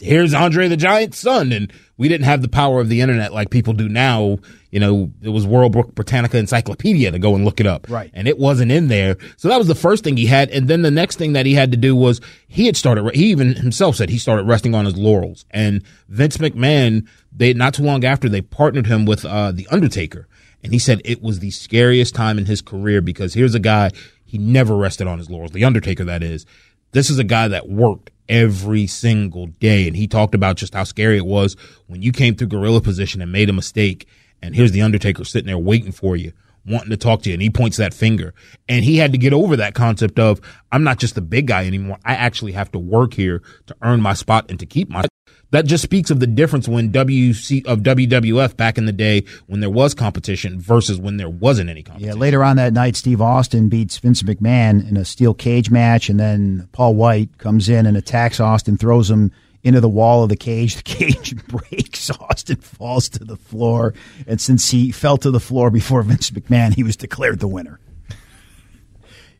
here's 0.00 0.34
Andre 0.34 0.68
the 0.68 0.76
Giant's 0.76 1.18
son, 1.18 1.52
and 1.52 1.72
we 1.96 2.08
didn't 2.08 2.24
have 2.24 2.42
the 2.42 2.48
power 2.48 2.80
of 2.80 2.88
the 2.88 3.00
internet 3.00 3.32
like 3.32 3.50
people 3.50 3.72
do 3.72 3.88
now. 3.88 4.38
You 4.70 4.80
know, 4.80 5.12
it 5.22 5.30
was 5.30 5.46
World 5.46 5.72
Book 5.72 5.94
Britannica 5.94 6.36
Encyclopedia 6.38 7.10
to 7.10 7.18
go 7.18 7.34
and 7.34 7.44
look 7.44 7.58
it 7.60 7.66
up. 7.66 7.86
Right. 7.88 8.10
And 8.12 8.28
it 8.28 8.38
wasn't 8.38 8.70
in 8.70 8.88
there. 8.88 9.16
So 9.36 9.48
that 9.48 9.56
was 9.56 9.66
the 9.66 9.74
first 9.74 10.04
thing 10.04 10.16
he 10.16 10.26
had. 10.26 10.50
And 10.50 10.68
then 10.68 10.82
the 10.82 10.90
next 10.90 11.16
thing 11.16 11.32
that 11.32 11.46
he 11.46 11.54
had 11.54 11.70
to 11.70 11.76
do 11.78 11.96
was 11.96 12.20
he 12.48 12.66
had 12.66 12.76
started, 12.76 13.14
he 13.14 13.30
even 13.30 13.54
himself 13.54 13.96
said 13.96 14.10
he 14.10 14.18
started 14.18 14.46
resting 14.46 14.74
on 14.74 14.84
his 14.84 14.96
laurels. 14.96 15.46
And 15.50 15.82
Vince 16.08 16.36
McMahon, 16.36 17.08
they, 17.32 17.54
not 17.54 17.74
too 17.74 17.82
long 17.82 18.04
after, 18.04 18.28
they 18.28 18.42
partnered 18.42 18.86
him 18.86 19.06
with, 19.06 19.24
uh, 19.24 19.52
The 19.52 19.66
Undertaker. 19.70 20.28
And 20.62 20.72
he 20.72 20.78
said 20.78 21.00
it 21.04 21.22
was 21.22 21.38
the 21.38 21.50
scariest 21.50 22.14
time 22.14 22.38
in 22.38 22.46
his 22.46 22.60
career 22.60 23.00
because 23.00 23.34
here's 23.34 23.54
a 23.54 23.60
guy, 23.60 23.90
he 24.24 24.38
never 24.38 24.76
rested 24.76 25.06
on 25.06 25.18
his 25.18 25.30
laurels. 25.30 25.52
The 25.52 25.64
Undertaker, 25.64 26.04
that 26.04 26.22
is. 26.22 26.46
This 26.92 27.10
is 27.10 27.18
a 27.18 27.24
guy 27.24 27.48
that 27.48 27.68
worked 27.68 28.10
every 28.28 28.86
single 28.86 29.46
day. 29.46 29.86
And 29.86 29.96
he 29.96 30.06
talked 30.06 30.34
about 30.34 30.56
just 30.56 30.74
how 30.74 30.84
scary 30.84 31.16
it 31.16 31.26
was 31.26 31.56
when 31.86 32.02
you 32.02 32.12
came 32.12 32.34
through 32.34 32.48
gorilla 32.48 32.80
position 32.80 33.22
and 33.22 33.32
made 33.32 33.48
a 33.48 33.54
mistake. 33.54 34.06
And 34.42 34.54
here's 34.54 34.72
the 34.72 34.82
Undertaker 34.82 35.24
sitting 35.24 35.46
there 35.46 35.58
waiting 35.58 35.92
for 35.92 36.16
you, 36.16 36.32
wanting 36.66 36.90
to 36.90 36.96
talk 36.96 37.22
to 37.22 37.30
you. 37.30 37.34
And 37.34 37.42
he 37.42 37.50
points 37.50 37.76
that 37.76 37.94
finger. 37.94 38.34
And 38.68 38.84
he 38.84 38.96
had 38.96 39.12
to 39.12 39.18
get 39.18 39.32
over 39.32 39.56
that 39.56 39.74
concept 39.74 40.18
of, 40.18 40.40
I'm 40.72 40.84
not 40.84 40.98
just 40.98 41.14
the 41.14 41.20
big 41.20 41.46
guy 41.46 41.66
anymore. 41.66 41.98
I 42.04 42.14
actually 42.14 42.52
have 42.52 42.70
to 42.72 42.78
work 42.78 43.14
here 43.14 43.42
to 43.66 43.76
earn 43.82 44.00
my 44.00 44.14
spot 44.14 44.50
and 44.50 44.58
to 44.60 44.66
keep 44.66 44.88
my 44.88 45.04
that 45.50 45.64
just 45.64 45.82
speaks 45.82 46.10
of 46.10 46.20
the 46.20 46.26
difference 46.26 46.68
when 46.68 46.92
WC 46.92 47.66
of 47.66 47.80
WWF 47.80 48.56
back 48.56 48.76
in 48.76 48.84
the 48.84 48.92
day 48.92 49.24
when 49.46 49.60
there 49.60 49.70
was 49.70 49.94
competition 49.94 50.60
versus 50.60 50.98
when 50.98 51.16
there 51.16 51.28
wasn't 51.28 51.70
any 51.70 51.82
competition. 51.82 52.14
Yeah, 52.14 52.20
later 52.20 52.44
on 52.44 52.56
that 52.56 52.74
night, 52.74 52.96
Steve 52.96 53.22
Austin 53.22 53.68
beats 53.68 53.96
Vince 53.98 54.22
McMahon 54.22 54.86
in 54.88 54.96
a 54.96 55.04
steel 55.04 55.32
cage 55.32 55.70
match, 55.70 56.10
and 56.10 56.20
then 56.20 56.68
Paul 56.72 56.94
White 56.96 57.38
comes 57.38 57.68
in 57.68 57.86
and 57.86 57.96
attacks 57.96 58.40
Austin, 58.40 58.76
throws 58.76 59.10
him 59.10 59.32
into 59.68 59.80
the 59.80 59.88
wall 59.88 60.22
of 60.24 60.28
the 60.28 60.36
cage. 60.36 60.76
The 60.76 60.82
cage 60.96 61.46
breaks. 61.46 62.10
Austin 62.10 62.56
falls 62.56 63.08
to 63.10 63.24
the 63.24 63.36
floor, 63.36 63.94
and 64.26 64.40
since 64.40 64.70
he 64.70 64.90
fell 64.90 65.16
to 65.18 65.30
the 65.30 65.40
floor 65.40 65.70
before 65.70 66.02
Vince 66.02 66.30
McMahon, 66.30 66.74
he 66.74 66.82
was 66.82 66.96
declared 66.96 67.38
the 67.38 67.48
winner. 67.48 67.78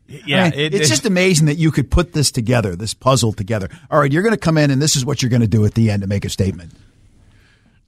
Yeah, 0.07 0.45
I 0.45 0.49
mean, 0.49 0.59
it- 0.59 0.73
it's 0.73 0.87
it- 0.87 0.89
just 0.89 1.05
amazing 1.05 1.45
that 1.47 1.57
you 1.57 1.71
could 1.71 1.91
put 1.91 2.13
this 2.13 2.31
together, 2.31 2.75
this 2.75 2.93
puzzle 2.93 3.31
together. 3.33 3.69
All 3.91 3.99
right, 3.99 4.11
you're 4.11 4.23
going 4.23 4.33
to 4.33 4.39
come 4.39 4.57
in, 4.57 4.71
and 4.71 4.81
this 4.81 4.95
is 4.95 5.05
what 5.05 5.21
you're 5.21 5.29
going 5.29 5.41
to 5.41 5.47
do 5.47 5.65
at 5.65 5.75
the 5.75 5.91
end 5.91 6.01
to 6.01 6.07
make 6.07 6.25
a 6.25 6.29
statement. 6.29 6.71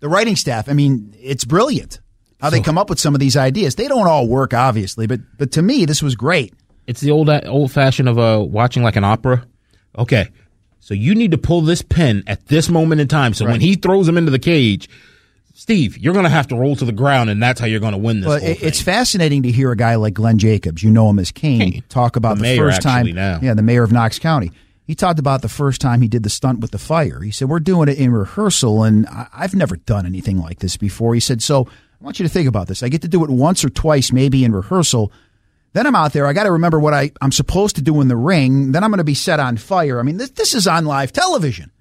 The 0.01 0.09
writing 0.09 0.35
staff, 0.35 0.69
I 0.69 0.73
mean, 0.73 1.15
it's 1.19 1.45
brilliant 1.45 1.99
how 2.39 2.49
they 2.49 2.59
come 2.59 2.77
up 2.77 2.89
with 2.89 2.99
some 2.99 3.13
of 3.13 3.19
these 3.19 3.37
ideas. 3.37 3.75
They 3.75 3.87
don't 3.87 4.07
all 4.07 4.27
work, 4.27 4.53
obviously, 4.53 5.05
but 5.07 5.19
but 5.37 5.51
to 5.53 5.61
me, 5.61 5.85
this 5.85 6.01
was 6.01 6.15
great. 6.15 6.53
It's 6.87 7.01
the 7.01 7.11
old 7.11 7.29
old 7.29 7.71
fashioned 7.71 8.09
of 8.09 8.17
uh, 8.17 8.43
watching 8.43 8.81
like 8.81 8.95
an 8.95 9.03
opera. 9.03 9.45
Okay, 9.97 10.29
so 10.81 10.93
you 10.93 11.15
need 11.15 11.31
to 11.31 11.37
pull 11.37 11.61
this 11.61 11.81
pin 11.81 12.23
at 12.27 12.47
this 12.47 12.67
moment 12.67 12.99
in 12.99 13.07
time. 13.07 13.33
So 13.33 13.45
when 13.45 13.61
he 13.61 13.75
throws 13.75 14.07
him 14.09 14.17
into 14.17 14.31
the 14.31 14.39
cage, 14.39 14.89
Steve, 15.53 15.97
you're 15.97 16.13
going 16.13 16.23
to 16.25 16.29
have 16.29 16.47
to 16.47 16.55
roll 16.55 16.75
to 16.75 16.85
the 16.85 16.91
ground, 16.91 17.29
and 17.29 17.41
that's 17.41 17.59
how 17.59 17.67
you're 17.67 17.79
going 17.79 17.91
to 17.93 17.97
win 17.97 18.21
this. 18.21 18.27
But 18.27 18.41
whole 18.41 18.55
it's 18.61 18.81
fascinating 18.81 19.43
to 19.43 19.51
hear 19.51 19.71
a 19.71 19.77
guy 19.77 19.95
like 19.95 20.13
Glenn 20.15 20.37
Jacobs, 20.37 20.81
you 20.83 20.89
know 20.91 21.09
him 21.09 21.19
as 21.19 21.31
Kane, 21.31 21.59
Kane. 21.59 21.83
talk 21.87 22.15
about 22.15 22.37
The 22.37 22.43
the, 22.43 22.57
first 22.57 22.81
time. 22.81 23.05
now. 23.13 23.39
Yeah, 23.41 23.53
the 23.53 23.61
mayor 23.61 23.83
of 23.83 23.91
Knox 23.91 24.17
County. 24.19 24.51
He 24.87 24.95
talked 24.95 25.19
about 25.19 25.41
the 25.41 25.47
first 25.49 25.79
time 25.79 26.01
he 26.01 26.07
did 26.07 26.23
the 26.23 26.29
stunt 26.29 26.59
with 26.59 26.71
the 26.71 26.77
fire. 26.77 27.21
He 27.21 27.31
said, 27.31 27.47
"We're 27.47 27.59
doing 27.59 27.87
it 27.87 27.97
in 27.97 28.11
rehearsal, 28.11 28.83
and 28.83 29.07
I've 29.33 29.53
never 29.53 29.77
done 29.77 30.05
anything 30.05 30.37
like 30.39 30.59
this 30.59 30.75
before." 30.77 31.13
He 31.13 31.19
said, 31.21 31.41
"So 31.41 31.67
I 31.67 32.03
want 32.03 32.19
you 32.19 32.23
to 32.25 32.29
think 32.29 32.47
about 32.49 32.67
this. 32.67 32.81
I 32.83 32.89
get 32.89 33.01
to 33.03 33.07
do 33.07 33.23
it 33.23 33.29
once 33.29 33.63
or 33.63 33.69
twice, 33.69 34.11
maybe 34.11 34.43
in 34.43 34.51
rehearsal." 34.53 35.11
Then 35.73 35.87
I'm 35.87 35.95
out 35.95 36.13
there. 36.13 36.27
I 36.27 36.33
got 36.33 36.43
to 36.43 36.51
remember 36.51 36.79
what 36.79 36.93
I, 36.93 37.11
I'm 37.21 37.31
supposed 37.31 37.77
to 37.77 37.81
do 37.81 38.01
in 38.01 38.07
the 38.07 38.17
ring. 38.17 38.71
Then 38.71 38.83
I'm 38.83 38.91
going 38.91 38.97
to 38.97 39.03
be 39.03 39.13
set 39.13 39.39
on 39.39 39.57
fire. 39.57 39.99
I 39.99 40.03
mean, 40.03 40.17
this, 40.17 40.31
this 40.31 40.53
is 40.53 40.67
on 40.67 40.85
live 40.85 41.13
television. 41.13 41.71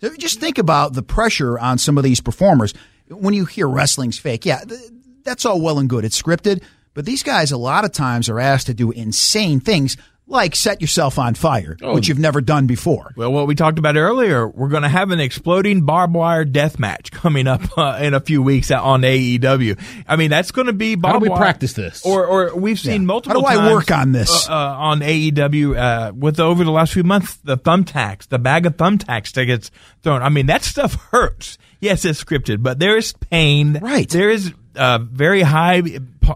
So 0.00 0.14
just 0.16 0.40
think 0.40 0.58
about 0.58 0.94
the 0.94 1.02
pressure 1.02 1.58
on 1.58 1.78
some 1.78 1.98
of 1.98 2.04
these 2.04 2.20
performers. 2.20 2.74
When 3.08 3.34
you 3.34 3.44
hear 3.44 3.68
wrestling's 3.68 4.18
fake, 4.18 4.44
yeah, 4.44 4.60
th- 4.60 4.80
that's 5.24 5.44
all 5.44 5.60
well 5.60 5.78
and 5.78 5.88
good. 5.88 6.04
It's 6.04 6.20
scripted, 6.20 6.62
but 6.94 7.04
these 7.04 7.22
guys 7.22 7.52
a 7.52 7.56
lot 7.56 7.84
of 7.84 7.92
times 7.92 8.28
are 8.28 8.40
asked 8.40 8.66
to 8.66 8.74
do 8.74 8.90
insane 8.90 9.60
things 9.60 9.96
like 10.30 10.54
set 10.54 10.80
yourself 10.82 11.18
on 11.18 11.34
fire, 11.34 11.76
which 11.80 12.06
you've 12.06 12.18
never 12.18 12.40
done 12.42 12.66
before. 12.66 13.12
Well, 13.16 13.32
what 13.32 13.46
we 13.46 13.54
talked 13.54 13.78
about 13.78 13.96
earlier, 13.96 14.46
we're 14.46 14.68
going 14.68 14.82
to 14.82 14.88
have 14.88 15.10
an 15.10 15.20
exploding 15.20 15.82
barbed 15.86 16.14
wire 16.14 16.44
death 16.44 16.78
match 16.78 17.10
coming 17.10 17.46
up 17.46 17.62
uh, 17.78 17.98
in 18.00 18.12
a 18.12 18.20
few 18.20 18.42
weeks 18.42 18.70
on 18.70 19.00
AEW. 19.02 19.80
I 20.06 20.16
mean, 20.16 20.28
that's 20.30 20.50
going 20.50 20.66
to 20.66 20.72
be 20.74 20.94
barbed 20.96 21.14
How 21.14 21.18
do 21.18 21.22
we 21.22 21.28
wire- 21.30 21.38
practice 21.38 21.72
this? 21.72 22.04
Or, 22.04 22.26
or 22.26 22.54
we've 22.54 22.78
seen 22.78 23.02
Yeah. 23.02 23.06
multiple. 23.06 23.42
How 23.44 23.52
do 23.54 23.58
I 23.60 23.72
work 23.72 23.90
on 23.90 24.12
this? 24.12 24.48
uh, 24.48 24.52
uh, 24.52 24.56
on 24.78 25.00
AEW 25.00 25.76
uh, 25.76 26.12
with 26.14 26.40
over 26.40 26.62
the 26.62 26.70
last 26.72 26.92
few 26.92 27.04
months? 27.04 27.36
The 27.36 27.56
thumbtacks, 27.56 28.28
the 28.28 28.38
bag 28.38 28.66
of 28.66 28.76
thumbtacks 28.76 29.32
that 29.32 29.46
gets 29.46 29.70
thrown. 30.02 30.22
I 30.22 30.28
mean, 30.28 30.46
that 30.46 30.62
stuff 30.62 30.94
hurts. 31.10 31.56
Yes, 31.80 32.04
it's 32.04 32.22
scripted, 32.22 32.62
but 32.62 32.78
there 32.78 32.96
is 32.96 33.12
pain. 33.12 33.78
Right. 33.80 34.08
There 34.08 34.28
is 34.30 34.52
uh, 34.76 34.98
very 34.98 35.42
high 35.42 35.82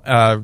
uh, 0.04 0.38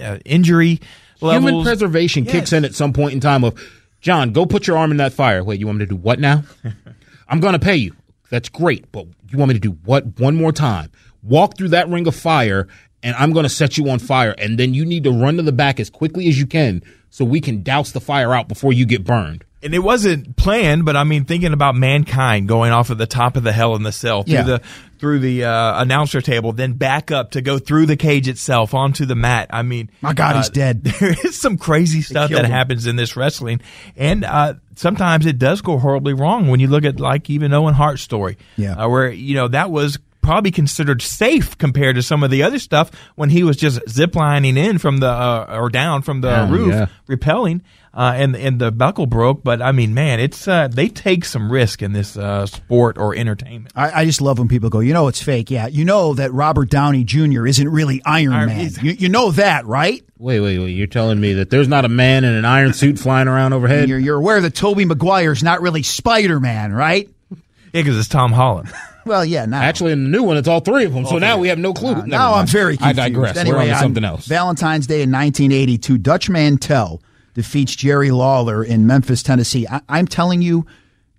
uh, 0.00 0.18
injury 0.24 0.80
levels. 1.22 1.50
Human 1.50 1.64
preservation 1.64 2.24
Yes. 2.24 2.32
kicks 2.32 2.52
in 2.52 2.64
at 2.64 2.74
some 2.74 2.92
point 2.92 3.12
in 3.14 3.20
time 3.20 3.44
of, 3.44 3.54
John, 4.00 4.32
go 4.32 4.46
put 4.46 4.66
your 4.66 4.76
arm 4.78 4.90
in 4.90 4.96
that 4.98 5.12
fire. 5.12 5.42
Wait, 5.44 5.60
you 5.60 5.66
want 5.66 5.78
me 5.78 5.84
to 5.86 5.90
do 5.90 5.96
what 5.96 6.18
now? 6.18 6.42
I'm 7.28 7.40
going 7.40 7.52
to 7.54 7.58
pay 7.58 7.76
you. 7.76 7.94
That's 8.30 8.48
great, 8.48 8.90
but 8.92 9.06
you 9.30 9.38
want 9.38 9.48
me 9.50 9.54
to 9.54 9.60
do 9.60 9.72
what 9.84 10.18
one 10.18 10.36
more 10.36 10.52
time? 10.52 10.90
Walk 11.22 11.56
through 11.56 11.68
that 11.68 11.88
ring 11.88 12.06
of 12.06 12.14
fire, 12.14 12.66
and 13.02 13.14
I'm 13.16 13.32
going 13.32 13.44
to 13.44 13.48
set 13.50 13.78
you 13.78 13.88
on 13.90 13.98
fire, 13.98 14.34
and 14.38 14.58
then 14.58 14.74
you 14.74 14.84
need 14.84 15.04
to 15.04 15.10
run 15.12 15.36
to 15.36 15.42
the 15.42 15.52
back 15.52 15.78
as 15.78 15.88
quickly 15.90 16.28
as 16.28 16.38
you 16.38 16.46
can 16.46 16.82
so 17.10 17.24
we 17.24 17.40
can 17.40 17.62
douse 17.62 17.92
the 17.92 18.00
fire 18.00 18.34
out 18.34 18.48
before 18.48 18.72
you 18.72 18.86
get 18.86 19.04
burned. 19.04 19.44
and 19.64 19.74
it 19.74 19.78
wasn't 19.78 20.34
planned, 20.36 20.84
but 20.84 20.96
I 20.96 21.04
mean, 21.04 21.24
thinking 21.24 21.52
about 21.52 21.76
mankind 21.76 22.48
going 22.48 22.72
off 22.72 22.90
of 22.90 22.98
the 22.98 23.06
top 23.06 23.36
of 23.36 23.44
the 23.44 23.52
hell 23.52 23.76
in 23.76 23.84
the 23.84 23.92
cell 23.92 24.24
through 24.24 24.34
Yeah. 24.34 24.42
the 24.42 24.62
through 25.02 25.18
the 25.18 25.42
uh, 25.44 25.82
announcer 25.82 26.20
table, 26.20 26.52
then 26.52 26.74
back 26.74 27.10
up 27.10 27.32
to 27.32 27.42
go 27.42 27.58
through 27.58 27.86
the 27.86 27.96
cage 27.96 28.28
itself 28.28 28.72
onto 28.72 29.04
the 29.04 29.16
mat. 29.16 29.48
I 29.50 29.62
mean, 29.62 29.90
My 30.00 30.12
God, 30.14 30.36
he's 30.36 30.48
dead. 30.48 30.84
There 31.00 31.16
is 31.24 31.40
some 31.40 31.58
crazy 31.58 32.02
stuff 32.02 32.30
that 32.30 32.44
him. 32.44 32.50
happens 32.52 32.86
in 32.86 32.94
this 32.94 33.16
wrestling, 33.16 33.60
and 33.96 34.24
uh, 34.24 34.54
sometimes 34.76 35.26
it 35.26 35.38
does 35.40 35.60
go 35.60 35.76
horribly 35.76 36.14
wrong 36.14 36.46
when 36.46 36.60
you 36.60 36.68
look 36.68 36.84
at 36.84 37.00
like 37.00 37.28
even 37.30 37.52
Owen 37.52 37.74
Hart's 37.74 38.00
story, 38.02 38.38
Yeah. 38.56 38.74
uh, 38.76 38.88
where 38.88 39.10
you 39.10 39.34
know 39.34 39.48
that 39.48 39.72
was 39.72 39.98
probably 40.22 40.50
considered 40.50 41.02
safe 41.02 41.58
compared 41.58 41.96
to 41.96 42.02
some 42.02 42.22
of 42.22 42.30
the 42.30 42.42
other 42.42 42.58
stuff 42.58 42.90
when 43.16 43.28
he 43.28 43.42
was 43.42 43.56
just 43.56 43.78
ziplining 43.86 44.56
in 44.56 44.78
from 44.78 44.98
the 44.98 45.08
uh, 45.08 45.58
or 45.60 45.68
down 45.68 46.00
from 46.02 46.20
the 46.22 46.28
Yeah, 46.30 46.50
roof 46.50 46.72
yeah. 46.72 46.86
repelling 47.06 47.62
uh, 47.94 48.14
and 48.16 48.34
and 48.36 48.58
the 48.58 48.70
buckle 48.72 49.04
broke 49.06 49.42
but 49.44 49.60
i 49.60 49.70
mean 49.72 49.92
man 49.92 50.18
it's 50.20 50.48
uh, 50.48 50.66
they 50.68 50.88
take 50.88 51.26
some 51.26 51.52
risk 51.52 51.82
in 51.82 51.92
this 51.92 52.16
uh, 52.16 52.46
sport 52.46 52.96
or 52.96 53.14
entertainment 53.14 53.70
I, 53.76 54.00
I 54.00 54.04
just 54.06 54.22
love 54.22 54.38
when 54.38 54.48
people 54.48 54.70
go, 54.70 54.80
you 54.80 54.92
know, 54.94 55.08
it's 55.08 55.22
fake. 55.22 55.50
Yeah, 55.50 55.66
you 55.66 55.84
know 55.84 56.14
that 56.14 56.32
Robert 56.32 56.70
Downey 56.70 57.04
Jr. 57.04 57.46
isn't 57.46 57.68
really 57.68 58.00
Iron 58.04 58.32
Iron- 58.32 58.48
Man. 58.48 58.70
You, 58.80 58.92
you 58.92 59.08
know 59.08 59.30
that, 59.32 59.66
right? 59.66 60.02
Wait, 60.18 60.40
wait, 60.40 60.58
wait. 60.58 60.70
You're 60.70 60.86
telling 60.86 61.20
me 61.20 61.34
that 61.34 61.50
there's 61.50 61.68
not 61.68 61.84
a 61.84 61.88
man 61.88 62.24
in 62.24 62.32
an 62.34 62.44
iron 62.44 62.72
suit 62.72 62.98
flying 62.98 63.28
around 63.28 63.52
overhead? 63.54 63.88
You're, 63.88 63.98
you're 63.98 64.16
aware 64.18 64.40
that 64.40 64.54
Toby 64.54 64.84
Maguire's 64.84 65.42
not 65.42 65.60
really 65.62 65.82
Spider 65.82 66.38
Man, 66.40 66.72
right? 66.72 67.08
yeah 67.30 67.36
because 67.82 67.98
it's 67.98 68.08
tom 68.08 68.32
holland 68.32 68.68
Well, 69.04 69.24
yeah, 69.24 69.46
now. 69.46 69.62
Actually, 69.62 69.92
in 69.92 70.04
the 70.04 70.10
new 70.10 70.22
one, 70.22 70.36
it's 70.36 70.48
all 70.48 70.60
three 70.60 70.84
of 70.84 70.92
them. 70.94 71.06
So 71.06 71.18
now 71.18 71.38
we 71.38 71.48
have 71.48 71.58
no 71.58 71.72
clue. 71.72 71.94
Never 71.94 72.06
now 72.06 72.34
I'm 72.34 72.46
very 72.46 72.76
confused. 72.76 72.98
I 72.98 73.08
digress. 73.08 73.36
Anyway, 73.36 73.56
We're 73.56 73.62
on 73.62 73.68
to 73.68 73.78
something 73.78 74.04
else. 74.04 74.26
Valentine's 74.26 74.86
Day 74.86 75.02
in 75.02 75.10
1982, 75.10 75.98
Dutch 75.98 76.28
Mantell 76.30 77.02
defeats 77.34 77.74
Jerry 77.74 78.10
Lawler 78.10 78.62
in 78.62 78.86
Memphis, 78.86 79.22
Tennessee. 79.22 79.66
I, 79.68 79.80
I'm 79.88 80.06
telling 80.06 80.42
you, 80.42 80.66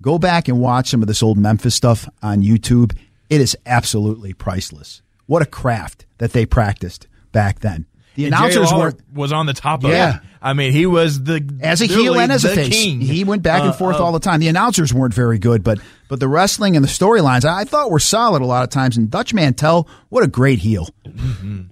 go 0.02 0.18
back 0.18 0.48
and 0.48 0.60
watch 0.60 0.90
some 0.90 1.02
of 1.02 1.08
this 1.08 1.24
old 1.24 1.38
Memphis 1.38 1.76
stuff 1.76 2.08
on 2.22 2.42
YouTube. 2.42 2.96
It 3.30 3.42
is 3.42 3.58
absolutely 3.66 4.34
priceless. 4.34 5.02
What 5.26 5.42
a 5.42 5.46
craft 5.48 6.06
that 6.20 6.34
they 6.34 6.46
practiced 6.46 7.08
back 7.32 7.60
then. 7.60 7.86
The 8.16 8.26
And 8.26 8.34
announcers 8.36 8.72
Lawler 8.72 8.86
were 8.92 8.94
was 9.14 9.32
on 9.34 9.46
the 9.48 9.54
top 9.54 9.84
of 9.84 9.90
Yeah. 9.90 10.18
it 10.18 10.22
i 10.42 10.52
mean 10.54 10.74
he 10.74 10.86
was 10.86 11.24
the 11.24 11.42
as 11.62 11.82
a 11.82 11.86
heel 11.86 12.20
and 12.20 12.32
as 12.32 12.44
a 12.46 12.50
face. 12.54 12.68
king. 12.70 13.00
He 13.02 13.24
went 13.24 13.44
back 13.44 13.62
and 13.62 13.70
uh, 13.70 13.74
forth 13.74 13.96
all 13.96 14.12
the 14.12 14.20
time. 14.20 14.40
The 14.42 14.50
announcers 14.50 14.94
weren't 14.94 15.14
very 15.14 15.40
good, 15.40 15.64
but 15.64 15.80
but 16.10 16.20
the 16.20 16.28
wrestling 16.28 16.76
and 16.76 16.84
the 16.84 16.90
storylines 16.90 17.46
I, 17.46 17.62
I 17.62 17.64
thought 17.64 17.90
were 17.90 18.00
solid 18.00 18.42
a 18.42 18.46
lot 18.46 18.64
of 18.64 18.70
times. 18.70 18.98
And 18.98 19.10
Dutch 19.10 19.34
Mantell, 19.34 19.88
what 20.10 20.24
a 20.24 20.28
great 20.28 20.60
heel. 20.60 20.90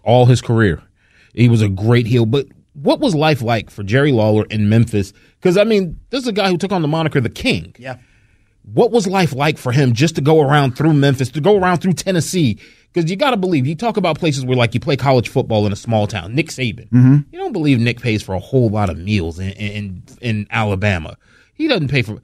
all 0.04 0.26
his 0.26 0.42
career. 0.42 0.82
He 1.34 1.48
was 1.50 1.62
a 1.62 1.70
great 1.70 2.08
heel. 2.08 2.26
But 2.26 2.48
what 2.74 3.00
was 3.00 3.14
life 3.14 3.42
like 3.42 3.70
for 3.70 3.84
Jerry 3.84 4.12
Lawler 4.12 4.46
in 4.50 4.70
Memphis? 4.70 5.12
Because, 5.40 5.58
I 5.58 5.64
mean, 5.64 6.00
this 6.10 6.22
is 6.22 6.28
a 6.28 6.32
guy 6.34 6.50
who 6.50 6.58
took 6.58 6.72
on 6.72 6.82
the 6.82 6.88
moniker 6.88 7.20
the 7.22 7.30
King. 7.30 7.76
Yeah. 7.78 7.98
What 8.64 8.92
was 8.92 9.08
life 9.08 9.34
like 9.34 9.58
for 9.58 9.72
him 9.72 9.94
just 9.94 10.16
to 10.16 10.22
go 10.22 10.40
around 10.42 10.78
through 10.78 10.94
Memphis, 10.94 11.30
to 11.32 11.42
go 11.42 11.58
around 11.58 11.80
through 11.80 11.94
Tennessee, 11.94 12.60
Because 12.94 13.10
you 13.10 13.16
got 13.16 13.32
to 13.32 13.38
believe, 13.38 13.66
you 13.66 13.76
talk 13.76 13.96
about 13.96 14.20
places 14.20 14.44
where 14.44 14.58
like 14.58 14.74
you 14.74 14.80
play 14.82 14.98
college 14.98 15.30
football 15.30 15.66
in 15.66 15.72
a 15.72 15.78
small 15.78 16.08
town, 16.08 16.36
Nick 16.36 16.48
Saban. 16.48 16.90
Mm-hmm. 16.90 17.18
You 17.32 17.40
don't 17.40 17.54
believe 17.54 17.80
Nick 17.80 18.02
pays 18.02 18.22
for 18.22 18.36
a 18.36 18.40
whole 18.40 18.70
lot 18.70 18.90
of 18.90 18.98
meals 18.98 19.40
in, 19.40 19.52
in, 19.52 20.04
in 20.22 20.48
Alabama. 20.52 21.16
He 21.54 21.68
doesn't 21.70 21.88
pay 21.90 22.02
for. 22.02 22.22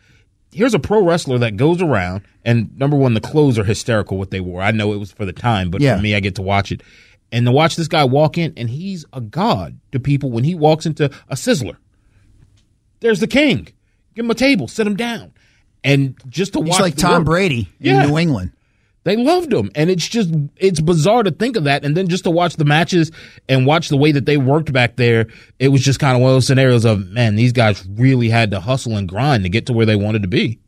Here's 0.52 0.74
a 0.74 0.80
pro 0.80 1.04
wrestler 1.04 1.38
that 1.40 1.56
goes 1.56 1.82
around, 1.82 2.24
and 2.44 2.76
number 2.78 2.98
one, 2.98 3.14
the 3.14 3.22
clothes 3.22 3.58
are 3.60 3.64
hysterical 3.64 4.18
what 4.18 4.32
they 4.32 4.40
wore. 4.42 4.62
I 4.62 4.72
know 4.72 4.92
it 4.94 4.98
was 4.98 5.12
for 5.12 5.26
the 5.26 5.34
time, 5.34 5.70
but 5.70 5.80
Yeah. 5.82 5.96
for 5.98 6.02
me, 6.02 6.16
I 6.16 6.20
get 6.20 6.36
to 6.36 6.42
watch 6.42 6.72
it. 6.72 6.82
And 7.32 7.46
to 7.46 7.52
watch 7.52 7.76
this 7.76 7.88
guy 7.88 8.04
walk 8.06 8.38
in, 8.38 8.54
and 8.58 8.70
he's 8.70 9.06
a 9.14 9.22
god 9.22 9.80
to 9.92 10.00
people 10.00 10.32
when 10.32 10.44
he 10.46 10.56
walks 10.56 10.86
into 10.86 11.06
a 11.30 11.36
sizzler. 11.36 11.78
There's 13.00 13.20
the 13.20 13.28
king. 13.28 13.68
Give 14.16 14.26
him 14.26 14.32
a 14.32 14.36
table, 14.36 14.68
sit 14.68 14.88
him 14.88 14.96
down. 14.96 15.34
And 15.84 16.16
just 16.28 16.54
to 16.54 16.60
He's 16.62 16.72
watch 16.72 16.80
like 16.82 16.96
Tom 16.96 17.18
work- 17.20 17.26
Brady 17.26 17.70
in 17.80 17.96
Yeah. 17.96 18.06
New 18.08 18.18
England. 18.18 18.52
They 19.08 19.16
loved 19.16 19.54
him. 19.54 19.72
And 19.74 19.90
it's 19.90 20.06
just, 20.06 20.34
it's 20.58 20.82
bizarre 20.82 21.24
to 21.24 21.32
think 21.32 21.56
of 21.56 21.64
that. 21.64 21.86
And 21.86 21.96
then 21.96 22.10
just 22.10 22.26
to 22.26 22.30
watch 22.30 22.58
the 22.58 22.66
matches 22.66 23.10
and 23.48 23.66
watch 23.66 23.88
the 23.88 23.96
way 23.96 24.12
that 24.12 24.26
they 24.26 24.36
worked 24.36 24.74
back 24.74 24.98
there, 24.98 25.28
it 25.60 25.70
was 25.70 25.82
just 25.82 26.00
kind 26.00 26.18
of 26.18 26.22
one 26.22 26.32
of 26.32 26.36
those 26.36 26.48
scenarios 26.48 26.84
of, 26.84 27.08
man, 27.08 27.36
these 27.36 27.54
guys 27.54 27.88
really 27.88 28.28
had 28.28 28.52
to 28.52 28.60
hustle 28.60 28.98
and 28.98 29.08
grind 29.08 29.44
to 29.44 29.50
get 29.50 29.66
to 29.68 29.74
where 29.74 29.86
they 29.86 29.96
wanted 29.96 30.24
to 30.24 30.28
be. 30.28 30.60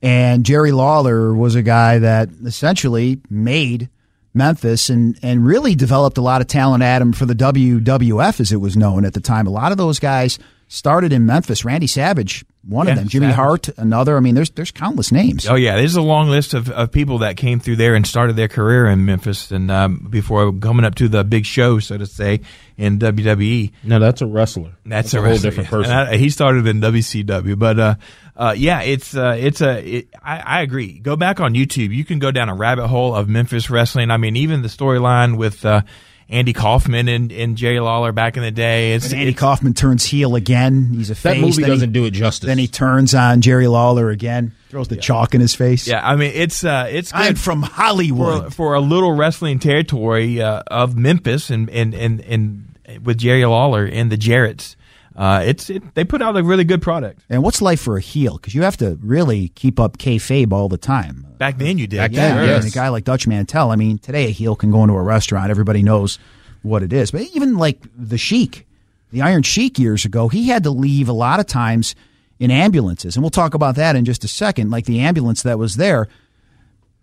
And 0.00 0.44
Jerry 0.46 0.70
Lawler 0.70 1.34
was 1.34 1.56
a 1.56 1.62
guy 1.62 1.98
that 1.98 2.28
essentially 2.44 3.20
made 3.28 3.90
Memphis 4.32 4.88
and, 4.88 5.18
and 5.20 5.44
really 5.44 5.74
developed 5.74 6.18
a 6.18 6.22
lot 6.22 6.40
of 6.40 6.46
talent 6.46 6.84
at 6.84 7.02
him 7.02 7.12
for 7.12 7.26
the 7.26 7.34
WWF 7.34 8.38
as 8.38 8.52
it 8.52 8.58
was 8.58 8.76
known 8.76 9.04
at 9.04 9.14
the 9.14 9.20
time. 9.20 9.48
A 9.48 9.50
lot 9.50 9.72
of 9.72 9.78
those 9.78 9.98
guys 9.98 10.38
started 10.72 11.12
in 11.12 11.26
Memphis. 11.26 11.64
Randy 11.64 11.86
Savage, 11.86 12.44
one 12.66 12.86
Yeah, 12.86 12.94
of 12.94 12.98
them. 13.00 13.08
Jimmy 13.08 13.26
Savage. 13.26 13.36
Hart, 13.36 13.68
another. 13.76 14.16
I 14.16 14.20
mean, 14.20 14.34
there's 14.34 14.50
there's 14.50 14.70
countless 14.70 15.12
names. 15.12 15.46
Oh 15.46 15.54
yeah, 15.54 15.76
there's 15.76 15.94
a 15.96 16.02
long 16.02 16.28
list 16.28 16.54
of, 16.54 16.70
of 16.70 16.90
people 16.90 17.18
that 17.18 17.36
came 17.36 17.60
through 17.60 17.76
there 17.76 17.94
and 17.94 18.06
started 18.06 18.36
their 18.36 18.48
career 18.48 18.86
in 18.86 19.04
Memphis, 19.04 19.50
and 19.50 19.70
um, 19.70 20.06
before 20.10 20.52
coming 20.52 20.84
up 20.84 20.94
to 20.96 21.08
the 21.08 21.22
big 21.24 21.44
show, 21.44 21.78
so 21.78 21.98
to 21.98 22.06
say, 22.06 22.40
in 22.76 22.98
WWE. 22.98 23.70
No, 23.84 23.98
that's 23.98 24.22
a 24.22 24.26
wrestler. 24.26 24.72
That's, 24.86 25.12
a, 25.14 25.18
a, 25.18 25.20
whole 25.20 25.30
wrestler. 25.32 25.50
different 25.50 25.68
person. 25.70 25.92
And 25.92 26.08
I- 26.10 26.16
he 26.16 26.30
started 26.30 26.66
in 26.66 26.80
WCW, 26.80 27.58
but 27.58 27.78
uh, 27.78 27.94
uh, 28.34 28.54
yeah, 28.56 28.80
it's 28.82 29.14
uh, 29.14 29.36
it's 29.38 29.60
a. 29.60 29.96
It, 29.98 30.08
I, 30.22 30.38
I 30.38 30.62
agree. 30.62 30.98
Go 30.98 31.16
back 31.16 31.38
on 31.40 31.54
YouTube. 31.54 31.94
You 31.94 32.04
can 32.04 32.18
go 32.18 32.30
down 32.30 32.48
a 32.48 32.54
rabbit 32.54 32.86
hole 32.88 33.14
of 33.14 33.28
Memphis 33.28 33.68
wrestling. 33.68 34.10
I 34.10 34.16
mean, 34.16 34.36
even 34.36 34.62
the 34.62 34.68
storyline 34.68 35.36
with 35.36 35.64
uh, 35.66 35.82
Andy 36.28 36.52
Kaufman 36.52 37.08
and, 37.08 37.30
and 37.32 37.56
Jerry 37.56 37.78
Lawler 37.80 38.12
back 38.12 38.36
in 38.36 38.42
the 38.42 38.50
day. 38.50 38.94
It's, 38.94 39.06
And 39.06 39.14
Andy 39.14 39.28
it's- 39.30 39.40
Kaufman 39.40 39.74
turns 39.74 40.04
heel 40.04 40.34
again. 40.34 40.90
He's 40.92 41.10
a 41.10 41.14
that 41.14 41.18
face. 41.20 41.40
movie 41.40 41.62
then 41.62 41.64
he- 41.70 41.76
doesn't 41.76 41.92
do 41.92 42.04
it 42.06 42.10
justice. 42.12 42.46
Then 42.46 42.58
he 42.58 42.68
turns 42.68 43.14
on 43.14 43.40
Jerry 43.42 43.66
Lawler 43.66 44.10
again, 44.10 44.52
throws 44.70 44.88
the 44.88 44.96
chalk 44.96 45.34
in 45.34 45.40
his 45.40 45.54
face. 45.54 45.86
Yeah, 45.86 46.00
I 46.06 46.16
mean, 46.16 46.32
it's 46.34 46.64
uh, 46.64 46.86
it's 46.90 47.12
I'm 47.14 47.28
good 47.34 47.38
from 47.40 47.62
for, 47.62 47.68
Hollywood. 47.70 48.54
for 48.54 48.74
a 48.74 48.80
little 48.80 49.12
wrestling 49.12 49.58
territory 49.58 50.40
uh, 50.40 50.62
of 50.68 50.96
Memphis 50.96 51.50
and 51.50 51.68
and, 51.70 51.94
and 51.94 52.20
and 52.22 52.68
with 53.04 53.18
Jerry 53.18 53.44
Lawler 53.44 53.84
and 53.84 54.10
the 54.10 54.16
Jarretts. 54.18 54.76
Uh, 55.16 55.42
it's 55.44 55.68
it, 55.70 55.94
they 55.94 56.04
put 56.04 56.22
out 56.22 56.36
a 56.36 56.42
really 56.42 56.64
good 56.64 56.80
product. 56.82 57.20
and 57.28 57.42
what's 57.42 57.60
life 57.62 57.80
for 57.80 57.96
a 57.96 58.00
heel? 58.00 58.36
Because 58.36 58.54
you 58.54 58.62
have 58.62 58.76
to 58.78 58.98
really 59.02 59.48
keep 59.48 59.78
up 59.78 59.98
kayfabe 59.98 60.52
all 60.52 60.68
the 60.68 60.78
time. 60.78 61.26
Back 61.38 61.58
then, 61.58 61.78
you 61.78 61.86
did. 61.86 61.98
Back 61.98 62.12
Yeah, 62.12 62.34
then, 62.36 62.48
yes. 62.48 62.64
and 62.64 62.72
a 62.72 62.74
guy 62.74 62.88
like 62.88 63.04
Dutch 63.04 63.26
Mantell. 63.26 63.70
I 63.70 63.76
mean, 63.76 63.98
today 63.98 64.26
a 64.26 64.30
heel 64.30 64.56
can 64.56 64.70
go 64.70 64.82
into 64.82 64.94
a 64.94 65.02
restaurant. 65.02 65.50
Everybody 65.50 65.82
knows 65.82 66.18
what 66.62 66.82
it 66.82 66.92
is. 66.92 67.10
But 67.10 67.22
even 67.34 67.56
like 67.56 67.80
the 67.96 68.16
Sheik, 68.18 68.66
the 69.10 69.22
Iron 69.22 69.42
Sheik 69.42 69.78
years 69.78 70.04
ago, 70.04 70.28
he 70.28 70.48
had 70.48 70.62
to 70.62 70.70
leave 70.70 71.08
a 71.08 71.12
lot 71.12 71.40
of 71.40 71.46
times 71.46 71.94
in 72.38 72.50
ambulances. 72.50 73.16
And 73.16 73.22
we'll 73.22 73.30
talk 73.30 73.54
about 73.54 73.74
that 73.76 73.96
in 73.96 74.04
just 74.04 74.24
a 74.24 74.28
second. 74.28 74.70
Like 74.70 74.84
the 74.86 75.00
ambulance 75.00 75.42
that 75.42 75.58
was 75.58 75.76
there. 75.76 76.08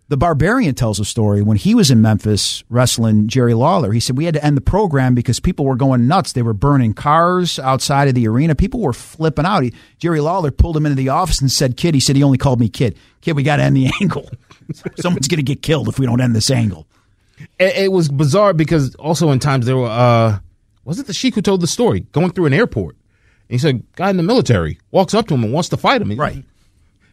The 0.09 0.17
Barbarian 0.17 0.73
tells 0.73 0.99
a 0.99 1.05
story 1.05 1.43
when 1.43 1.55
he 1.55 1.75
was 1.75 1.91
in 1.91 2.01
Memphis 2.01 2.63
wrestling 2.67 3.27
Jerry 3.27 3.53
Lawler. 3.53 3.91
He 3.91 3.99
said 3.99 4.17
we 4.17 4.25
had 4.25 4.33
to 4.33 4.43
end 4.43 4.57
the 4.57 4.61
program 4.61 5.13
because 5.13 5.39
people 5.39 5.65
were 5.65 5.75
going 5.75 6.07
nuts. 6.07 6.33
They 6.33 6.41
were 6.41 6.53
burning 6.53 6.95
cars 6.95 7.59
outside 7.59 8.07
of 8.07 8.15
the 8.15 8.27
arena. 8.27 8.55
People 8.55 8.79
were 8.79 8.91
flipping 8.91 9.45
out. 9.45 9.61
He, 9.61 9.73
Jerry 9.99 10.19
Lawler 10.19 10.49
pulled 10.49 10.75
him 10.75 10.87
into 10.87 10.95
the 10.95 11.09
office 11.09 11.39
and 11.39 11.51
said, 11.51 11.77
"Kid," 11.77 11.93
he 11.93 11.99
said 11.99 12.15
he 12.15 12.23
only 12.23 12.39
called 12.39 12.59
me 12.59 12.69
kid. 12.69 12.97
Kid, 13.21 13.35
we 13.35 13.43
got 13.43 13.57
to 13.57 13.63
end 13.63 13.77
the 13.77 13.91
angle. 14.01 14.27
Someone's 14.97 15.27
going 15.27 15.37
to 15.37 15.43
get 15.43 15.61
killed 15.61 15.87
if 15.87 15.99
we 15.99 16.07
don't 16.07 16.21
end 16.21 16.35
this 16.35 16.49
angle. 16.49 16.87
it, 17.59 17.75
it 17.77 17.91
was 17.91 18.09
bizarre 18.09 18.53
because 18.53 18.95
also 18.95 19.29
in 19.29 19.37
times 19.39 19.67
there 19.67 19.77
were 19.77 19.87
uh 19.87 20.39
was 20.85 20.99
it 20.99 21.05
the 21.05 21.13
sheik 21.13 21.35
who 21.35 21.41
told 21.43 21.61
the 21.61 21.67
story 21.67 22.01
going 22.13 22.31
through 22.31 22.47
an 22.47 22.53
airport 22.53 22.95
and 22.95 23.53
he 23.55 23.57
said 23.59 23.83
guy 23.95 24.09
in 24.09 24.17
the 24.17 24.23
military 24.23 24.79
walks 24.91 25.13
up 25.13 25.27
to 25.27 25.35
him 25.35 25.43
and 25.43 25.53
wants 25.53 25.69
to 25.69 25.77
fight 25.77 26.01
him 26.01 26.15
Right. 26.15 26.43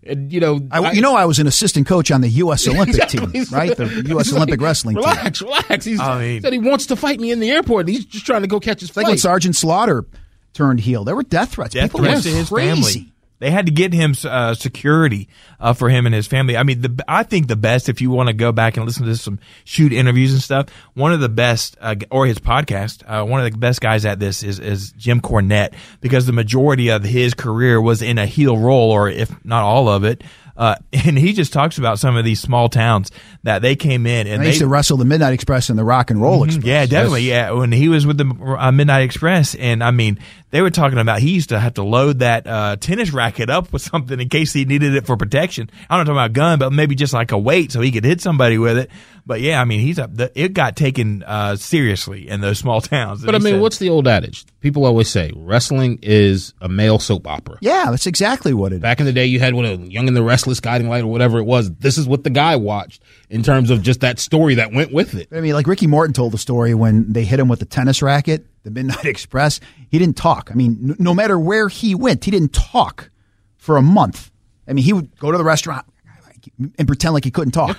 And 0.09 0.33
you 0.33 0.41
know 0.41 0.61
I, 0.71 0.93
you 0.93 1.01
know, 1.01 1.15
I 1.15 1.25
was 1.25 1.39
an 1.39 1.47
assistant 1.47 1.87
coach 1.87 2.11
on 2.11 2.21
the 2.21 2.29
U.S. 2.29 2.67
Olympic 2.69 2.95
Exactly. 3.03 3.27
team, 3.33 3.45
right? 3.51 3.77
The 3.77 4.05
U.S. 4.09 4.33
Olympic 4.33 4.61
like, 4.61 4.67
wrestling 4.67 4.97
team. 4.97 5.05
relax 5.05 5.43
relax 5.43 5.85
he's 5.85 6.01
I 6.01 6.19
mean- 6.21 6.43
said 6.43 6.53
he 6.53 6.59
wants 6.59 6.87
to 6.87 6.97
fight 6.97 7.21
me 7.21 7.31
in 7.31 7.41
the 7.41 7.51
airport 7.51 7.89
he's 7.89 8.05
just 8.05 8.27
trying 8.27 8.43
to 8.43 8.49
go 8.49 8.61
catch 8.61 8.81
his 8.81 8.91
It's 8.91 8.97
like 8.97 9.05
when 9.07 9.13
flight 9.15 9.21
Sergeant 9.21 9.57
Slaughter 9.57 10.05
turned 10.53 10.81
heel. 10.81 11.05
There 11.05 11.15
were 11.17 11.23
death 11.23 11.53
threats. 11.53 11.75
death 11.75 11.91
People 11.93 12.01
threats 12.01 12.23
to 12.23 12.31
his 12.31 12.49
crazy. 12.49 12.83
family. 12.83 13.13
They 13.39 13.51
had 13.51 13.67
to 13.67 13.73
get 13.73 13.93
him 13.93 14.15
uh, 14.25 14.55
security 14.55 15.29
uh, 15.61 15.73
for 15.75 15.89
him 15.89 16.07
and 16.07 16.15
his 16.15 16.27
family. 16.27 16.57
I 16.57 16.63
mean, 16.63 16.81
the, 16.81 17.05
I 17.07 17.23
think 17.23 17.49
the 17.49 17.57
best 17.57 17.89
if 17.89 18.01
you 18.01 18.11
want 18.11 18.29
to 18.29 18.33
go 18.33 18.53
back 18.53 18.77
and 18.77 18.87
listen 18.87 19.05
to 19.07 19.17
some 19.17 19.39
shoot 19.65 19.93
interviews 19.93 20.33
and 20.33 20.43
stuff. 20.43 20.69
One 20.95 21.13
of 21.13 21.21
the 21.21 21.29
best, 21.29 21.77
uh, 21.81 21.97
or 22.11 22.27
his 22.27 22.39
podcast, 22.39 23.03
uh, 23.07 23.25
one 23.25 23.45
of 23.45 23.51
the 23.51 23.59
best 23.59 23.81
guys 23.81 24.05
at 24.05 24.19
this 24.19 24.43
is 24.43 24.59
is 24.59 24.93
Jim 24.93 25.21
Cornette 25.21 25.75
because 26.01 26.27
the 26.27 26.33
majority 26.33 26.89
of 26.89 27.05
his 27.05 27.35
career 27.35 27.81
was 27.81 28.03
in 28.03 28.19
a 28.19 28.27
heel 28.27 28.57
role, 28.57 28.91
or 28.91 29.09
if 29.09 29.33
not 29.45 29.63
all 29.63 29.89
of 29.89 30.05
it. 30.05 30.25
Uh, 30.57 30.77
and 30.93 31.19
he 31.19 31.33
just 31.33 31.53
talks 31.53 31.79
about 31.79 31.99
some 31.99 32.17
of 32.17 32.25
these 32.25 32.41
small 32.41 32.69
towns 32.69 33.11
that 33.43 33.63
they 33.63 33.77
came 33.77 34.07
in 34.07 34.27
and 34.27 34.41
I 34.41 34.45
they 34.45 34.51
used 34.51 34.61
to 34.61 34.67
wrestle 34.67 34.97
the 34.97 35.05
Midnight 35.05 35.33
Express 35.33 35.71
and 35.71 35.79
the 35.79 35.85
Rock 35.85 36.11
and 36.11 36.21
Roll 36.21 36.45
Express. 36.45 36.65
yeah, 36.65 36.87
definitely. 36.87 37.29
Yeah, 37.29 37.53
when 37.53 37.73
he 37.73 37.89
was 37.89 38.07
with 38.07 38.19
the 38.19 38.57
uh, 38.59 38.73
Midnight 38.73 39.03
Express, 39.03 39.55
and 39.55 39.83
I 39.83 39.91
mean, 39.91 40.19
they 40.51 40.63
were 40.63 40.71
talking 40.71 40.99
about 40.99 41.21
he 41.21 41.33
used 41.33 41.51
to 41.51 41.59
have 41.59 41.75
to 41.75 41.83
load 41.83 42.21
that 42.21 42.47
uh, 42.47 42.77
tennis 42.77 43.13
racket 43.13 43.51
up 43.51 43.73
with 43.73 43.83
something 43.91 44.19
in 44.19 44.29
case 44.29 44.53
he 44.53 44.65
needed 44.65 44.95
it 44.95 45.07
for 45.07 45.17
protection. 45.17 45.71
I'm 45.91 45.99
not 45.99 46.05
talking 46.05 46.17
about 46.17 46.31
a 46.31 46.33
gun, 46.33 46.59
but 46.59 46.73
maybe 46.73 46.95
just 46.95 47.13
like 47.13 47.33
a 47.33 47.39
weight 47.39 47.73
so 47.73 47.81
he 47.81 47.93
could 47.93 48.05
hit 48.05 48.21
somebody 48.21 48.59
with 48.59 48.79
it. 48.79 48.91
But 49.29 49.41
yeah, 49.41 49.61
I 49.61 49.65
mean, 49.65 49.81
he's 49.81 49.99
up. 49.99 50.15
The, 50.15 50.31
it 50.41 50.53
got 50.53 50.77
taken 50.77 51.25
uh, 51.25 51.57
seriously 51.57 52.29
in 52.29 52.41
those 52.41 52.59
small 52.61 52.81
towns. 52.93 53.25
but 53.25 53.35
i 53.35 53.39
mean 53.39 53.55
said- 53.55 53.61
what's 53.61 53.79
the 53.79 53.89
old 53.91 54.07
adage 54.07 54.45
people 54.61 54.85
always 54.85 55.09
say 55.09 55.33
wrestling 55.35 55.99
is 56.03 56.55
a 56.61 56.69
male 56.69 56.99
soap 57.01 57.27
opera 57.27 57.59
Yeah, 57.61 57.91
that's 57.91 58.07
exactly 58.07 58.55
what 58.55 58.73
it 58.73 58.77
is. 58.77 58.83
Back 58.83 59.01
in 59.01 59.07
the 59.07 59.13
day, 59.13 59.27
you 59.27 59.41
had 59.41 59.55
what 59.55 59.65
a 59.65 59.77
Young 59.77 60.07
and 60.09 60.17
the 60.17 60.23
Restless, 60.23 60.61
Guiding 60.61 60.89
Light, 60.89 61.03
or 61.03 61.09
whatever 61.09 61.39
it 61.39 61.45
was. 61.45 61.73
This 61.75 61.99
is 61.99 62.07
what 62.07 62.23
the 62.25 62.31
guy 62.31 62.55
watched 62.57 63.03
in 63.29 63.43
terms 63.43 63.71
of 63.71 63.83
just 63.83 64.01
that 64.01 64.19
story 64.21 64.55
that 64.57 64.73
went 64.73 64.93
with 64.93 65.15
it. 65.15 65.29
I 65.33 65.41
mean, 65.41 65.55
like 65.55 65.67
Ricky 65.67 65.87
Morton 65.89 66.13
told 66.15 66.33
the 66.33 66.39
story 66.39 66.73
when 66.75 67.13
they 67.13 67.25
hit 67.25 67.41
him 67.41 67.49
with 67.49 67.59
the 67.59 67.65
tennis 67.67 68.03
racket, 68.03 68.47
the 68.63 68.71
Midnight 68.71 69.05
Express. 69.17 69.59
He 69.91 69.99
didn't 69.99 70.17
talk. 70.17 70.51
I 70.53 70.55
mean, 70.55 70.91
n- 70.91 70.97
no 71.01 71.15
matter 71.15 71.37
where 71.39 71.69
he 71.69 71.95
went, 71.97 72.25
he 72.25 72.31
didn't 72.31 72.53
talk 72.53 73.11
for 73.57 73.77
a 73.77 73.83
month. 73.83 74.31
I 74.69 74.73
mean, 74.73 74.85
he 74.85 74.93
would 74.93 75.17
go 75.19 75.33
to 75.33 75.39
the 75.39 75.45
restaurant 75.45 75.85
and 76.79 76.87
pretend 76.87 77.15
like 77.15 77.25
he 77.25 77.31
couldn't 77.33 77.53
talk. 77.53 77.77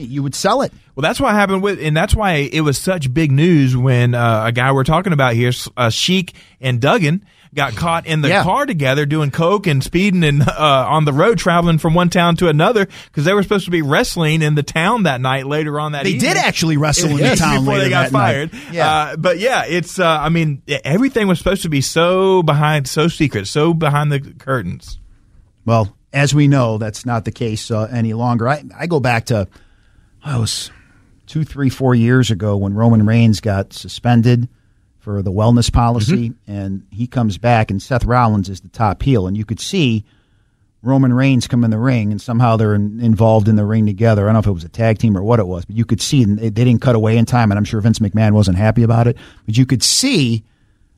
You 0.00 0.22
would 0.22 0.34
sell 0.34 0.62
it. 0.62 0.72
Well, 0.94 1.02
that's 1.02 1.20
what 1.20 1.32
happened 1.34 1.62
with, 1.62 1.80
and 1.80 1.96
that's 1.96 2.14
why 2.14 2.34
it 2.52 2.60
was 2.62 2.78
such 2.78 3.12
big 3.12 3.30
news 3.32 3.76
when 3.76 4.14
uh, 4.14 4.44
a 4.46 4.52
guy 4.52 4.72
we're 4.72 4.84
talking 4.84 5.12
about 5.12 5.34
here, 5.34 5.52
uh, 5.76 5.90
Sheik 5.90 6.34
and 6.60 6.80
Duggan, 6.80 7.24
got 7.54 7.76
caught 7.76 8.04
in 8.06 8.20
the 8.20 8.28
Yeah. 8.28 8.42
car 8.42 8.66
together 8.66 9.06
doing 9.06 9.30
coke 9.30 9.68
and 9.68 9.82
speeding 9.82 10.24
and 10.24 10.42
uh, 10.42 10.86
on 10.88 11.04
the 11.04 11.12
road 11.12 11.38
traveling 11.38 11.78
from 11.78 11.94
one 11.94 12.10
town 12.10 12.34
to 12.36 12.48
another 12.48 12.86
because 13.06 13.24
they 13.24 13.32
were 13.32 13.44
supposed 13.44 13.64
to 13.66 13.70
be 13.70 13.80
wrestling 13.82 14.42
in 14.42 14.56
the 14.56 14.64
town 14.64 15.04
that 15.04 15.20
night 15.20 15.46
later 15.46 15.78
on 15.78 15.92
that 15.92 16.02
They 16.02 16.10
evening. 16.10 16.34
did 16.34 16.36
actually 16.38 16.76
wrestle 16.76 17.10
in 17.10 17.16
the 17.18 17.22
Yes, 17.22 17.38
town 17.38 17.60
before 17.60 17.74
later 17.74 17.84
they 17.84 17.90
got 17.90 18.10
that 18.10 18.12
night. 18.12 18.50
fired. 18.50 18.72
Yeah. 18.72 18.88
Uh, 18.92 19.16
but 19.16 19.38
yeah, 19.38 19.64
it's. 19.66 19.98
Uh, 20.00 20.06
I 20.20 20.28
mean, 20.30 20.62
everything 20.84 21.28
was 21.28 21.38
supposed 21.38 21.62
to 21.62 21.68
be 21.68 21.80
so 21.80 22.42
behind, 22.42 22.88
so 22.88 23.06
secret, 23.06 23.46
so 23.46 23.72
behind 23.72 24.10
the 24.10 24.18
curtains. 24.20 24.98
Well, 25.64 25.94
as 26.12 26.34
we 26.34 26.48
know, 26.48 26.78
that's 26.78 27.06
not 27.06 27.24
the 27.24 27.32
case 27.32 27.70
uh, 27.70 27.88
any 27.92 28.14
longer. 28.14 28.48
I, 28.48 28.64
I 28.76 28.86
go 28.88 28.98
back 29.00 29.26
to, 29.26 29.46
I 30.24 30.38
was 30.38 30.70
two, 31.26 31.44
three, 31.44 31.68
four 31.68 31.94
years 31.94 32.30
ago 32.30 32.56
when 32.56 32.74
Roman 32.74 33.04
Reigns 33.04 33.40
got 33.40 33.72
suspended 33.72 34.48
for 34.98 35.20
the 35.20 35.30
wellness 35.30 35.70
policy, 35.70 36.32
and 36.46 36.86
he 36.90 37.06
comes 37.06 37.36
back, 37.36 37.70
and 37.70 37.80
Seth 37.82 38.04
Rollins 38.04 38.48
is 38.48 38.62
the 38.62 38.70
top 38.70 39.02
heel, 39.02 39.26
and 39.26 39.36
you 39.36 39.44
could 39.44 39.60
see 39.60 40.04
Roman 40.82 41.12
Reigns 41.12 41.46
come 41.46 41.62
in 41.62 41.70
the 41.70 41.78
ring, 41.78 42.10
and 42.10 42.20
somehow 42.20 42.56
they're 42.56 42.74
in, 42.74 43.00
involved 43.00 43.48
in 43.48 43.56
the 43.56 43.66
ring 43.66 43.84
together. 43.84 44.22
I 44.22 44.26
don't 44.28 44.32
know 44.34 44.38
if 44.38 44.46
it 44.46 44.52
was 44.52 44.64
a 44.64 44.68
tag 44.70 44.98
team 44.98 45.16
or 45.16 45.22
what 45.22 45.40
it 45.40 45.46
was, 45.46 45.66
but 45.66 45.76
you 45.76 45.84
could 45.84 46.00
see 46.00 46.22
and 46.22 46.38
they, 46.38 46.48
they 46.48 46.64
didn't 46.64 46.80
cut 46.80 46.94
away 46.94 47.18
in 47.18 47.26
time, 47.26 47.50
and 47.50 47.58
I'm 47.58 47.64
sure 47.64 47.82
Vince 47.82 47.98
McMahon 47.98 48.32
wasn't 48.32 48.56
happy 48.56 48.82
about 48.82 49.06
it. 49.06 49.18
But 49.44 49.58
you 49.58 49.66
could 49.66 49.82
see 49.82 50.42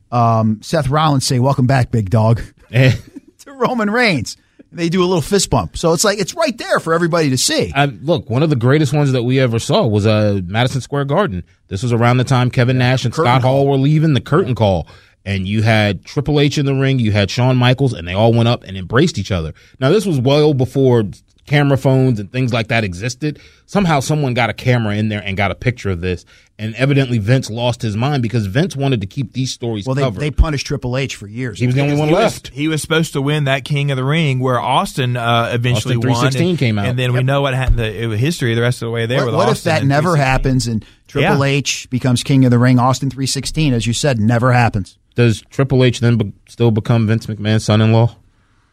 um, 0.09 0.61
Seth 0.61 0.87
Rollins 0.87 1.27
say, 1.27 1.39
"Welcome 1.39 1.67
back, 1.67 1.91
big 1.91 2.09
dog." 2.09 2.41
Eh, 2.71 2.95
to 3.39 3.51
Roman 3.51 3.89
Reigns. 3.89 4.37
They 4.71 4.89
do 4.89 5.01
a 5.03 5.05
little 5.05 5.21
fist 5.21 5.49
bump. 5.49 5.77
So 5.77 5.93
it's 5.93 6.03
like 6.03 6.19
it's 6.19 6.33
right 6.35 6.57
there 6.57 6.79
for 6.79 6.93
everybody 6.93 7.29
to 7.29 7.37
see. 7.37 7.71
I, 7.75 7.85
look, 7.85 8.29
one 8.29 8.43
of 8.43 8.49
the 8.49 8.55
greatest 8.55 8.93
ones 8.93 9.11
that 9.13 9.23
we 9.23 9.39
ever 9.39 9.59
saw 9.59 9.85
was 9.85 10.05
uh, 10.05 10.41
Madison 10.45 10.81
Square 10.81 11.05
Garden. 11.05 11.43
This 11.67 11.83
was 11.83 11.93
around 11.93 12.17
the 12.17 12.23
time 12.23 12.51
Kevin 12.51 12.77
Nash 12.77 13.05
and 13.05 13.13
Curtain 13.13 13.31
Scott 13.31 13.41
call. 13.41 13.51
Hall 13.57 13.67
were 13.67 13.77
leaving 13.77 14.13
the 14.13 14.21
curtain 14.21 14.55
call. 14.55 14.87
And 15.25 15.45
you 15.45 15.61
had 15.61 16.05
Triple 16.05 16.39
H 16.39 16.57
in 16.57 16.65
the 16.65 16.73
ring, 16.73 16.99
you 16.99 17.11
had 17.11 17.29
Shawn 17.29 17.57
Michaels, 17.57 17.91
and 17.91 18.07
they 18.07 18.13
all 18.13 18.31
went 18.31 18.47
up 18.47 18.63
and 18.63 18.77
embraced 18.77 19.17
each 19.17 19.29
other. 19.29 19.53
Now, 19.77 19.89
this 19.89 20.05
was 20.05 20.21
well 20.21 20.53
before 20.53 21.03
camera 21.47 21.77
phones 21.77 22.19
and 22.19 22.31
things 22.31 22.53
like 22.53 22.67
that 22.67 22.83
existed. 22.83 23.39
Somehow 23.65 23.99
someone 24.01 24.33
got 24.35 24.49
a 24.49 24.53
camera 24.53 24.95
in 24.95 25.09
there 25.09 25.21
and 25.23 25.35
got 25.35 25.49
a 25.49 25.55
picture 25.55 25.89
of 25.89 26.01
this. 26.01 26.25
And 26.59 26.75
evidently 26.75 27.17
Vince 27.19 27.49
lost 27.49 27.81
his 27.81 27.95
mind 27.95 28.21
because 28.21 28.45
Vince 28.47 28.75
wanted 28.75 29.01
to 29.01 29.07
keep 29.07 29.33
these 29.33 29.51
stories 29.53 29.85
Well, 29.85 29.95
they, 29.95 30.01
covered. 30.01 30.19
they 30.19 30.31
punished 30.31 30.67
Triple 30.67 30.97
H 30.97 31.15
for 31.15 31.25
years. 31.27 31.59
he 31.59 31.65
was 31.65 31.75
the 31.75 31.81
only 31.81 31.95
one 31.95 32.09
he 32.09 32.13
left. 32.15 32.49
Was, 32.49 32.57
he 32.57 32.67
was 32.67 32.81
supposed 32.81 33.13
to 33.13 33.21
win 33.21 33.45
that 33.45 33.63
King 33.63 33.91
of 33.91 33.97
the 33.97 34.03
Ring, 34.03 34.39
where 34.39 34.59
Austin 34.59 35.15
uh, 35.17 35.49
eventually 35.53 35.95
Austin 35.95 36.09
won. 36.09 36.19
316 36.31 36.49
and, 36.49 36.59
came 36.59 36.79
out. 36.79 36.87
and 36.87 36.99
then 36.99 37.13
we 37.13 37.23
know 37.23 37.41
what 37.41 37.53
happened. 37.53 37.79
The 37.79 38.17
history 38.17 38.53
the 38.55 38.61
rest 38.61 38.81
of 38.81 38.87
the 38.87 38.91
way 38.91 39.05
there. 39.05 39.19
What, 39.19 39.25
with 39.27 39.35
what 39.35 39.49
if 39.49 39.63
that 39.63 39.83
never 39.85 40.15
happens 40.15 40.67
and 40.67 40.83
Triple 41.07 41.37
Yeah. 41.39 41.43
H 41.43 41.89
becomes 41.89 42.23
King 42.23 42.43
of 42.45 42.51
the 42.51 42.59
Ring? 42.59 42.79
Austin 42.79 43.09
316, 43.09 43.73
as 43.73 43.87
you 43.87 43.93
said, 43.93 44.19
never 44.19 44.51
happens. 44.51 44.97
Does 45.15 45.41
Triple 45.49 45.83
H 45.83 45.99
then 45.99 46.17
be- 46.17 46.33
still 46.47 46.71
become 46.71 47.07
Vince 47.07 47.25
McMahon's 47.27 47.63
son-in-law? 47.65 48.15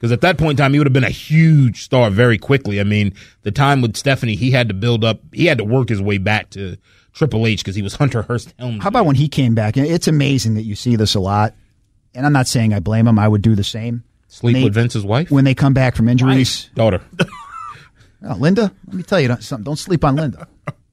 Because 0.05 0.13
at 0.13 0.21
that 0.21 0.37
point 0.37 0.51
in 0.51 0.57
time, 0.59 0.75
he 0.75 0.79
would 0.79 0.87
have 0.87 0.93
been 0.93 1.03
a 1.03 1.09
huge 1.09 1.83
star 1.83 2.11
very 2.11 2.37
quickly. 2.37 2.79
I 2.79 2.85
mean, 2.85 3.15
the 3.41 3.51
time 3.51 3.81
with 3.81 3.97
Stephanie, 3.97 4.35
he 4.35 4.51
had 4.51 4.69
to 4.69 4.75
build 4.75 5.03
up, 5.03 5.23
he 5.33 5.47
had 5.47 5.57
to 5.57 5.65
work 5.65 5.89
his 5.89 5.99
way 5.99 6.19
back 6.19 6.51
to 6.51 6.77
Triple 7.15 7.47
H 7.47 7.61
because 7.61 7.75
he 7.75 7.81
was 7.81 7.95
Hunter 7.97 8.21
Hearst 8.21 8.53
Helmsley. 8.59 8.81
How 8.81 8.89
about 8.91 9.07
when 9.07 9.17
he 9.17 9.29
came 9.31 9.55
back? 9.55 9.79
It's 9.79 10.07
amazing 10.07 10.57
that 10.57 10.65
you 10.65 10.75
see 10.75 10.97
this 10.97 11.15
a 11.15 11.21
lot. 11.21 11.55
And 12.15 12.27
I'm 12.27 12.35
not 12.35 12.47
saying 12.47 12.75
I 12.75 12.81
blame 12.81 13.07
him. 13.09 13.19
I 13.19 13.27
would 13.27 13.41
do 13.41 13.55
the 13.55 13.65
same. 13.65 14.05
sleep 14.29 14.57
they- 14.57 14.65
with 14.65 14.75
Vince's 14.75 15.07
wife, 15.07 15.31
When 15.31 15.45
they 15.45 15.55
come 15.55 15.73
back 15.73 15.97
from 15.97 16.11
injuries. 16.11 16.69
daughter? 16.75 17.01
Oh, 18.27 18.35
Linda, 18.37 18.73
let 18.87 18.95
me 18.95 19.03
tell 19.03 19.21
you 19.21 19.35
something. 19.41 19.65
Don't 19.65 19.77
sleep 19.77 20.05
on 20.05 20.17
Linda. 20.17 20.49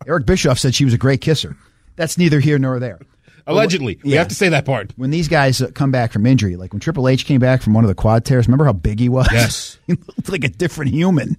Eric 0.08 0.26
Bischoff 0.26 0.58
said 0.58 0.74
she 0.74 0.86
was 0.86 0.94
a 0.94 0.98
great 0.98 1.20
kisser. 1.20 1.58
That's 1.98 2.18
neither 2.18 2.40
here 2.40 2.60
nor 2.60 2.80
there. 2.80 3.00
Allegedly, 3.48 4.00
we 4.04 4.12
Yeah. 4.14 4.20
have 4.20 4.28
to 4.30 4.36
say 4.36 4.50
that 4.50 4.66
part. 4.66 4.94
When 4.96 5.10
these 5.12 5.28
guys 5.28 5.62
uh, 5.62 5.72
come 5.74 5.92
back 5.92 6.12
from 6.12 6.26
injury, 6.26 6.56
like 6.56 6.74
when 6.74 6.80
Triple 6.80 7.08
H 7.08 7.26
came 7.26 7.40
back 7.40 7.62
from 7.62 7.74
one 7.74 7.84
of 7.84 7.88
the 7.88 7.96
quad 7.96 8.26
tears, 8.26 8.48
remember 8.48 8.66
how 8.66 8.74
big 8.74 9.00
he 9.00 9.10
was? 9.10 9.28
Yes. 9.32 9.78
he 9.88 9.94
looked 9.94 10.30
like 10.30 10.44
a 10.44 10.50
different 10.50 10.92
human. 10.92 11.38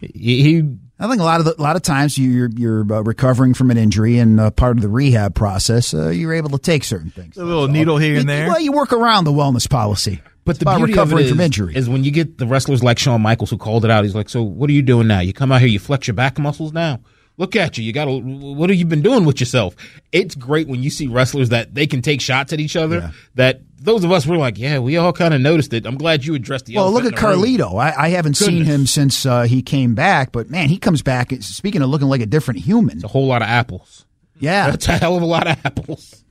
He, 0.00 0.42
he 0.42 0.62
I 0.98 1.08
think 1.08 1.20
a 1.20 1.24
lot 1.24 1.40
of 1.40 1.46
the, 1.46 1.60
a 1.60 1.62
lot 1.62 1.74
of 1.76 1.82
times 1.82 2.16
you're 2.18 2.50
you're 2.54 2.80
uh, 2.92 3.00
recovering 3.02 3.54
from 3.54 3.70
an 3.70 3.76
injury 3.78 4.18
and 4.18 4.38
uh, 4.38 4.50
part 4.50 4.76
of 4.76 4.82
the 4.82 4.88
rehab 4.88 5.34
process, 5.34 5.94
uh, 5.94 6.08
you're 6.10 6.32
able 6.34 6.50
to 6.50 6.58
take 6.58 6.84
certain 6.84 7.10
things. 7.10 7.36
A 7.36 7.44
little 7.44 7.68
needle 7.68 7.98
here 7.98 8.12
and 8.16 8.22
You- 8.22 8.26
there. 8.26 8.48
Well, 8.48 8.60
you 8.60 8.72
work 8.72 8.92
around 8.92 9.24
the 9.24 9.32
wellness 9.32 9.68
policy. 9.68 10.20
But 10.44 10.56
It's 10.56 10.58
the 10.58 10.64
about 10.64 10.78
beauty 10.78 10.92
recovering 10.94 11.20
of 11.24 11.26
it 11.26 11.30
from 11.30 11.40
is, 11.40 11.44
injury. 11.44 11.76
is 11.76 11.88
when 11.88 12.02
you 12.02 12.10
get 12.10 12.36
the 12.38 12.48
wrestlers 12.48 12.82
like 12.82 12.98
Shawn 12.98 13.22
Michaels 13.22 13.50
who 13.50 13.58
called 13.58 13.84
it 13.84 13.92
out. 13.92 14.02
He's 14.02 14.14
like, 14.16 14.28
"So 14.28 14.42
what 14.42 14.68
are 14.70 14.72
you 14.72 14.82
doing 14.82 15.06
now? 15.06 15.20
You 15.20 15.32
come 15.32 15.52
out 15.52 15.60
here, 15.60 15.68
you 15.68 15.78
flex 15.78 16.08
your 16.08 16.14
back 16.14 16.36
muscles 16.36 16.72
now. 16.72 16.98
Look 17.38 17.56
at 17.56 17.78
you. 17.78 17.84
You 17.84 17.92
got 17.92 18.04
to. 18.04 18.18
What 18.20 18.68
have 18.70 18.78
you 18.78 18.84
been 18.84 19.02
doing 19.02 19.24
with 19.24 19.40
yourself? 19.40 19.74
It's 20.12 20.34
great 20.34 20.68
when 20.68 20.82
you 20.82 20.90
see 20.90 21.06
wrestlers 21.06 21.48
that 21.48 21.74
they 21.74 21.86
can 21.86 22.02
take 22.02 22.20
shots 22.20 22.52
at 22.52 22.60
each 22.60 22.76
other. 22.76 22.96
Yeah. 22.98 23.10
That 23.36 23.60
those 23.78 24.04
of 24.04 24.12
us 24.12 24.26
were 24.26 24.36
like, 24.36 24.58
yeah, 24.58 24.78
we 24.78 24.96
all 24.98 25.12
kind 25.12 25.32
of 25.34 25.40
noticed 25.40 25.72
it. 25.72 25.86
I'm 25.86 25.96
glad 25.96 26.24
you 26.24 26.34
addressed 26.34 26.66
the. 26.66 26.76
well, 26.76 26.92
look 26.92 27.04
at 27.04 27.12
elephant 27.14 27.44
in 27.46 27.58
the 27.58 27.64
room. 27.64 27.72
Carlito. 27.72 27.80
I, 27.82 28.04
I 28.04 28.08
haven't 28.10 28.34
seen 28.36 28.64
him 28.64 28.86
since 28.86 29.24
uh, 29.26 29.42
he 29.42 29.62
came 29.62 29.94
back, 29.94 30.30
but 30.30 30.50
man, 30.50 30.68
he 30.68 30.76
comes 30.78 31.02
back. 31.02 31.32
Speaking 31.40 31.82
of 31.82 31.88
looking 31.88 32.08
like 32.08 32.20
a 32.20 32.26
different 32.26 32.60
human, 32.60 33.02
A 33.04 33.08
whole 33.08 33.26
lot 33.26 33.42
of 33.42 33.48
apples. 33.48 34.04
yeah. 34.38 34.70
That's 34.70 34.86
a 34.88 34.92
hell 34.98 35.16
of 35.16 35.22
a 35.22 35.26
lot 35.26 35.46
of 35.48 35.58
apples. 35.64 36.22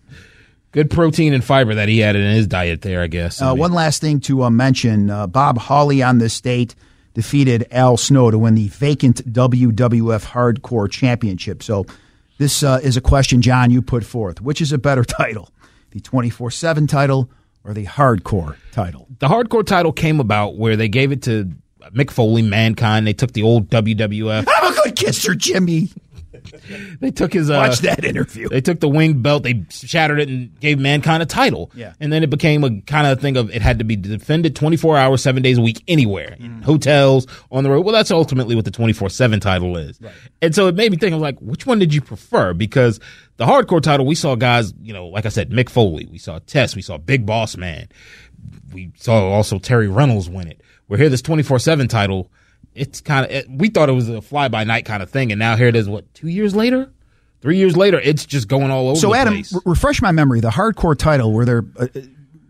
Good 0.71 0.89
protein 0.89 1.33
and 1.33 1.43
fiber 1.43 1.75
that 1.75 1.89
he 1.89 2.01
added 2.01 2.21
in 2.23 2.33
his 2.33 2.47
diet 2.47 2.81
there, 2.81 3.01
I 3.01 3.07
guess. 3.07 3.41
I 3.41 3.47
Uh, 3.47 3.53
mean, 3.53 3.59
one 3.59 3.73
last 3.73 3.99
thing 3.99 4.21
to 4.21 4.43
uh, 4.43 4.49
mention: 4.49 5.09
uh, 5.09 5.27
Bob 5.27 5.57
Holly 5.57 6.01
on 6.01 6.19
this 6.19 6.33
state 6.33 6.75
defeated 7.13 7.67
Al 7.71 7.97
Snow 7.97 8.31
to 8.31 8.37
win 8.37 8.55
the 8.55 8.67
vacant 8.69 9.31
WWF 9.31 10.25
Hardcore 10.25 10.89
Championship. 10.89 11.63
So, 11.63 11.85
this 12.37 12.63
uh, 12.63 12.79
is 12.81 12.97
a 12.97 13.01
question, 13.01 13.41
John, 13.41 13.69
you 13.71 13.81
put 13.81 14.03
forth: 14.03 14.41
which 14.41 14.61
is 14.61 14.71
a 14.71 14.77
better 14.77 15.03
title, 15.05 15.49
the 15.91 15.99
twenty 15.99 16.29
four 16.29 16.51
seven 16.51 16.87
title 16.87 17.29
or 17.63 17.73
the 17.73 17.85
Hardcore 17.85 18.55
title? 18.71 19.07
the 19.19 19.27
hardcore 19.27 19.65
title 19.65 19.91
came 19.91 20.19
about 20.19 20.57
where 20.57 20.75
they 20.75 20.89
gave 20.89 21.11
it 21.11 21.21
to 21.23 21.51
Mick 21.93 22.09
Foley, 22.11 22.41
Mankind. 22.41 23.05
They 23.05 23.13
took 23.13 23.33
the 23.33 23.43
old 23.43 23.69
WWF. 23.69 24.47
I'm 24.47 24.73
a 24.73 24.75
good 24.83 24.95
kisser, 24.95 25.35
Jimmy. 25.35 25.89
They 26.99 27.11
took 27.11 27.33
his 27.33 27.49
uh, 27.49 27.53
Watch 27.55 27.79
that 27.79 28.03
interview. 28.05 28.49
They 28.49 28.61
took 28.61 28.79
the 28.79 28.89
winged 28.89 29.21
belt, 29.23 29.43
they 29.43 29.65
shattered 29.69 30.19
it, 30.19 30.29
and 30.29 30.59
gave 30.59 30.79
mankind 30.79 31.23
a 31.23 31.25
title. 31.25 31.71
Yeah. 31.75 31.93
and 31.99 32.11
then 32.11 32.23
it 32.23 32.29
became 32.29 32.63
a 32.63 32.81
kind 32.81 33.07
of 33.07 33.19
thing 33.21 33.37
of 33.37 33.49
it 33.55 33.61
had 33.61 33.79
to 33.79 33.85
be 33.85 33.95
defended 33.95 34.55
twenty 34.55 34.77
four 34.77 34.97
hours, 34.97 35.21
seven 35.21 35.41
days 35.43 35.57
a 35.57 35.61
week, 35.61 35.83
anywhere, 35.87 36.35
Mm. 36.39 36.63
hotels, 36.63 37.27
on 37.51 37.63
the 37.63 37.69
road. 37.69 37.85
Well, 37.85 37.93
that's 37.93 38.11
ultimately 38.11 38.55
what 38.55 38.65
the 38.65 38.71
twenty 38.71 38.93
four 38.93 39.09
seven 39.09 39.39
title 39.39 39.77
is. 39.77 39.99
And 40.41 40.53
so 40.55 40.67
it 40.67 40.75
made 40.75 40.91
me 40.91 40.97
think. 40.97 41.13
I 41.13 41.15
was 41.15 41.21
like, 41.21 41.39
which 41.39 41.65
one 41.65 41.79
did 41.79 41.93
you 41.93 42.01
prefer? 42.01 42.53
Because 42.53 42.99
the 43.37 43.45
hardcore 43.45 43.81
title, 43.81 44.05
we 44.05 44.15
saw 44.15 44.35
guys, 44.35 44.73
you 44.81 44.93
know, 44.93 45.07
like 45.07 45.25
I 45.25 45.29
said, 45.29 45.49
Mick 45.51 45.69
Foley, 45.69 46.05
we 46.11 46.17
saw 46.17 46.39
Tess, 46.45 46.75
we 46.75 46.81
saw 46.81 46.97
Big 46.97 47.25
Boss 47.25 47.57
Man, 47.57 47.87
we 48.73 48.91
saw 48.97 49.29
also 49.29 49.57
Terri 49.59 49.93
Runnels 49.93 50.29
win 50.29 50.47
it. 50.47 50.61
We're 50.87 50.97
here, 50.97 51.09
this 51.09 51.21
twenty 51.21 51.43
four 51.43 51.59
seven 51.59 51.87
title. 51.87 52.31
It's 52.73 53.01
kind 53.01 53.29
of 53.29 53.45
we 53.49 53.69
thought 53.69 53.89
it 53.89 53.93
was 53.93 54.09
a 54.09 54.21
fly 54.21 54.47
by 54.47 54.63
night 54.63 54.85
kind 54.85 55.03
of 55.03 55.09
thing, 55.09 55.31
and 55.31 55.39
now 55.39 55.55
here 55.55 55.67
it 55.67 55.75
is. 55.75 55.89
What 55.89 56.11
two 56.13 56.27
years 56.27 56.55
later? 56.55 56.91
Three 57.41 57.57
years 57.57 57.75
later, 57.75 57.99
it's 57.99 58.25
just 58.25 58.47
going 58.47 58.69
all 58.69 58.89
over. 58.89 58.99
So, 58.99 59.09
the 59.09 59.17
Adam, 59.17 59.33
re- 59.33 59.43
refresh 59.65 59.99
my 59.99 60.11
memory. 60.11 60.41
The 60.41 60.51
Hardcore 60.51 60.95
title 60.95 61.33
were 61.33 61.43
there 61.43 61.65
uh, 61.75 61.87
uh, 61.95 61.99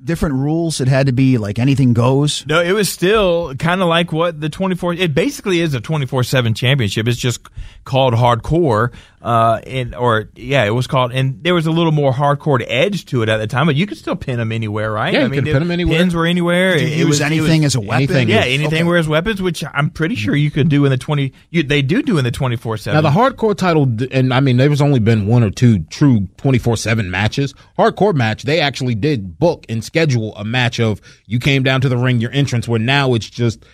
different 0.03 0.35
rules? 0.35 0.81
It 0.81 0.87
had 0.87 1.05
to 1.07 1.11
be 1.13 1.37
like 1.37 1.59
anything 1.59 1.93
goes. 1.93 2.45
No, 2.47 2.61
it 2.61 2.71
was 2.73 2.89
still 2.91 3.53
kind 3.55 3.81
of 3.81 3.87
like 3.87 4.11
what 4.11 4.39
the 4.41 4.49
24 4.49 4.93
it 4.95 5.13
basically 5.13 5.59
is 5.59 5.73
a 5.73 5.79
24/7 5.81 6.55
championship. 6.55 7.07
It's 7.07 7.17
just 7.19 7.41
called 7.83 8.13
hardcore 8.13 8.93
uh 9.23 9.59
and 9.67 9.93
or 9.93 10.29
yeah, 10.35 10.63
it 10.65 10.71
was 10.71 10.87
called 10.87 11.11
and 11.11 11.43
there 11.43 11.53
was 11.53 11.67
a 11.67 11.71
little 11.71 11.91
more 11.91 12.11
hardcore 12.11 12.63
edge 12.67 13.05
to 13.05 13.21
it 13.21 13.29
at 13.29 13.37
the 13.37 13.47
time, 13.47 13.67
but 13.67 13.75
you 13.75 13.85
could 13.85 13.97
still 13.97 14.15
pin 14.15 14.37
them 14.37 14.51
anywhere, 14.51 14.91
right? 14.91 15.13
Yeah, 15.13 15.25
you 15.25 15.29
could 15.29 15.45
pin 15.45 15.55
'em 15.57 15.69
anywhere. 15.71 15.97
Pins 15.99 16.15
were 16.15 16.25
anywhere. 16.25 16.73
Did 16.77 16.83
It- 16.83 16.89
you 16.89 16.93
it 16.93 16.97
use 16.99 17.07
was- 17.07 17.19
it 17.21 17.25
anything 17.25 17.61
was- 17.61 17.75
as 17.75 17.75
a 17.75 17.81
weapon? 17.81 17.93
anything. 17.95 18.29
Yeah, 18.29 18.45
is- 18.45 18.53
anything 18.59 18.73
okay. 18.79 18.83
were 18.83 18.97
as 18.97 19.07
weapons, 19.07 19.41
which 19.41 19.63
I'm 19.73 19.89
pretty 19.91 20.15
sure 20.15 20.35
you 20.35 20.49
could 20.49 20.69
do 20.69 20.85
in 20.85 20.91
the 20.91 20.97
20 20.97 21.33
you, 21.51 21.61
they 21.63 21.81
do 21.83 22.01
do 22.01 22.17
in 22.17 22.23
the 22.23 22.31
24/7. 22.31 22.93
Now 22.95 23.01
the 23.01 23.11
hardcore 23.15 23.55
title, 23.55 23.87
and 24.11 24.33
I 24.33 24.39
mean, 24.39 24.57
there's 24.57 24.81
only 24.81 24.99
been 24.99 25.27
one 25.27 25.43
or 25.43 25.51
two 25.51 25.79
true 25.91 26.27
24/7 26.37 27.11
matches. 27.11 27.53
Hardcore 27.77 28.15
match, 28.15 28.43
they 28.43 28.59
actually 28.59 28.95
did 28.95 29.37
book 29.37 29.65
and 29.69 29.83
schedule 29.91 30.33
a 30.37 30.45
match 30.45 30.79
of 30.79 31.01
you 31.25 31.37
came 31.37 31.63
down 31.63 31.81
to 31.81 31.89
the 31.89 31.97
ring, 31.97 32.21
your 32.21 32.31
entrance. 32.31 32.65
Where 32.65 32.79
now 32.79 33.13
it's 33.13 33.29
just 33.29 33.65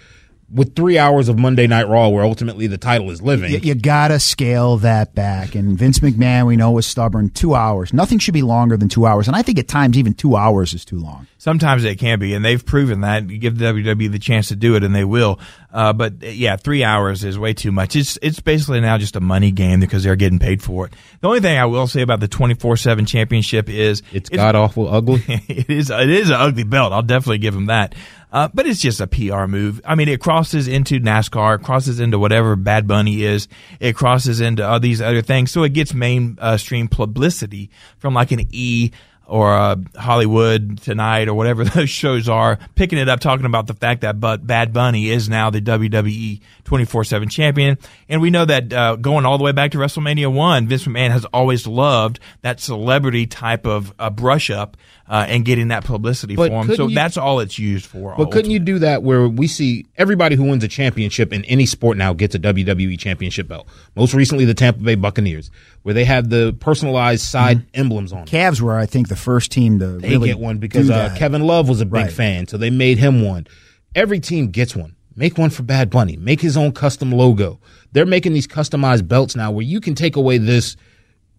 with 0.51 0.75
three 0.75 0.97
hours 0.97 1.29
of 1.29 1.37
Monday 1.37 1.67
Night 1.67 1.87
Raw, 1.87 2.07
where 2.09 2.23
ultimately 2.23 2.67
the 2.67 2.77
title 2.77 3.11
is 3.11 3.21
living. 3.21 3.51
You, 3.51 3.59
you 3.59 3.75
gotta 3.75 4.19
scale 4.19 4.77
that 4.77 5.13
back. 5.13 5.53
And 5.53 5.77
Vince 5.77 5.99
McMahon, 5.99 6.47
we 6.47 6.55
know, 6.55 6.71
was 6.71 6.87
stubborn. 6.87 7.29
Two 7.29 7.53
hours. 7.53 7.93
Nothing 7.93 8.17
should 8.17 8.33
be 8.33 8.41
longer 8.41 8.77
than 8.77 8.89
two 8.89 9.05
hours. 9.05 9.27
And 9.27 9.35
I 9.35 9.43
think 9.43 9.59
at 9.59 9.67
times 9.67 9.97
even 9.97 10.13
two 10.13 10.35
hours 10.35 10.73
is 10.73 10.85
too 10.85 10.99
long. 10.99 11.27
Sometimes 11.37 11.83
it 11.83 11.99
can 11.99 12.17
be, 12.17 12.33
and 12.33 12.43
they've 12.43 12.65
proven 12.65 13.01
that. 13.01 13.29
You 13.29 13.37
give 13.37 13.55
WWE 13.55 14.11
the 14.11 14.19
chance 14.19 14.47
to 14.47 14.55
do 14.55 14.75
it, 14.75 14.83
and 14.83 14.95
they 14.95 15.05
will. 15.05 15.39
Uh, 15.77 15.93
but 15.93 16.13
uh, 16.23 16.27
yeah, 16.29 16.55
three 16.55 16.83
hours 16.83 17.23
is 17.23 17.37
way 17.37 17.53
too 17.53 17.71
much. 17.71 17.95
It's 17.95 18.17
it's 18.23 18.39
basically 18.39 18.81
now 18.81 18.97
just 18.97 19.15
a 19.15 19.19
money 19.19 19.51
game 19.51 19.79
because 19.79 20.03
they're 20.03 20.15
getting 20.15 20.39
paid 20.39 20.63
for 20.63 20.87
it. 20.87 20.93
The 21.21 21.27
only 21.27 21.39
thing 21.39 21.55
I 21.55 21.65
will 21.65 21.85
say 21.85 22.01
about 22.01 22.19
the 22.19 22.27
twenty 22.27 22.55
four 22.55 22.77
seven 22.77 23.05
championship 23.05 23.69
is 23.69 24.01
it's 24.11 24.27
god 24.27 24.55
awful 24.55 24.91
ugly. 24.91 25.21
it 25.27 25.69
is 25.69 25.91
it 25.91 26.09
is 26.09 26.31
an 26.31 26.35
ugly 26.37 26.63
belt. 26.63 26.93
I'll 26.93 27.03
definitely 27.03 27.37
give 27.37 27.53
him 27.53 27.67
that. 27.67 27.93
Uh, 28.31 28.47
but 28.51 28.65
it's 28.65 28.81
just 28.81 28.99
a 28.99 29.05
PR 29.05 29.45
move. 29.45 29.79
I 29.85 29.93
mean, 29.93 30.09
it 30.09 30.19
crosses 30.19 30.67
into 30.67 30.99
NASCAR, 30.99 31.59
it 31.59 31.63
crosses 31.63 31.99
into 31.99 32.17
whatever 32.17 32.55
Bad 32.55 32.87
Bunny 32.87 33.21
is, 33.21 33.47
it 33.79 33.95
crosses 33.95 34.41
into 34.41 34.67
all 34.67 34.79
these 34.79 34.99
other 34.99 35.21
things. 35.21 35.51
So 35.51 35.61
it 35.61 35.73
gets 35.73 35.93
mainstream 35.93 36.87
publicity 36.87 37.69
from 37.99 38.15
like 38.15 38.31
an 38.31 38.47
E 38.49 38.91
or 39.27 39.53
uh, 39.53 39.75
Hollywood 39.95 40.81
Tonight 40.81 41.27
or 41.27 41.33
whatever 41.33 41.63
those 41.65 41.89
shows 41.89 42.27
are, 42.27 42.57
picking 42.75 42.97
it 42.97 43.09
up, 43.09 43.19
talking 43.19 43.45
about 43.45 43.67
the 43.67 43.73
fact 43.73 44.01
that 44.01 44.19
but 44.19 44.45
Bad 44.45 44.73
Bunny 44.73 45.09
is 45.09 45.29
now 45.29 45.49
the 45.49 45.61
WWE 45.61 46.41
24/7 46.63 47.29
champion, 47.29 47.77
and 48.09 48.21
we 48.21 48.29
know 48.29 48.45
that 48.45 48.73
uh, 48.73 48.95
going 48.95 49.25
all 49.25 49.37
the 49.37 49.43
way 49.43 49.51
back 49.51 49.71
to 49.71 49.77
WrestleMania 49.77 50.33
one, 50.33 50.67
Vince 50.67 50.85
McMahon 50.85 51.11
has 51.11 51.25
always 51.25 51.67
loved 51.67 52.19
that 52.41 52.59
celebrity 52.59 53.27
type 53.27 53.65
of 53.65 53.93
uh, 53.99 54.09
brush 54.09 54.49
up 54.49 54.77
uh, 55.09 55.25
and 55.27 55.45
getting 55.45 55.69
that 55.69 55.85
publicity 55.85 56.35
But 56.35 56.49
for 56.49 56.55
him. 56.59 56.61
couldn't 56.63 56.75
So 56.77 56.87
you- 56.89 56.95
that's 56.95 57.15
all 57.17 57.39
it's 57.39 57.57
used 57.57 57.85
for. 57.85 58.13
But 58.17 58.31
couldn't 58.31 58.51
you 58.51 58.59
do 58.59 58.79
that 58.79 59.03
where 59.03 59.27
we 59.27 59.47
see 59.47 59.85
everybody 59.97 60.35
who 60.35 60.43
wins 60.43 60.63
a 60.63 60.67
championship 60.67 61.31
in 61.31 61.45
any 61.45 61.65
sport 61.65 61.97
now 61.97 62.13
gets 62.13 62.35
a 62.35 62.39
WWE 62.39 62.97
championship 62.99 63.47
belt? 63.47 63.67
Most 63.95 64.13
recently, 64.13 64.43
the 64.45 64.53
Tampa 64.53 64.81
Bay 64.83 64.95
Buccaneers, 64.95 65.49
where 65.83 65.93
they 65.93 66.03
have 66.05 66.29
the 66.29 66.55
personalized 66.59 67.23
side 67.23 67.65
emblems 67.73 68.11
on. 68.11 68.23
it. 68.23 68.25
Cavs 68.29 68.59
were, 68.59 68.77
I 68.77 68.85
think, 68.85 69.07
the 69.07 69.15
first 69.15 69.51
team 69.51 69.79
to 69.79 69.97
They 69.99 70.09
really 70.09 70.27
get 70.27 70.39
one 70.39 70.57
because 70.57 70.87
do 70.87 70.93
uh, 70.93 71.09
that. 71.09 71.17
Kevin 71.17 71.43
Love 71.43 71.69
was 71.69 71.79
a 71.79 71.85
big 71.85 71.93
Right. 71.93 72.11
fan, 72.11 72.47
so 72.47 72.57
they 72.57 72.69
made 72.69 72.97
him 72.97 73.21
one. 73.23 73.47
Every 73.95 74.19
team 74.19 74.47
gets 74.51 74.75
one. 74.75 74.95
Make 75.15 75.37
one 75.37 75.49
for 75.49 75.63
Bad 75.63 75.89
Bunny. 75.89 76.15
Make 76.17 76.41
his 76.41 76.57
own 76.57 76.73
custom 76.73 77.11
logo. 77.11 77.59
They're 77.93 78.05
making 78.05 78.33
these 78.33 78.45
customized 78.45 79.07
belts 79.07 79.35
now 79.35 79.49
where 79.51 79.63
you 79.65 79.79
can 79.81 79.95
take 79.95 80.15
away 80.15 80.37
this 80.37 80.75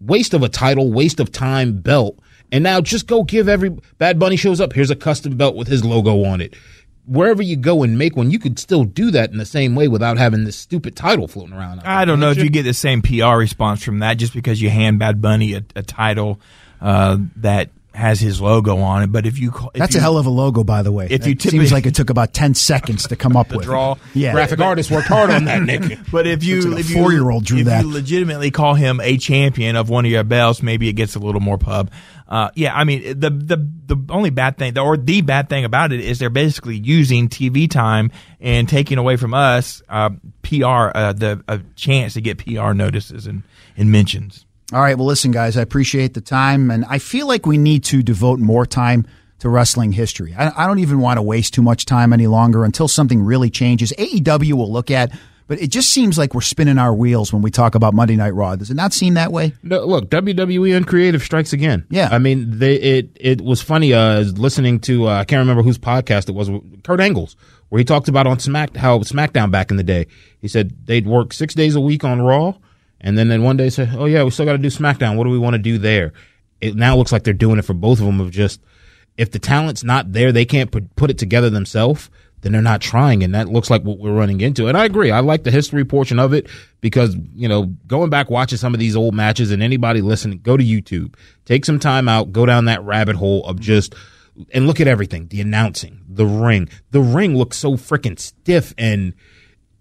waste 0.00 0.34
of 0.34 0.42
a 0.42 0.48
title, 0.48 0.90
waste 0.90 1.20
of 1.20 1.30
time 1.30 1.74
belt, 1.80 2.18
and 2.52 2.64
now 2.64 2.80
just 2.80 3.06
go 3.06 3.22
give 3.24 3.48
every 3.48 3.70
Bad 3.98 4.18
Bunny 4.18 4.36
shows 4.36 4.60
up. 4.60 4.72
Here's 4.72 4.90
a 4.90 4.96
custom 4.96 5.36
belt 5.36 5.56
with 5.56 5.68
his 5.68 5.84
logo 5.84 6.24
on 6.24 6.40
it. 6.40 6.54
Wherever 7.06 7.40
you 7.42 7.56
go 7.56 7.82
and 7.84 7.96
make 7.96 8.16
one, 8.16 8.30
you 8.30 8.38
could 8.38 8.58
still 8.58 8.84
do 8.84 9.10
that 9.12 9.30
in 9.30 9.38
the 9.38 9.46
same 9.46 9.74
way 9.74 9.88
without 9.88 10.18
having 10.18 10.44
this 10.44 10.56
stupid 10.56 10.94
title 10.94 11.26
floating 11.26 11.54
around. 11.54 11.80
I 11.80 12.04
don't 12.04 12.20
know 12.20 12.30
if 12.30 12.36
you 12.38 12.50
get 12.50 12.64
the 12.64 12.74
same 12.74 13.00
PR 13.00 13.36
response 13.36 13.82
from 13.82 14.00
that 14.00 14.18
just 14.18 14.34
because 14.34 14.60
you 14.60 14.68
hand 14.68 14.98
Bad 14.98 15.22
Bunny 15.22 15.54
a, 15.54 15.64
a 15.74 15.82
title 15.82 16.38
uh, 16.82 17.16
that 17.36 17.70
has 17.94 18.20
his 18.20 18.40
logo 18.42 18.76
on 18.78 19.02
it. 19.02 19.06
But 19.10 19.24
if 19.26 19.38
you 19.38 19.50
call, 19.50 19.70
if 19.74 19.78
That's 19.80 19.94
you, 19.94 20.00
a 20.00 20.02
hell 20.02 20.18
of 20.18 20.26
a 20.26 20.30
logo, 20.30 20.62
by 20.64 20.82
the 20.82 20.92
way. 20.92 21.06
If 21.10 21.26
you 21.26 21.32
it 21.32 21.40
typically- 21.40 21.60
seems 21.60 21.72
like 21.72 21.86
it 21.86 21.94
took 21.94 22.10
about 22.10 22.34
ten 22.34 22.54
seconds 22.54 23.08
to 23.08 23.16
come 23.16 23.38
up 23.38 23.50
with 23.54 23.62
draw. 23.64 23.96
Yeah, 24.14 24.32
Graphic 24.32 24.60
artist 24.60 24.90
worked 24.90 25.08
hard 25.08 25.30
on 25.30 25.46
that, 25.46 25.62
Nick. 25.62 25.98
But 26.12 26.26
if 26.26 26.44
you, 26.44 26.56
Looks 26.60 26.66
like 26.66 26.76
a 26.76 26.80
if 26.80 26.92
four-year-old 26.92 27.44
drew 27.46 27.60
if 27.60 27.64
that. 27.66 27.84
you 27.84 27.90
legitimately 27.92 28.50
call 28.50 28.74
him 28.74 29.00
a 29.00 29.16
champion 29.16 29.76
of 29.76 29.88
one 29.88 30.04
of 30.04 30.10
your 30.10 30.24
belts, 30.24 30.62
maybe 30.62 30.88
it 30.88 30.92
gets 30.92 31.16
a 31.16 31.18
little 31.18 31.40
more 31.40 31.56
pub. 31.58 31.90
Uh, 32.28 32.50
yeah, 32.54 32.74
I 32.74 32.84
mean 32.84 33.18
the 33.18 33.30
the 33.30 33.56
the 33.86 33.96
only 34.10 34.30
bad 34.30 34.58
thing, 34.58 34.78
or 34.78 34.96
the 34.98 35.22
bad 35.22 35.48
thing 35.48 35.64
about 35.64 35.92
it 35.92 36.00
is 36.00 36.18
they're 36.18 36.28
basically 36.28 36.76
using 36.76 37.28
TV 37.28 37.70
time 37.70 38.10
and 38.38 38.68
taking 38.68 38.98
away 38.98 39.16
from 39.16 39.32
us 39.32 39.82
uh, 39.88 40.10
PR, 40.42 40.90
uh, 40.94 41.12
the 41.14 41.42
a 41.48 41.60
chance 41.74 42.14
to 42.14 42.20
get 42.20 42.38
PR 42.38 42.74
notices 42.74 43.26
and, 43.26 43.44
and 43.76 43.90
mentions. 43.90 44.44
All 44.72 44.82
right. 44.82 44.98
Well, 44.98 45.06
listen, 45.06 45.30
guys, 45.30 45.56
I 45.56 45.62
appreciate 45.62 46.12
the 46.12 46.20
time, 46.20 46.70
and 46.70 46.84
I 46.84 46.98
feel 46.98 47.26
like 47.26 47.46
we 47.46 47.56
need 47.56 47.84
to 47.84 48.02
devote 48.02 48.38
more 48.38 48.66
time 48.66 49.06
to 49.38 49.48
wrestling 49.48 49.92
history. 49.92 50.34
I, 50.36 50.64
I 50.64 50.66
don't 50.66 50.80
even 50.80 51.00
want 51.00 51.16
to 51.16 51.22
waste 51.22 51.54
too 51.54 51.62
much 51.62 51.86
time 51.86 52.12
any 52.12 52.26
longer 52.26 52.64
until 52.64 52.88
something 52.88 53.22
really 53.22 53.48
changes. 53.48 53.92
AEW 53.98 54.52
will 54.52 54.70
look 54.70 54.90
at, 54.90 55.10
but 55.48 55.60
it 55.60 55.68
just 55.68 55.90
seems 55.90 56.18
like 56.18 56.34
we're 56.34 56.42
spinning 56.42 56.76
our 56.76 56.94
wheels 56.94 57.32
when 57.32 57.40
we 57.40 57.50
talk 57.50 57.74
about 57.74 57.94
Monday 57.94 58.16
Night 58.16 58.34
Raw. 58.34 58.54
Does 58.54 58.70
it 58.70 58.74
not 58.74 58.92
seem 58.92 59.14
that 59.14 59.32
way? 59.32 59.54
No, 59.62 59.84
look, 59.84 60.10
WWE 60.10 60.76
Uncreative 60.76 61.22
strikes 61.22 61.54
again. 61.54 61.86
Yeah. 61.88 62.10
I 62.12 62.18
mean, 62.18 62.58
they, 62.58 62.74
it 62.74 63.16
it 63.18 63.40
was 63.40 63.62
funny. 63.62 63.94
Uh, 63.94 64.20
listening 64.20 64.78
to 64.80 65.08
uh, 65.08 65.20
I 65.20 65.24
can't 65.24 65.40
remember 65.40 65.62
whose 65.62 65.78
podcast 65.78 66.28
it 66.28 66.34
was, 66.34 66.50
Kurt 66.84 67.00
Angle's, 67.00 67.34
where 67.70 67.78
he 67.78 67.84
talked 67.84 68.08
about 68.08 68.26
on 68.26 68.38
Smack 68.38 68.76
how 68.76 68.98
SmackDown 68.98 69.50
back 69.50 69.70
in 69.70 69.78
the 69.78 69.82
day. 69.82 70.06
He 70.38 70.48
said 70.48 70.86
they'd 70.86 71.06
work 71.06 71.32
six 71.32 71.54
days 71.54 71.74
a 71.74 71.80
week 71.80 72.04
on 72.04 72.20
Raw, 72.20 72.54
and 73.00 73.16
then 73.16 73.28
then 73.28 73.42
one 73.42 73.56
day 73.56 73.70
said, 73.70 73.94
"Oh 73.96 74.04
yeah, 74.04 74.22
we 74.24 74.30
still 74.30 74.44
got 74.44 74.52
to 74.52 74.58
do 74.58 74.68
SmackDown. 74.68 75.16
What 75.16 75.24
do 75.24 75.30
we 75.30 75.38
want 75.38 75.54
to 75.54 75.58
do 75.58 75.78
there?" 75.78 76.12
It 76.60 76.74
now 76.74 76.94
looks 76.94 77.10
like 77.10 77.24
they're 77.24 77.32
doing 77.32 77.58
it 77.58 77.64
for 77.64 77.74
both 77.74 78.00
of 78.00 78.06
them. 78.06 78.20
Of 78.20 78.32
just 78.32 78.60
if 79.16 79.30
the 79.30 79.38
talent's 79.38 79.82
not 79.82 80.12
there, 80.12 80.30
they 80.30 80.44
can't 80.44 80.70
put 80.70 80.94
put 80.94 81.10
it 81.10 81.16
together 81.16 81.48
themselves. 81.48 82.10
Then 82.40 82.52
they're 82.52 82.62
not 82.62 82.80
trying, 82.80 83.22
and 83.22 83.34
that 83.34 83.48
looks 83.48 83.70
like 83.70 83.82
what 83.82 83.98
we're 83.98 84.14
running 84.14 84.40
into. 84.40 84.68
And 84.68 84.76
I 84.76 84.84
agree. 84.84 85.10
I 85.10 85.20
like 85.20 85.44
the 85.44 85.50
history 85.50 85.84
portion 85.84 86.18
of 86.18 86.32
it 86.32 86.48
because 86.80 87.16
you 87.34 87.48
know 87.48 87.66
going 87.86 88.10
back 88.10 88.30
watching 88.30 88.58
some 88.58 88.74
of 88.74 88.80
these 88.80 88.96
old 88.96 89.14
matches, 89.14 89.50
and 89.50 89.62
anybody 89.62 90.00
listening, 90.00 90.40
go 90.40 90.56
to 90.56 90.64
YouTube, 90.64 91.14
take 91.44 91.64
some 91.64 91.78
time 91.78 92.08
out, 92.08 92.32
go 92.32 92.46
down 92.46 92.66
that 92.66 92.82
rabbit 92.84 93.16
hole 93.16 93.44
of 93.46 93.58
just 93.60 93.94
and 94.52 94.66
look 94.66 94.80
at 94.80 94.88
everything 94.88 95.28
the 95.28 95.40
announcing, 95.40 96.00
the 96.08 96.26
ring. 96.26 96.68
The 96.90 97.00
ring 97.00 97.36
looks 97.36 97.56
so 97.56 97.72
freaking 97.72 98.18
stiff, 98.18 98.74
and 98.78 99.14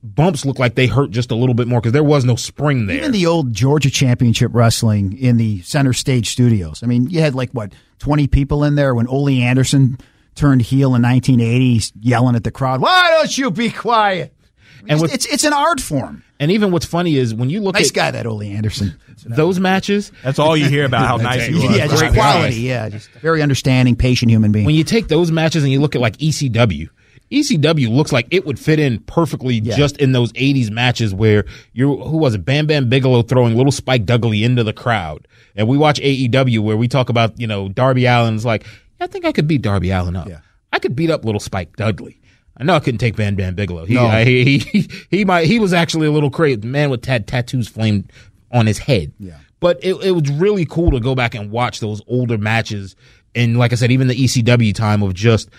bumps 0.04 0.46
look 0.46 0.60
like 0.60 0.76
they 0.76 0.88
hurt 0.88 1.12
just 1.12 1.32
a 1.32 1.36
little 1.36 1.56
bit 1.56 1.68
more 1.68 1.82
because 1.82 1.94
there 1.94 2.04
was 2.04 2.26
no 2.26 2.36
spring 2.36 2.88
there. 2.88 2.98
Even 2.98 3.12
the 3.12 3.26
old 3.26 3.54
Georgia 3.54 3.90
Championship 3.90 4.52
Wrestling 4.54 5.18
in 5.18 5.38
the 5.38 5.62
Center 5.62 5.94
Stage 5.94 6.30
Studios. 6.30 6.82
I 6.84 6.88
mean, 6.88 7.10
you 7.10 7.22
had 7.22 7.36
like 7.36 7.52
what 7.52 7.74
twenty 8.00 8.28
people 8.28 8.64
in 8.64 8.76
there 8.76 8.96
when 8.96 9.08
Ole 9.08 9.30
Anderson 9.30 9.98
turned 10.38 10.62
heel 10.62 10.96
in 10.96 11.02
1980, 11.02 11.92
yelling 12.02 12.36
at 12.36 12.44
the 12.44 12.52
crowd, 12.52 12.80
"Why 12.82 13.12
don't 13.18 13.38
you 13.38 13.52
be 13.52 13.70
quiet?" 13.70 14.34
And 14.82 14.92
And 14.92 15.02
with- 15.02 15.14
it's 15.14 15.26
it's 15.26 15.44
an 15.44 15.52
art 15.54 15.82
form. 15.82 16.24
and 16.40 16.52
even 16.52 16.72
what's 16.72 16.86
funny 16.86 17.18
is 17.18 17.34
when 17.34 17.50
you 17.50 17.60
look 17.60 17.76
Nice 17.76 17.90
at 17.90 17.94
guy, 17.94 18.12
that 18.12 18.26
Ole 18.26 18.44
Anderson. 18.44 18.94
those 19.26 19.60
matches, 19.60 20.12
That's 20.24 20.40
all 20.40 20.56
you 20.56 20.70
hear 20.70 20.86
about 20.86 21.06
how 21.08 21.18
nice 21.32 21.48
he 21.48 21.54
was. 21.56 21.64
yeah, 21.64 21.88
just 21.88 22.00
Great 22.00 22.14
quality. 22.14 22.56
guy. 22.56 22.62
Yeah, 22.62 22.90
just 22.90 23.10
very 23.22 23.42
understanding, 23.42 23.96
patient 23.98 24.32
human 24.32 24.52
being. 24.54 24.66
when 24.66 24.76
you 24.76 24.84
take 24.86 25.08
those 25.10 25.32
matches 25.32 25.64
and 25.64 25.72
you 25.74 25.82
look 25.82 25.96
at 25.96 26.02
like 26.02 26.16
ECW, 26.20 26.88
ECW 27.30 27.90
looks 27.90 28.14
like 28.14 28.28
it 28.32 28.46
would 28.46 28.58
fit 28.58 28.80
in 28.80 29.00
perfectly 29.00 29.60
just 29.60 29.98
in 29.98 30.14
those 30.14 30.32
80s 30.34 30.70
matches 30.72 31.14
where 31.14 31.44
you're, 31.74 31.98
who 31.98 32.16
was 32.18 32.36
it? 32.36 32.46
Bam 32.46 32.68
Bam 32.68 32.88
Bigelow 32.88 33.24
throwing 33.24 33.58
little 33.58 33.72
Spike 33.74 34.06
Dudley 34.06 34.44
into 34.46 34.64
the 34.64 34.72
crowd. 34.72 35.28
And 35.56 35.68
we 35.68 35.78
watch 35.78 36.00
AEW 36.00 36.60
where 36.60 36.78
we 36.78 36.88
talk 36.88 37.10
about, 37.10 37.38
you 37.38 37.48
know, 37.48 37.68
Darby 37.68 38.08
Allin's 38.08 38.46
like, 38.46 38.66
I 39.00 39.08
think 39.08 39.26
I 39.26 39.32
could 39.32 39.48
beat 39.48 39.62
Darby 39.62 39.92
Allin 39.92 40.16
up. 40.16 40.28
Yeah. 40.28 40.40
I 40.74 40.80
could 40.80 40.96
beat 40.96 41.10
up 41.10 41.24
little 41.26 41.40
Spike 41.40 41.76
Dudley. 41.76 42.20
I 42.58 42.64
know 42.64 42.74
I 42.76 42.80
couldn't 42.80 42.98
take 42.98 43.16
Van 43.16 43.36
Bam 43.36 43.54
Bigelow. 43.56 43.86
He, 43.86 43.94
No. 43.94 44.10
he, 44.24 44.58
he, 44.58 44.90
he, 45.12 45.26
might, 45.26 45.46
he 45.46 45.60
was 45.60 45.74
actually 45.74 46.08
a 46.08 46.12
little 46.12 46.32
crazy. 46.32 46.56
The 46.56 46.68
man 46.68 46.90
with 46.90 47.04
tat- 47.04 47.28
tattoos 47.28 47.68
flamed 47.68 48.12
on 48.52 48.66
his 48.66 48.80
head. 48.80 49.12
Yeah. 49.20 49.38
But 49.60 49.80
it, 49.84 49.96
it 50.04 50.12
was 50.12 50.30
really 50.32 50.66
cool 50.66 50.92
to 50.92 51.00
go 51.00 51.14
back 51.16 51.36
and 51.36 51.52
watch 51.52 51.80
those 51.80 52.02
older 52.08 52.38
matches. 52.38 52.96
And 53.36 53.58
like 53.58 53.72
I 53.74 53.76
said, 53.76 53.92
even 53.92 54.08
the 54.08 54.16
ECW 54.16 54.74
time 54.74 55.04
of 55.04 55.14
just, 55.14 55.50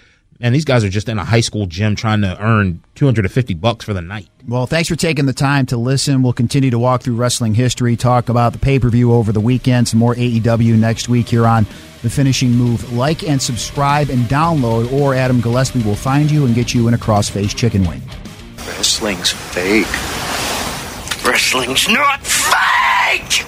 and 0.40 0.54
these 0.54 0.64
guys 0.64 0.84
are 0.84 0.88
just 0.88 1.08
in 1.08 1.18
a 1.18 1.24
high 1.24 1.40
school 1.40 1.66
gym 1.66 1.96
trying 1.96 2.20
to 2.22 2.40
earn 2.40 2.82
250 2.94 3.54
bucks 3.54 3.84
for 3.84 3.92
the 3.92 4.00
night. 4.00 4.28
Well, 4.46 4.66
thanks 4.66 4.88
for 4.88 4.96
taking 4.96 5.26
the 5.26 5.32
time 5.32 5.66
to 5.66 5.76
listen. 5.76 6.22
We'll 6.22 6.32
continue 6.32 6.70
to 6.70 6.78
walk 6.78 7.02
through 7.02 7.16
wrestling 7.16 7.54
history, 7.54 7.96
talk 7.96 8.28
about 8.28 8.52
the 8.52 8.58
pay 8.58 8.78
per 8.78 8.88
view 8.88 9.12
over 9.12 9.32
the 9.32 9.40
weekend, 9.40 9.88
some 9.88 9.98
more 10.00 10.14
AEW 10.14 10.78
next 10.78 11.08
week 11.08 11.28
here 11.28 11.46
on 11.46 11.66
The 12.02 12.10
Finishing 12.10 12.52
Move. 12.52 12.92
Like 12.92 13.24
and 13.28 13.40
subscribe 13.42 14.10
and 14.10 14.24
download, 14.26 14.92
or 14.92 15.14
Adam 15.14 15.40
Gillespie 15.40 15.82
will 15.82 15.96
find 15.96 16.30
you 16.30 16.46
and 16.46 16.54
get 16.54 16.72
you 16.74 16.88
in 16.88 16.94
a 16.94 16.98
crossface 16.98 17.54
chicken 17.54 17.84
wing. 17.84 18.02
Wrestling's 18.66 19.32
fake. 19.32 19.86
Wrestling's 21.24 21.88
not 21.88 22.24
fake! 22.24 23.47